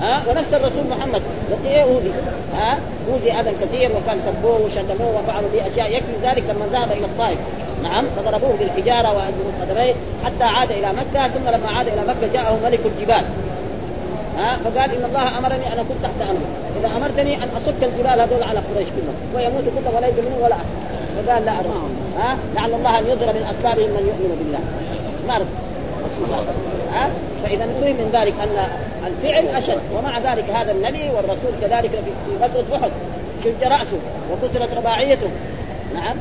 ها؟ 0.00 0.22
ونفس 0.28 0.54
الرسول 0.54 0.84
محمد 0.90 1.22
إيه؟ 1.66 1.82
أوذي 1.82 2.12
ها؟ 2.54 2.78
أوذي 3.12 3.32
اذى 3.32 3.50
كثير 3.62 3.90
وكان 3.90 4.18
سبوه 4.26 4.60
وشتموه 4.60 5.20
وفعلوا 5.20 5.48
به 5.54 5.66
أشياء 5.72 5.90
يكفي 5.90 6.12
ذلك 6.22 6.42
لما 6.50 6.66
ذهب 6.72 6.92
إلى 6.92 7.04
الطائف. 7.04 7.38
نعم 7.82 8.04
فضربوه 8.16 8.56
بالحجارة 8.60 9.08
واجروا 9.08 9.52
قدميه 9.62 9.94
حتى 10.24 10.44
عاد 10.44 10.70
إلى 10.70 10.88
مكة 10.92 11.28
ثم 11.28 11.48
لما 11.48 11.70
عاد 11.70 11.86
إلى 11.86 12.00
مكة 12.08 12.32
جاءه 12.32 12.58
ملك 12.64 12.80
الجبال. 12.84 13.24
ها؟ 14.40 14.56
فقال 14.64 14.90
إن 14.96 15.04
الله 15.04 15.38
أمرني 15.38 15.66
أن 15.72 15.78
أكون 15.78 15.96
تحت 16.02 16.28
امره 16.30 16.48
إذا 16.80 16.96
أمرتني 16.96 17.34
أن 17.34 17.48
أصك 17.56 17.80
الجبال 17.82 18.20
هذول 18.20 18.42
على 18.42 18.60
قريش 18.68 18.88
كلهم. 18.88 19.16
ويموت 19.34 19.64
كلهم 19.64 19.94
ولا 19.96 20.06
منهم 20.06 20.42
ولا 20.42 20.54
أحد. 20.54 20.68
فقال 21.16 21.44
لا 21.44 21.52
أرى 21.52 21.68
ها؟ 22.18 22.36
لعل 22.54 22.74
الله 22.74 22.98
أن 22.98 23.06
يضرب 23.06 23.34
من 23.36 23.46
أسبابهم 23.50 23.90
من 23.90 24.04
يؤمن 24.10 24.36
بالله. 24.38 24.60
ما 25.28 25.44
ها؟ 26.94 27.10
فإذا 27.42 27.64
نفهم 27.66 27.96
من 27.96 28.10
ذلك 28.12 28.34
أن 28.42 28.56
الفعل 29.06 29.48
أشد. 29.48 29.80
ومع 29.96 30.18
ذلك 30.18 30.50
هذا 30.50 30.72
النبي 30.72 31.10
والرسول 31.10 31.52
كذلك 31.60 31.90
في 31.90 32.44
غزوة 32.44 32.76
أحد. 32.76 32.90
شج 33.44 33.64
رأسه 33.64 33.98
وكسرت 34.32 34.74
رباعيته. 34.76 35.30
نعم. 35.94 36.16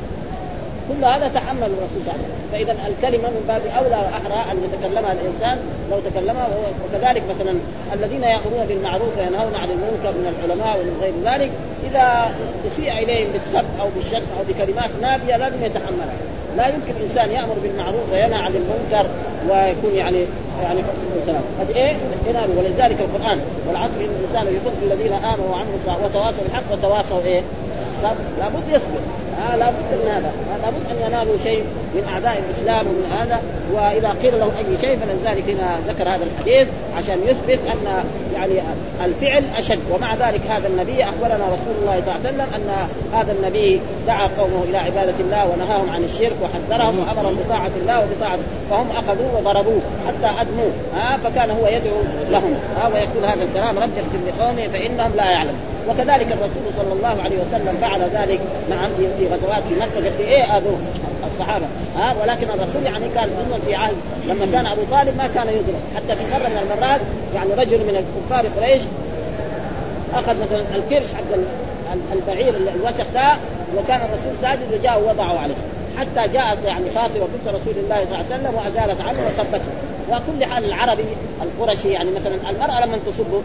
كل 0.89 1.05
هذا 1.05 1.27
تحمل 1.27 1.63
الرسول 1.63 2.01
صلى 2.05 2.13
الله 2.13 2.13
عليه 2.13 2.23
وسلم. 2.23 2.38
فإذا 2.51 2.71
الكلمة 2.71 3.29
من 3.29 3.43
باب 3.47 3.61
أولى 3.77 3.95
وأحرى 4.05 4.51
أن 4.51 4.57
يتكلمها 4.63 5.11
الإنسان 5.11 5.57
لو 5.91 5.99
تكلمها 5.99 6.47
وكذلك 6.83 7.23
مثلا 7.29 7.59
الذين 7.93 8.23
يأمرون 8.23 8.65
بالمعروف 8.67 9.17
وينهون 9.17 9.55
عن 9.55 9.69
المنكر 9.69 10.11
من 10.17 10.35
العلماء 10.35 10.77
ومن 10.79 10.97
غير 11.01 11.13
ذلك 11.33 11.51
إذا 11.91 12.35
اسيء 12.71 13.03
إليهم 13.03 13.31
بالسب 13.31 13.65
أو 13.81 13.89
بالشتم 13.95 14.25
أو 14.37 14.43
بكلمات 14.49 14.89
نابية 15.01 15.37
لازم 15.37 15.63
يتحملها. 15.63 16.15
لا 16.59 16.67
يمكن 16.67 17.01
انسان 17.03 17.31
يأمر 17.31 17.55
بالمعروف 17.63 18.11
وينهى 18.11 18.39
عن 18.39 18.53
المنكر 18.55 19.09
ويكون 19.49 19.95
يعني 19.95 20.25
يعني 20.63 20.79
السلام 21.21 21.41
قد 21.59 21.69
إيه؟ 21.75 21.95
ينال 22.29 22.49
ولذلك 22.57 22.97
القرآن 22.99 23.39
والعصر 23.67 23.99
إن 23.99 24.09
الإنسان 24.19 24.55
يكون 24.55 24.73
الذين 24.83 25.13
آمنوا 25.13 25.49
وعملوا 25.51 25.75
الصالحات 25.75 26.11
وتواصوا 26.11 26.43
بالحق 26.43 26.71
وتواصوا 26.71 27.21
إيه؟ 27.25 27.41
لابد 28.39 28.67
يصبر. 28.69 29.01
آه 29.39 29.55
لابد 29.55 29.75
من 29.91 30.11
هذا. 30.11 30.27
آه 30.27 30.57
لابد 30.65 30.83
أن 30.91 31.07
ينالوا 31.07 31.37
شيء 31.43 31.63
من 31.95 32.03
أعداء 32.13 32.43
الإسلام 32.47 32.87
ومن 32.87 33.11
هذا. 33.19 33.39
وإذا 33.73 34.15
قيل 34.21 34.39
له 34.39 34.51
أي 34.57 34.77
شيء 34.81 34.99
فلذلك 34.99 35.49
هنا 35.49 35.79
ذكر 35.87 36.09
هذا 36.09 36.23
الحديث 36.23 36.67
عشان 36.97 37.19
يثبت 37.27 37.59
أن 37.71 38.03
يعني 38.45 38.61
الفعل 39.05 39.43
أشد. 39.57 39.79
ومع 39.91 40.15
ذلك 40.15 40.41
هذا 40.49 40.67
النبي 40.67 41.03
أخبرنا 41.03 41.45
رسول 41.45 41.75
الله 41.81 42.01
صلى 42.05 42.15
الله 42.15 42.19
عليه 42.25 42.29
وسلم 42.29 42.47
أن 42.55 42.87
هذا 43.13 43.31
النبي 43.31 43.81
دعا 44.07 44.29
قومه 44.37 44.63
إلى 44.69 44.77
عبادة 44.77 45.13
الله 45.19 45.45
ونهاهم 45.45 45.89
عن 45.89 46.03
الشرك 46.03 46.35
وحذرهم 46.43 46.99
وأمرهم 46.99 47.35
بطاعة 47.45 47.71
الله 47.81 47.99
وبطاعة 47.99 48.39
فهم 48.69 48.87
أخذوه 48.91 49.37
وضربوه 49.37 49.81
حتى 50.07 50.41
أدموه. 50.41 50.71
ها 50.95 51.17
فكان 51.23 51.49
هو 51.49 51.67
يدعو 51.67 52.01
لهم. 52.31 52.53
ها 52.77 52.87
ويقول 52.87 53.25
هذا 53.25 53.43
الكلام 53.43 53.79
رب 53.79 53.89
اغفر 53.97 54.19
لقومي 54.27 54.69
فإنهم 54.69 55.11
لا 55.17 55.31
يعلمون 55.31 55.59
وكذلك 55.89 56.27
الرسول 56.31 56.65
صلى 56.77 56.93
الله 56.93 57.15
عليه 57.23 57.37
وسلم 57.37 57.77
فعل 57.81 58.01
ذلك. 58.01 58.39
نعم 58.69 58.89
في 58.97 59.25
غزوات 59.25 59.63
في 59.69 59.75
مكة. 59.75 60.09
في 60.17 60.23
إيه 60.23 60.57
اذوه 60.57 60.77
الصحابة. 61.27 61.65
ها 61.97 62.15
ولكن 62.21 62.47
الرسول 62.49 62.83
يعني 62.83 63.05
كان 63.15 63.29
ضمن 63.29 63.61
في 63.65 63.75
عهد 63.75 63.95
لما 64.27 64.45
كان 64.53 64.65
أبو 64.65 64.81
طالب 64.91 65.17
ما 65.17 65.27
كان 65.35 65.47
يضرب 65.47 65.81
حتى 65.95 66.15
في 66.15 66.23
مرة 66.31 66.49
من 66.49 66.57
المرات 66.63 67.01
يعني 67.35 67.53
رجل 67.53 67.77
من 67.77 67.95
الكفار 68.03 68.45
قريش 68.57 68.81
أخذ 70.13 70.35
مثلا 70.41 70.63
الكرش 70.75 71.07
حق 71.13 71.39
البعير 72.13 72.53
الوسخ 72.75 73.05
ده 73.13 73.31
وكان 73.77 74.01
الرسول 74.01 74.33
ساجد 74.41 74.73
وجاء 74.73 75.01
ووضعه 75.01 75.39
عليه. 75.39 75.55
حتى 75.97 76.33
جاءت 76.33 76.57
يعني 76.65 76.89
فاطمة 76.89 77.27
بنت 77.33 77.47
رسول 77.47 77.73
الله 77.77 77.95
صلى 77.95 78.03
الله 78.05 78.17
عليه 78.17 78.25
وسلم 78.25 78.55
وأزالت 78.55 79.01
عنه 79.01 79.19
وصبته 79.27 79.71
وكل 80.09 80.45
حال 80.45 80.65
العربي 80.65 81.03
القرشي 81.41 81.89
يعني 81.89 82.09
مثلا 82.11 82.49
المرأة 82.49 82.85
لما 82.85 82.97
تصبه 83.05 83.41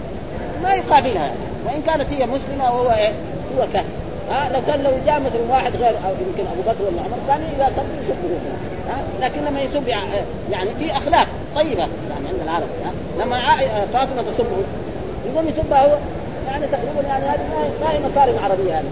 ما 0.63 0.75
يقابلها. 0.75 1.23
يعني. 1.27 1.39
وإن 1.67 1.83
كانت 1.87 2.13
هي 2.13 2.27
مسلمة 2.27 2.65
وهو 2.65 2.91
إيه؟ 2.91 3.13
هو 3.59 3.67
كافر. 3.73 4.04
ها 4.31 4.49
لو 4.49 4.83
لو 4.83 4.91
جاء 5.07 5.21
مثلا 5.21 5.41
واحد 5.51 5.77
غير 5.77 5.91
أو 5.91 6.11
يمكن 6.11 6.45
أبو 6.53 6.63
بكر 6.63 6.83
ولا 6.83 7.03
عمر 7.03 7.19
كان 7.29 7.43
إذا 7.57 7.73
سب 7.77 7.85
يسبه 8.01 8.39
ها 8.89 8.97
لكن 9.21 9.41
لما 9.45 9.61
يسب 9.61 9.89
يعني 10.51 10.71
في 10.79 10.93
أخلاق 10.93 11.27
طيبة 11.57 11.89
يعني 12.11 12.29
عند 12.29 12.41
العرب 12.45 12.69
ها 12.85 12.93
لما 13.25 13.57
فاطمة 13.93 14.23
تسبه 14.23 14.57
يقوم 15.27 15.49
يسبها 15.49 15.87
هو 15.87 15.97
يعني 16.47 16.67
تقريبا 16.67 17.09
يعني 17.09 17.25
هذه 17.25 17.41
ما 17.81 17.93
هي 17.93 17.99
مكارم 17.99 18.45
عربية 18.45 18.79
هذه. 18.79 18.85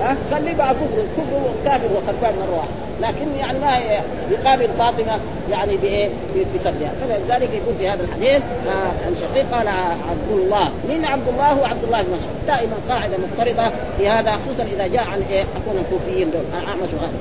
ها؟ 0.00 0.16
خليه 0.30 0.54
بقى 0.54 0.74
كفر 0.74 1.02
كفر 1.16 1.40
كافر 1.64 1.86
وخربان 1.86 2.34
مرة 2.40 2.56
واحدة. 2.56 2.86
لكن 3.00 3.26
يعني 3.40 3.58
ما 3.58 3.78
يقابل 4.30 4.68
فاطمة 4.78 5.18
يعني 5.50 5.76
بإيه؟ 5.76 6.08
بسبها 6.54 6.92
فلذلك 7.00 7.50
يقول 7.52 7.74
في 7.78 7.88
هذا 7.88 8.02
الحديث 8.04 8.42
عن 9.06 9.16
شقيق 9.20 9.54
قال 9.54 9.68
عبد 9.68 10.30
الله. 10.30 10.68
مين 10.88 11.04
عبد 11.04 11.28
الله؟ 11.28 11.52
هو 11.52 11.64
عبد 11.64 11.84
الله 11.84 12.02
بن 12.02 12.08
مسعود. 12.08 12.36
دائما 12.46 12.76
قاعدة 12.88 13.16
مضطربة 13.18 13.70
في 13.98 14.08
هذا 14.08 14.32
خصوصا 14.32 14.68
إذا 14.76 14.86
جاء 14.86 15.04
عن 15.12 15.22
إيه؟ 15.30 15.42
حكون 15.42 15.84
الكوفيين 15.84 16.30
دول. 16.30 16.44
أعمش 16.54 16.88
وهذا 16.94 17.12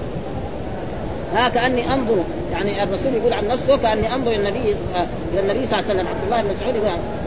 ها 1.35 1.49
كأني 1.49 1.93
أنظر 1.93 2.17
يعني 2.51 2.83
الرسول 2.83 3.13
يقول 3.13 3.33
عن 3.33 3.47
نفسه 3.47 3.77
كأني 3.77 4.13
أنظر 4.13 4.31
النبي 4.31 4.75
إلى 5.33 5.39
النبي 5.39 5.67
صلى 5.67 5.79
الله 5.79 5.89
عليه 5.89 5.93
وسلم. 5.93 6.07
عبد 6.07 6.23
الله 6.25 6.41
بن 6.41 6.49
مسعود 6.49 6.75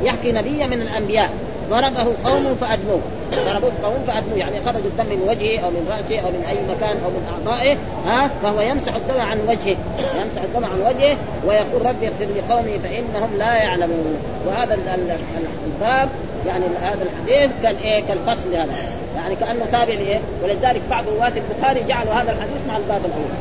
يحكي 0.03 0.33
نبيا 0.33 0.67
من 0.67 0.83
الأنبياء. 0.83 1.31
ضربه 1.71 2.07
قوم 2.25 2.55
فأدموه. 2.61 3.01
ضربوه 3.31 3.73
قوم 3.83 4.05
فأدموه. 4.07 4.39
يعني 4.39 4.61
خرج 4.67 4.85
الدم 4.85 5.07
من 5.07 5.21
وجهه 5.29 5.61
أو 5.65 5.71
من 5.71 5.87
رأسه 5.91 6.21
أو 6.21 6.31
من 6.31 6.45
أي 6.49 6.57
مكان 6.75 6.97
أو 7.05 7.11
من 7.11 7.25
أعضائه 7.33 7.77
ها 8.07 8.31
فهو 8.43 8.61
يمسح 8.61 8.95
الدم 8.95 9.21
عن 9.21 9.39
وجهه. 9.49 9.77
يمسح 10.21 10.43
الدم 10.45 10.65
عن 10.65 10.81
وجهه 10.89 11.17
ويقول 11.47 11.87
رب 11.87 12.03
اغفر 12.03 12.27
لقومي 12.39 12.79
فإنهم 12.79 13.31
لا 13.39 13.55
يعلمون. 13.55 14.17
وهذا 14.47 14.75
الباب 14.75 16.09
يعني 16.47 16.65
هذا 16.83 17.03
الحديث 17.03 17.51
كان 17.63 17.75
إيه؟ 17.85 18.03
كالفصل 18.09 18.55
هذا. 18.55 18.73
يعني 19.17 19.37
كأنه 19.37 19.65
تابع 19.73 19.95
لايه 19.95 20.21
ولذلك 20.45 20.81
بعض 20.91 21.05
رواة 21.17 21.33
البخاري 21.37 21.85
جعلوا 21.89 22.13
هذا 22.13 22.33
الحديث 22.33 22.63
مع 22.69 22.77
الباب 22.77 23.01
الأول. 23.05 23.33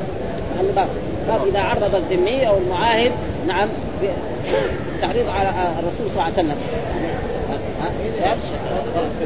مع 0.56 0.62
الباب. 0.62 0.88
باب 1.28 1.48
إذا 1.48 1.60
عرض 1.60 1.96
الذمي 1.96 2.48
أو 2.48 2.58
المعاهد 2.58 3.12
نعم 3.48 3.68
تعريض 5.02 5.30
على 5.30 5.50
الرسول 5.80 6.12
صلى 6.12 6.14
الله 6.14 6.24
عليه 6.24 6.34
وسلم. 6.34 6.58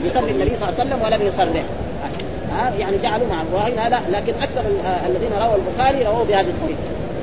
يصلي 0.06 0.32
النبي 0.32 0.58
صلى 0.58 0.70
الله 0.70 0.80
عليه 0.80 0.84
وسلم 0.84 1.02
ولم 1.06 1.28
يصرح 1.28 1.64
ها 2.52 2.74
يعني 2.80 2.98
جعلوا 2.98 3.28
معه 3.28 3.46
وهنا 3.54 3.90
لا 3.90 4.00
لكن 4.18 4.34
أكثر 4.42 4.62
الذين 5.06 5.32
رووا 5.42 5.56
البخاري 5.56 6.04
رووا 6.04 6.26
بهذه 6.26 6.50
الطريقة. 6.50 6.80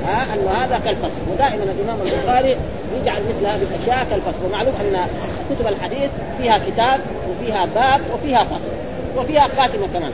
ها 0.07 0.25
انه 0.33 0.51
هذا 0.51 0.79
كالفصل. 0.85 1.21
ودائما 1.33 1.63
الإمام 1.63 1.97
البخاري 2.01 2.57
يجعل 3.01 3.21
مثل 3.29 3.45
هذه 3.45 3.61
الأشياء 3.61 4.07
كالفصل. 4.09 4.45
ومعلوم 4.45 4.73
أن 4.81 5.07
كتب 5.49 5.67
الحديث 5.67 6.09
فيها 6.37 6.57
كتاب 6.57 6.99
وفيها 7.29 7.65
باب 7.75 8.01
وفيها 8.13 8.43
فصل. 8.43 8.71
وفيها 9.17 9.47
خاتمة 9.57 9.87
كمان. 9.93 10.11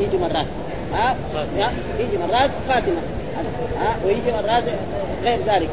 يجي 0.00 0.16
مرات. 0.18 0.46
ها 0.94 1.14
يجي 1.98 2.18
مرات 2.28 2.50
خاتمة. 2.68 3.00
ها 3.80 3.96
ويجي 4.06 4.32
مرات 4.32 4.64
غير 5.24 5.38
ذلك. 5.46 5.68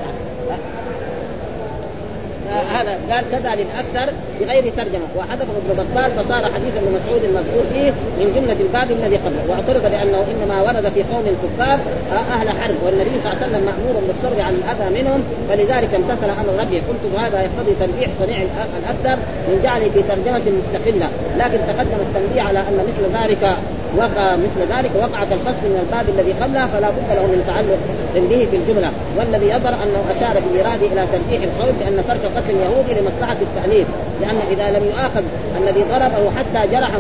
هذا 2.50 2.98
قال 3.12 3.24
كذا 3.32 3.56
للاكثر 3.56 4.14
بغير 4.40 4.74
ترجمة. 4.78 5.08
وحذفه 5.18 5.54
ابن 5.62 5.84
بطال 5.84 6.12
فصار 6.12 6.44
حديث 6.56 6.74
ابن 6.78 6.90
مسعود 6.98 7.24
المذكور 7.24 7.64
فيه 7.74 7.92
من 8.20 8.28
جملة 8.36 8.58
الباب 8.66 8.92
الذي 8.92 9.18
قبله. 9.18 9.44
واعترض 9.50 9.86
لأنه 9.86 10.26
إنما 10.32 10.62
ورد 10.62 10.90
في 10.96 11.04
قوم 11.04 11.26
الكفار 11.34 11.80
أهل 12.12 12.50
حرب 12.50 12.76
والنبي 12.86 13.10
صلى 13.24 13.32
الله 13.32 13.44
عليه 13.44 13.48
وسلم 13.48 13.66
مأمور 13.66 13.96
بالصبر 14.08 14.42
عن 14.42 14.54
الأذى 14.54 15.02
منهم 15.02 15.24
فلذلك 15.50 15.94
امتثل 15.94 16.30
أمر 16.30 16.54
ربه 16.62 16.82
قلت 16.90 17.04
هذا 17.20 17.42
يقتضي 17.42 17.74
تنبيح 17.80 18.10
صنيع 18.20 18.38
الابدر 18.80 19.18
من 19.48 19.60
جعله 19.64 19.90
في 19.90 20.02
ترجمة 20.04 20.46
مستقلة 20.60 21.08
لكن 21.38 21.58
تقدم 21.68 22.00
التنبيه 22.08 22.42
على 22.42 22.60
أن 22.60 22.78
مثل 22.90 23.18
ذلك 23.18 23.58
وقع 23.98 24.36
مثل 24.36 24.74
ذلك 24.74 24.92
وقع 24.96 25.24
كالفصل 25.30 25.66
من 25.74 25.80
الباب 25.86 26.06
الذي 26.10 26.34
قبله 26.42 26.68
فلا 26.68 26.90
بد 26.90 27.10
له 27.16 27.26
من 27.34 27.44
تعلق 27.48 27.80
به 28.16 28.48
في 28.52 28.58
الجملة 28.58 28.92
والذي 29.18 29.46
يظهر 29.46 29.74
أنه 29.74 30.02
أشار 30.12 30.40
بالاراده 30.40 30.86
إلى 30.86 31.08
تنبيح 31.14 31.42
القول 31.44 31.72
بأن 31.80 32.04
ترك 32.08 32.24
قتل 32.36 32.50
اليهودي 32.50 32.94
لمصلحة 32.94 33.38
التاليف 33.42 33.88
لأن 34.22 34.38
إذا 34.52 34.80
لم 34.80 34.86
يؤاخذ 34.86 35.24
الذي 35.62 35.84
ضربه 35.92 36.32
حتى 36.38 36.72
جرحه 36.72 37.00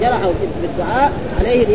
جرحه 0.00 0.30
بالدعاء 0.62 1.12
عليه 1.40 1.66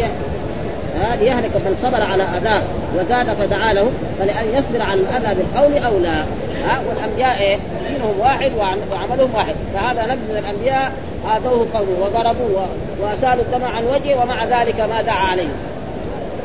ليهلك 1.20 1.56
من 1.56 1.78
صبر 1.82 2.02
على 2.02 2.24
أذاه 2.24 2.62
وزاد 2.98 3.34
فدعا 3.34 3.74
له 3.74 3.92
فلأن 4.20 4.46
يصبر 4.54 4.82
على 4.82 5.00
الأذى 5.02 5.36
بالقول 5.36 5.84
أو 5.84 6.00
لا 6.00 6.20
ها 6.66 6.82
والأنبياء؟ 6.90 7.60
دينهم 7.90 8.20
واحد 8.20 8.52
وعملهم 8.92 9.30
واحد 9.34 9.56
فهذا 9.74 10.02
نبي 10.04 10.22
من 10.30 10.38
الأنبياء 10.38 10.92
آذوه 11.26 11.68
قومه 11.74 11.98
وضربوه 12.02 12.68
وأسالوا 13.02 13.44
الدم 13.44 13.66
عن 13.66 13.84
وجهه 13.86 14.22
ومع 14.22 14.44
ذلك 14.44 14.80
ما 14.80 15.02
دعا 15.02 15.28
عليهم 15.28 15.58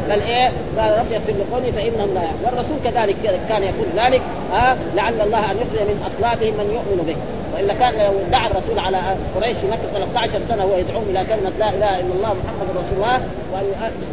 بل 0.09 0.23
إيه؟ 0.23 0.53
قال 0.79 0.99
رب 0.99 1.13
يغفر 1.13 1.33
لقومي 1.33 1.73
فانهم 1.73 2.15
لا 2.15 2.23
يعلمون 2.23 2.45
والرسول 2.45 2.77
كذلك 2.85 3.17
كان 3.49 3.63
يقول 3.63 3.87
ذلك 3.97 4.23
آه 4.55 4.77
لعل 4.97 5.21
الله 5.21 5.51
أن 5.51 5.57
يخرج 5.57 5.89
من 5.89 6.03
أصلابهم 6.07 6.55
من 6.55 6.71
يؤمن 6.75 7.05
به. 7.07 7.17
وإلا 7.55 7.75
كان 7.75 7.95
لو 8.07 8.13
دعا 8.31 8.47
الرسول 8.47 8.79
على 8.79 8.99
قريش 9.37 9.57
في 9.57 9.67
مكة 9.67 9.89
13 9.95 10.41
سنة 10.49 10.65
وهو 10.65 10.79
يدعوهم 10.79 11.05
إلى 11.11 11.25
كلمة 11.25 11.53
لا 11.59 11.69
إله 11.69 12.01
إلا 12.01 12.15
الله 12.15 12.33
محمد 12.41 12.69
رسول 12.71 12.97
الله 12.97 13.21
وأن 13.53 13.65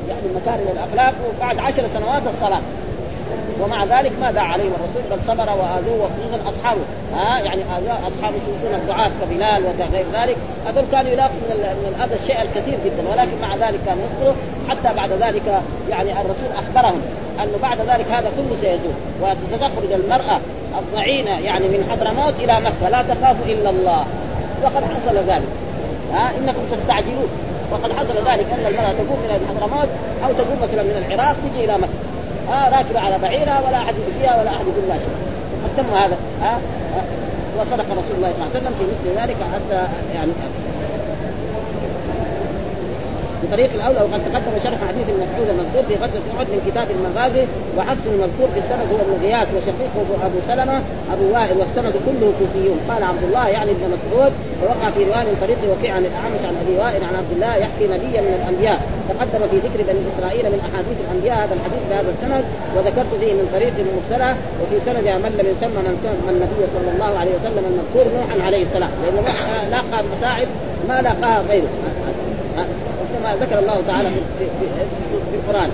يعني 0.10 0.28
مكارم 0.36 0.68
الاخلاق 0.74 1.14
وبعد 1.28 1.60
عشر 1.60 1.84
سنوات 1.94 2.22
الصلاة. 2.34 2.62
ومع 3.62 3.86
ذلك 3.86 4.12
ما 4.22 4.32
دعا 4.32 4.44
عليهم 4.44 4.72
الرسول؟ 4.78 5.04
بل 5.12 5.28
صبر 5.28 5.50
وآذوه 5.50 5.98
وخصوصا 6.02 6.50
أصحابه. 6.50 6.82
ها 7.14 7.38
آه 7.38 7.40
يعني 7.40 7.62
اصحابه 8.08 8.36
يشوفون 8.36 8.74
الضعاف 8.82 9.12
كبلال 9.22 9.64
وغير 9.64 10.06
ذلك. 10.14 10.38
هذول 10.68 10.84
كانوا 10.92 11.12
يلاقوا 11.12 11.36
من, 11.50 11.58
من 11.58 11.96
الأذى 11.98 12.16
الشيء 12.22 12.42
الكثير 12.42 12.78
جدا. 12.86 13.04
ولكن 13.12 13.38
مع 13.42 13.56
ذلك 13.56 13.80
كانوا 13.86 14.04
يصبروا. 14.06 14.36
حتى 14.70 14.96
بعد 14.96 15.12
ذلك 15.12 15.62
يعني 15.90 16.12
الرسول 16.12 16.50
أخبرهم 16.56 17.02
أنه 17.40 17.58
بعد 17.62 17.78
ذلك 17.78 18.06
هذا 18.12 18.30
كله 18.38 18.56
سيزول. 18.62 18.96
وتخرج 19.22 19.92
المرأة 19.92 20.40
الضعينة 20.80 21.40
يعني 21.40 21.68
من 21.68 21.82
حضرموت 21.92 22.34
إلى 22.40 22.54
مكة. 22.60 22.90
لا 22.90 23.02
تخاف 23.02 23.36
إلا 23.48 23.70
الله. 23.70 24.06
وقد 24.64 24.84
حصل 24.84 25.18
ذلك. 25.18 25.50
ها 26.14 26.32
إنكم 26.38 26.62
تستعجلون. 26.72 27.30
وقد 27.72 27.92
حصل 27.92 28.18
ذلك 28.30 28.46
أن 28.56 28.66
المرأة 28.68 28.92
تقوم 28.92 29.20
من 29.20 29.48
حضرموت 29.50 29.90
أو 30.26 30.34
تقوم 30.34 30.58
مثلا 30.64 30.84
من 30.84 31.06
العراق 31.06 31.36
تجي 31.44 31.66
إلى 31.66 31.78
مكة. 31.78 32.15
ها 32.50 32.78
راكبه 32.78 33.00
على 33.00 33.18
بعيرها 33.18 33.62
ولا 33.68 33.78
أحد 33.78 33.94
يؤذيها 33.96 34.42
ولا 34.42 34.50
أحد 34.50 34.66
يقول 34.68 34.88
لها 34.88 34.98
شيء. 34.98 35.36
تم 35.78 35.98
هذا 35.98 36.18
ها؟ 36.42 36.60
وصدق 37.60 37.86
رسول 37.92 38.16
الله 38.18 38.32
صلى 38.34 38.44
الله 38.44 38.50
عليه 38.54 38.60
وسلم 38.60 38.74
في 38.80 38.84
مثل 38.92 39.22
ذلك 39.22 39.38
حتى 39.54 39.88
يعني 40.16 40.32
بطريق 43.44 43.70
الاولى 43.78 44.00
وقد 44.06 44.22
تقدم 44.28 44.54
شرح 44.66 44.80
حديث 44.90 45.08
المسعود 45.16 45.48
المذكور 45.54 45.84
في 45.90 45.96
غزوة 46.02 46.26
أحد 46.34 46.48
من 46.54 46.60
كتاب 46.68 46.88
المغازي 46.96 47.44
وحفص 47.78 48.06
المذكور 48.14 48.48
في 48.54 48.60
السند 48.64 48.88
هو 48.92 48.98
ابن 49.06 49.14
غياث 49.24 49.48
وشقيقه 49.56 50.08
أبو 50.28 50.40
سلمة 50.50 50.78
أبو 51.14 51.26
وائل 51.34 51.56
والسند 51.60 51.96
كله 52.08 52.28
كوفيون. 52.40 52.78
قال 52.90 53.02
عبد 53.12 53.24
الله 53.28 53.46
يعني 53.56 53.70
ابن 53.76 53.86
مسعود 53.96 54.34
ووقع 54.62 54.88
في 54.96 55.02
رواية 55.10 55.26
من 55.30 55.38
طريق 55.44 55.60
وكيع 55.72 55.92
عن 55.98 56.06
الأعمش 56.10 56.42
عن 56.50 56.56
أبي 56.64 56.74
وائل 56.82 57.02
عن 57.10 57.16
عبد 57.22 57.32
الله 57.36 57.54
يحكي 57.64 57.86
نبيا 57.96 58.22
من 58.28 58.34
الأنبياء. 58.40 58.80
تقدم 59.10 59.42
في 59.52 59.58
ذكر 59.66 59.80
بني 59.90 60.02
إسرائيل 60.12 60.46
من 60.54 60.60
أحاديث 60.68 60.98
الأنبياء 61.06 61.38
هذا 61.44 61.54
الحديث 61.58 61.82
بهذا 61.90 62.10
السند 62.16 62.46
وذكرت 62.76 63.12
فيه 63.22 63.34
من 63.40 63.46
طريق 63.56 63.74
مرسلة 63.96 64.30
وفي 64.60 64.76
سندها 64.86 65.18
من 65.24 65.32
لم 65.40 65.48
يسمى 65.54 65.82
من 65.88 65.96
سمى 66.04 66.30
النبي 66.36 66.62
صلى 66.76 66.90
الله 66.96 67.12
عليه 67.20 67.34
وسلم 67.38 67.64
المذكور 67.72 68.06
نوحا 68.18 68.36
عليه 68.48 68.64
السلام. 68.68 68.92
لأنه 69.02 69.22
لاقى 69.74 69.98
متاعب 70.14 70.48
ما 70.90 71.02
لاقاها 71.02 71.42
غيره. 71.50 71.72
كما 73.26 73.36
ذكر 73.36 73.60
الله 73.60 73.82
تعالى 73.88 74.10
في, 74.10 74.46
في, 75.30 75.36
القرآن. 75.36 75.70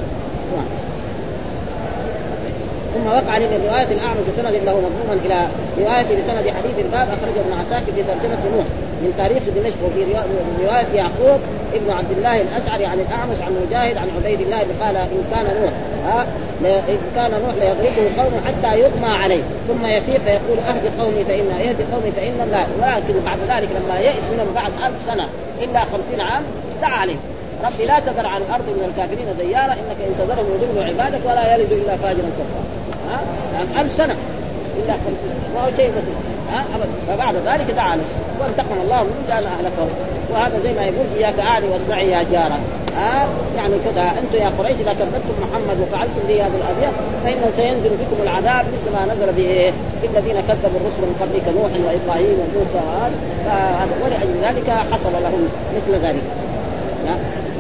ثم 2.94 3.08
وقع 3.08 3.40
من 3.40 3.68
رواية 3.70 3.88
الاعمش 3.92 4.20
بسند 4.34 4.56
له 4.66 4.76
مضموما 4.86 5.14
إلى 5.26 5.48
رواية 5.80 6.04
بسند 6.04 6.46
حديث 6.58 6.86
الباب 6.86 7.08
أخرجه 7.08 7.40
ابن 7.46 7.54
عساكر 7.60 7.92
في 7.96 8.04
ترجمة 8.04 8.42
نوح 8.56 8.66
من 9.02 9.14
تاريخ 9.18 9.44
دمشق 9.56 9.80
وفي 9.86 10.02
رواية 10.66 10.88
يعقوب 10.96 11.40
ابن 11.74 11.92
عبد 11.92 12.12
الله 12.18 12.42
الأشعري 12.42 12.86
عن 12.86 13.00
الأعمش 13.00 13.38
عن 13.42 13.52
مجاهد 13.68 13.98
عن 13.98 14.08
عبيد 14.18 14.42
الله 14.42 14.60
قال 14.82 14.96
إن 14.98 15.24
كان 15.32 15.46
نوح 15.62 15.74
ها 16.06 16.26
إن 16.66 16.98
كان 17.16 17.32
نوح 17.32 17.56
ليضربه 17.62 18.24
قومه 18.24 18.40
حتى 18.48 18.80
يغمى 18.80 19.14
عليه. 19.24 19.44
ثم 19.68 19.86
يفيق 19.86 20.22
فيقول 20.26 20.58
أهد 20.70 20.86
قومي 21.00 21.24
فإن 21.24 21.48
أهد 21.62 21.78
قومي 21.94 22.12
فإن 22.12 22.48
الله. 22.48 22.66
ولكن 22.80 23.14
بعد 23.26 23.40
ذلك 23.50 23.70
لما 23.76 24.00
يئس 24.00 24.24
منهم 24.34 24.54
بعد 24.56 24.72
ألف 24.86 24.96
سنة 25.08 25.28
إلا 25.62 25.80
خمسين 25.80 26.22
عام 26.22 26.44
دعا 26.82 26.90
عليه. 26.90 27.16
ربي 27.66 27.86
لا 27.86 28.00
تذر 28.00 28.26
على 28.28 28.44
الأرض 28.48 28.68
من 28.78 28.84
الكافرين 28.90 29.28
ديارا 29.40 29.74
إنك 29.82 30.00
إن 30.08 30.14
تذرهم 30.20 30.48
يضلوا 30.56 30.84
عبادك 30.90 31.22
ولا 31.26 31.56
يلد 31.56 31.72
إلا 31.72 31.96
فاجرا 31.96 32.30
كفارا. 32.38 32.66
ها؟ 33.10 33.20
يعني 33.54 33.82
ألف 33.82 33.98
سنة 33.98 34.16
إلا 34.80 34.94
ما 35.56 35.62
هو 35.66 35.70
شيء 35.78 35.90
بسيط. 35.98 36.18
ها؟ 36.52 36.64
ابدا. 36.76 36.90
فبعد 37.08 37.36
ذلك 37.36 37.76
تعالوا. 37.76 38.04
وانتقم 38.40 38.78
الله 38.84 39.04
من 39.04 39.26
كان 39.28 39.44
اهلكه 39.56 39.88
وهذا 40.32 40.60
زي 40.64 40.74
ما 40.74 40.84
يقول 40.84 41.06
إياك 41.18 41.40
اعلي 41.40 41.68
واسمعي 41.68 42.10
يا 42.10 42.24
جارة. 42.32 42.60
ها؟ 42.98 43.28
يعني 43.58 43.76
كذا. 43.86 44.04
أنتم 44.20 44.38
يا 44.46 44.52
قريش 44.58 44.78
إذا 44.84 44.94
كذبتم 45.00 45.36
محمد 45.44 45.78
وفعلتم 45.82 46.22
به 46.28 46.36
هذه 46.46 46.58
الاذيه 46.62 46.92
فإنه 47.24 47.48
سينزل 47.58 47.90
بكم 48.02 48.18
العذاب 48.24 48.66
مثل 48.76 48.88
ما 48.96 49.14
نزل 49.14 49.30
به 49.40 49.74
بالذين 50.02 50.38
كذبوا 50.48 50.80
الرسل 50.82 51.02
من 51.10 51.16
قبلك 51.22 51.46
نوح 51.58 51.72
وإبراهيم 51.86 52.38
وموسى 52.42 52.84
فهذا 53.46 53.94
ولأجل 54.04 54.36
ذلك 54.48 54.70
حصل 54.92 55.14
لهم 55.14 55.50
مثل 55.78 56.06
ذلك. 56.06 56.24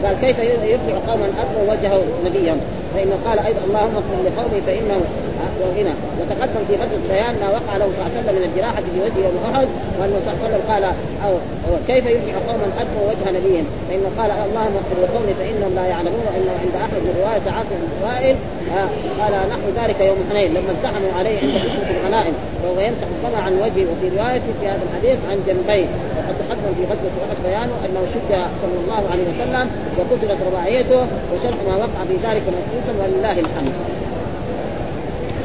قال 0.05 0.15
كيف 0.21 0.39
يرجع 0.39 0.97
قوما 1.07 1.25
أبوا 1.25 1.73
وجهه 1.73 2.01
نبيا؟ 2.25 2.57
فانه 2.95 3.17
قال 3.25 3.39
أيضا 3.39 3.59
اللهم 3.67 3.95
اغفر 3.95 4.17
لقومي 4.25 4.61
فإنه 4.67 5.01
وهنا. 5.61 5.93
وتقدم 6.19 6.61
في 6.67 6.73
غزوة 6.81 7.03
بيان 7.11 7.33
ما 7.41 7.47
وقع 7.57 7.73
له 7.77 7.85
صلى 7.85 7.99
الله 8.01 8.09
عليه 8.11 8.19
وسلم 8.19 8.35
من 8.37 8.43
الجراحة 8.49 8.81
في 8.93 8.99
وجهه 9.03 9.21
يوم 9.27 9.37
أحد 9.49 9.67
وأنه 9.97 10.17
صلى 10.23 10.33
الله 10.33 10.39
عليه 10.39 10.47
وسلم 10.47 10.63
قال 10.71 10.83
أو 11.25 11.33
كيف 11.89 12.03
يرجع 12.13 12.35
قوما 12.49 12.67
ادبوا 12.81 13.03
وجه 13.09 13.25
نبيهم؟ 13.37 13.65
فإنه 13.87 14.09
قال 14.19 14.31
اللهم 14.45 14.75
اغفر 14.81 14.97
لقومي 15.03 15.33
فإنهم 15.39 15.71
لا 15.79 15.85
يعلمون 15.93 16.23
وانه 16.27 16.53
عند 16.63 16.75
أحد 16.85 16.99
من 17.05 17.13
رواية 17.21 17.45
عاصم 17.55 17.77
بن 17.83 17.91
وائل 18.05 18.35
آه 18.77 18.89
قال 19.19 19.33
نحو 19.53 19.67
ذلك 19.79 19.99
يوم 20.09 20.19
حنين 20.29 20.49
لما 20.55 20.71
ازدحموا 20.75 21.11
عليه 21.17 21.37
عند 21.43 21.55
فتنه 21.63 21.89
الغنائم. 21.97 22.33
وهو 22.63 22.79
يمسح 22.87 23.07
الدم 23.15 23.35
عن 23.45 23.53
وجهه 23.63 23.85
وفي 23.91 24.05
رواية 24.17 24.45
في 24.59 24.63
هذا 24.71 24.83
الحديث 24.87 25.19
عن 25.29 25.37
جنبيه. 25.47 25.87
وقد 26.17 26.35
تقدم 26.41 26.71
في 26.77 26.83
غزوة 26.91 27.15
أحد 27.25 27.37
بيانه 27.45 27.75
أنه 27.85 28.01
شد 28.13 28.31
صلى 28.63 28.77
الله 28.83 29.01
عليه 29.11 29.25
وسلم 29.31 29.65
وقتلت 29.97 30.39
رباعيته 30.47 31.01
وشرح 31.31 31.59
ما 31.67 31.75
وقع 31.83 32.01
في 32.09 32.15
ذلك 32.27 32.43
مخصوصا 32.57 32.93
ولله 33.01 33.39
الحمد. 33.45 34.00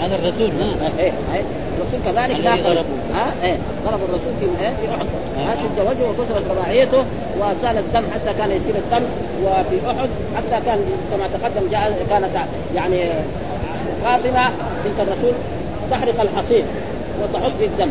هذا 0.06 0.14
الرسول 0.14 0.50
ها. 0.60 0.90
إيه 0.98 1.12
إيه. 1.34 1.42
الرسول 1.78 2.00
كذلك 2.06 2.44
لا 2.44 2.54
ضربوا 2.54 2.98
ها 3.14 3.26
إيه. 3.42 3.56
ضرب 3.86 4.00
الرسول 4.08 4.32
في 4.40 4.64
إيه؟ 4.64 4.68
في 4.68 4.94
أحد. 4.94 5.06
ها 5.38 5.54
شد 5.54 5.80
وجهه 5.80 6.10
وكسرت 6.10 6.50
رباعيته 6.50 7.04
وسال 7.38 7.78
الدم 7.78 8.04
حتى 8.14 8.38
كان 8.38 8.50
يسيل 8.50 8.74
الدم 8.76 9.06
وفي 9.44 9.90
أحد. 9.90 10.08
حتى 10.36 10.64
كان 10.66 10.78
كما 11.10 11.26
تقدم 11.38 11.68
جاء 11.70 12.06
كانت 12.10 12.46
يعني 12.74 13.00
فاطمة 14.04 14.50
بنت 14.84 15.08
الرسول 15.08 15.32
تحرق 15.90 16.20
الحصير 16.20 16.64
وتحط 17.22 17.52
في 17.58 17.64
الدم. 17.64 17.90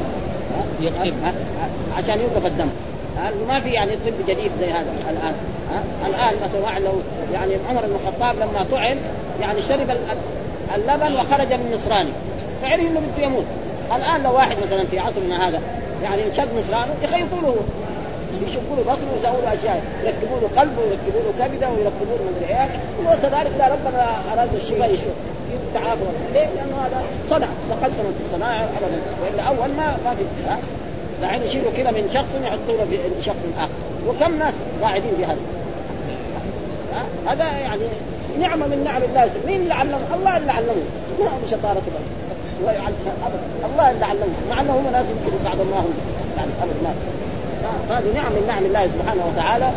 عشان 1.97 2.19
يوقف 2.21 2.45
الدم. 2.45 2.67
ما 3.47 3.59
في 3.59 3.69
يعني 3.69 3.91
طب 3.91 4.27
جديد 4.27 4.51
زي 4.59 4.71
هذا 4.71 4.85
الآن. 5.09 5.33
الآن 6.07 6.35
مثلا 6.43 6.61
واحد 6.63 6.81
لو 6.81 6.91
يعني 7.33 7.53
عمر 7.69 7.81
بن 7.81 7.95
الخطاب 7.95 8.35
لما 8.35 8.65
طعن 8.71 8.97
يعني 9.41 9.61
شرب 9.61 9.89
اللبن 10.75 11.13
وخرج 11.13 11.53
من 11.53 11.67
نصراني. 11.75 12.09
فعرف 12.61 12.79
انه 12.81 12.99
بده 12.99 13.25
يموت. 13.25 13.45
الآن 13.95 14.23
لو 14.23 14.33
واحد 14.35 14.57
مثلا 14.65 14.83
في 14.91 14.99
عصرنا 14.99 15.47
هذا 15.47 15.61
يعني 16.03 16.21
شد 16.37 16.47
نصرانه 16.59 16.93
يخيطوا 17.03 17.41
له 17.41 17.55
يشقوا 18.47 18.75
له 18.77 18.83
بطنه 18.83 19.09
ويسووا 19.15 19.41
له 19.45 19.53
أشياء. 19.53 19.83
يركبوا 20.03 20.39
له 20.41 20.61
قلبه 20.61 20.81
ويركبوا 20.81 21.21
له 21.25 21.45
كبده 21.45 21.69
ويركبوا 21.69 22.15
له 22.17 22.23
مدري 22.29 22.47
إيه 22.49 22.69
وكذلك 23.07 23.51
اذا 23.55 23.67
ربنا 23.75 24.33
أراد 24.33 24.49
الشفاء 24.55 24.93
يشوف. 24.93 25.15
تعافى. 25.73 26.01
ليه؟ 26.33 26.47
لأنه 26.55 26.77
هذا 26.85 27.03
صنع. 27.29 27.47
تقدمت 27.69 28.15
الصناعة 28.25 28.63
ابدا. 28.77 28.99
وإلا 29.23 29.43
أول 29.43 29.69
ما 29.77 29.97
ما 30.05 30.15
في 30.15 30.23
دحين 31.21 31.43
يشيلوا 31.43 31.71
كذا 31.77 31.91
من 31.91 32.09
شخص 32.13 32.31
يحطوا 32.43 32.77
له 32.77 32.85
في 32.89 33.25
شخص 33.25 33.43
آخر. 33.57 33.69
وكم 34.07 34.39
ناس 34.39 34.53
قاعدين 34.81 35.11
بهذا؟ 35.19 35.37
هذا 37.27 37.59
يعني 37.59 37.81
نعمة 38.39 38.65
من 38.67 38.83
نعم 38.83 39.01
الله. 39.03 39.29
مين 39.47 39.61
اللي 39.61 39.73
علمه؟ 39.73 39.97
الله 40.15 40.37
اللي 40.37 40.51
علمه 40.51 40.73
ما 41.19 41.25
هو 41.25 41.37
بشطارته 41.45 41.91
الله 43.65 43.91
اللي 43.91 44.05
علمه 44.05 44.25
مع 44.49 44.61
انه 44.61 44.71
هم 44.71 44.87
ناس 44.91 45.05
يمكن 45.13 45.37
بعد 45.45 45.57
ما 45.57 45.79
هم. 45.79 45.93
يعني 46.37 46.51
ابدا 46.63 46.79
ما. 46.83 46.93
فهذه 47.89 48.13
نعم 48.15 48.31
من 48.31 48.43
نعم 48.47 48.65
الله 48.65 48.87
سبحانه 48.95 49.23
وتعالى. 49.29 49.69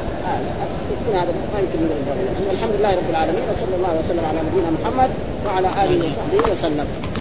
يكون 0.92 1.14
هذا 1.20 1.32
ما 1.54 1.58
يمكن 1.60 1.78
من 1.78 2.48
الحمد 2.50 2.74
لله 2.78 2.90
رب 2.90 3.10
العالمين 3.10 3.42
وصلى 3.50 3.76
الله 3.76 3.92
وسلم 4.00 4.24
على 4.28 4.38
نبينا 4.46 4.70
محمد 4.80 5.10
وعلى 5.46 5.68
آله 5.84 6.06
وصحبه 6.06 6.52
وسلم. 6.52 7.17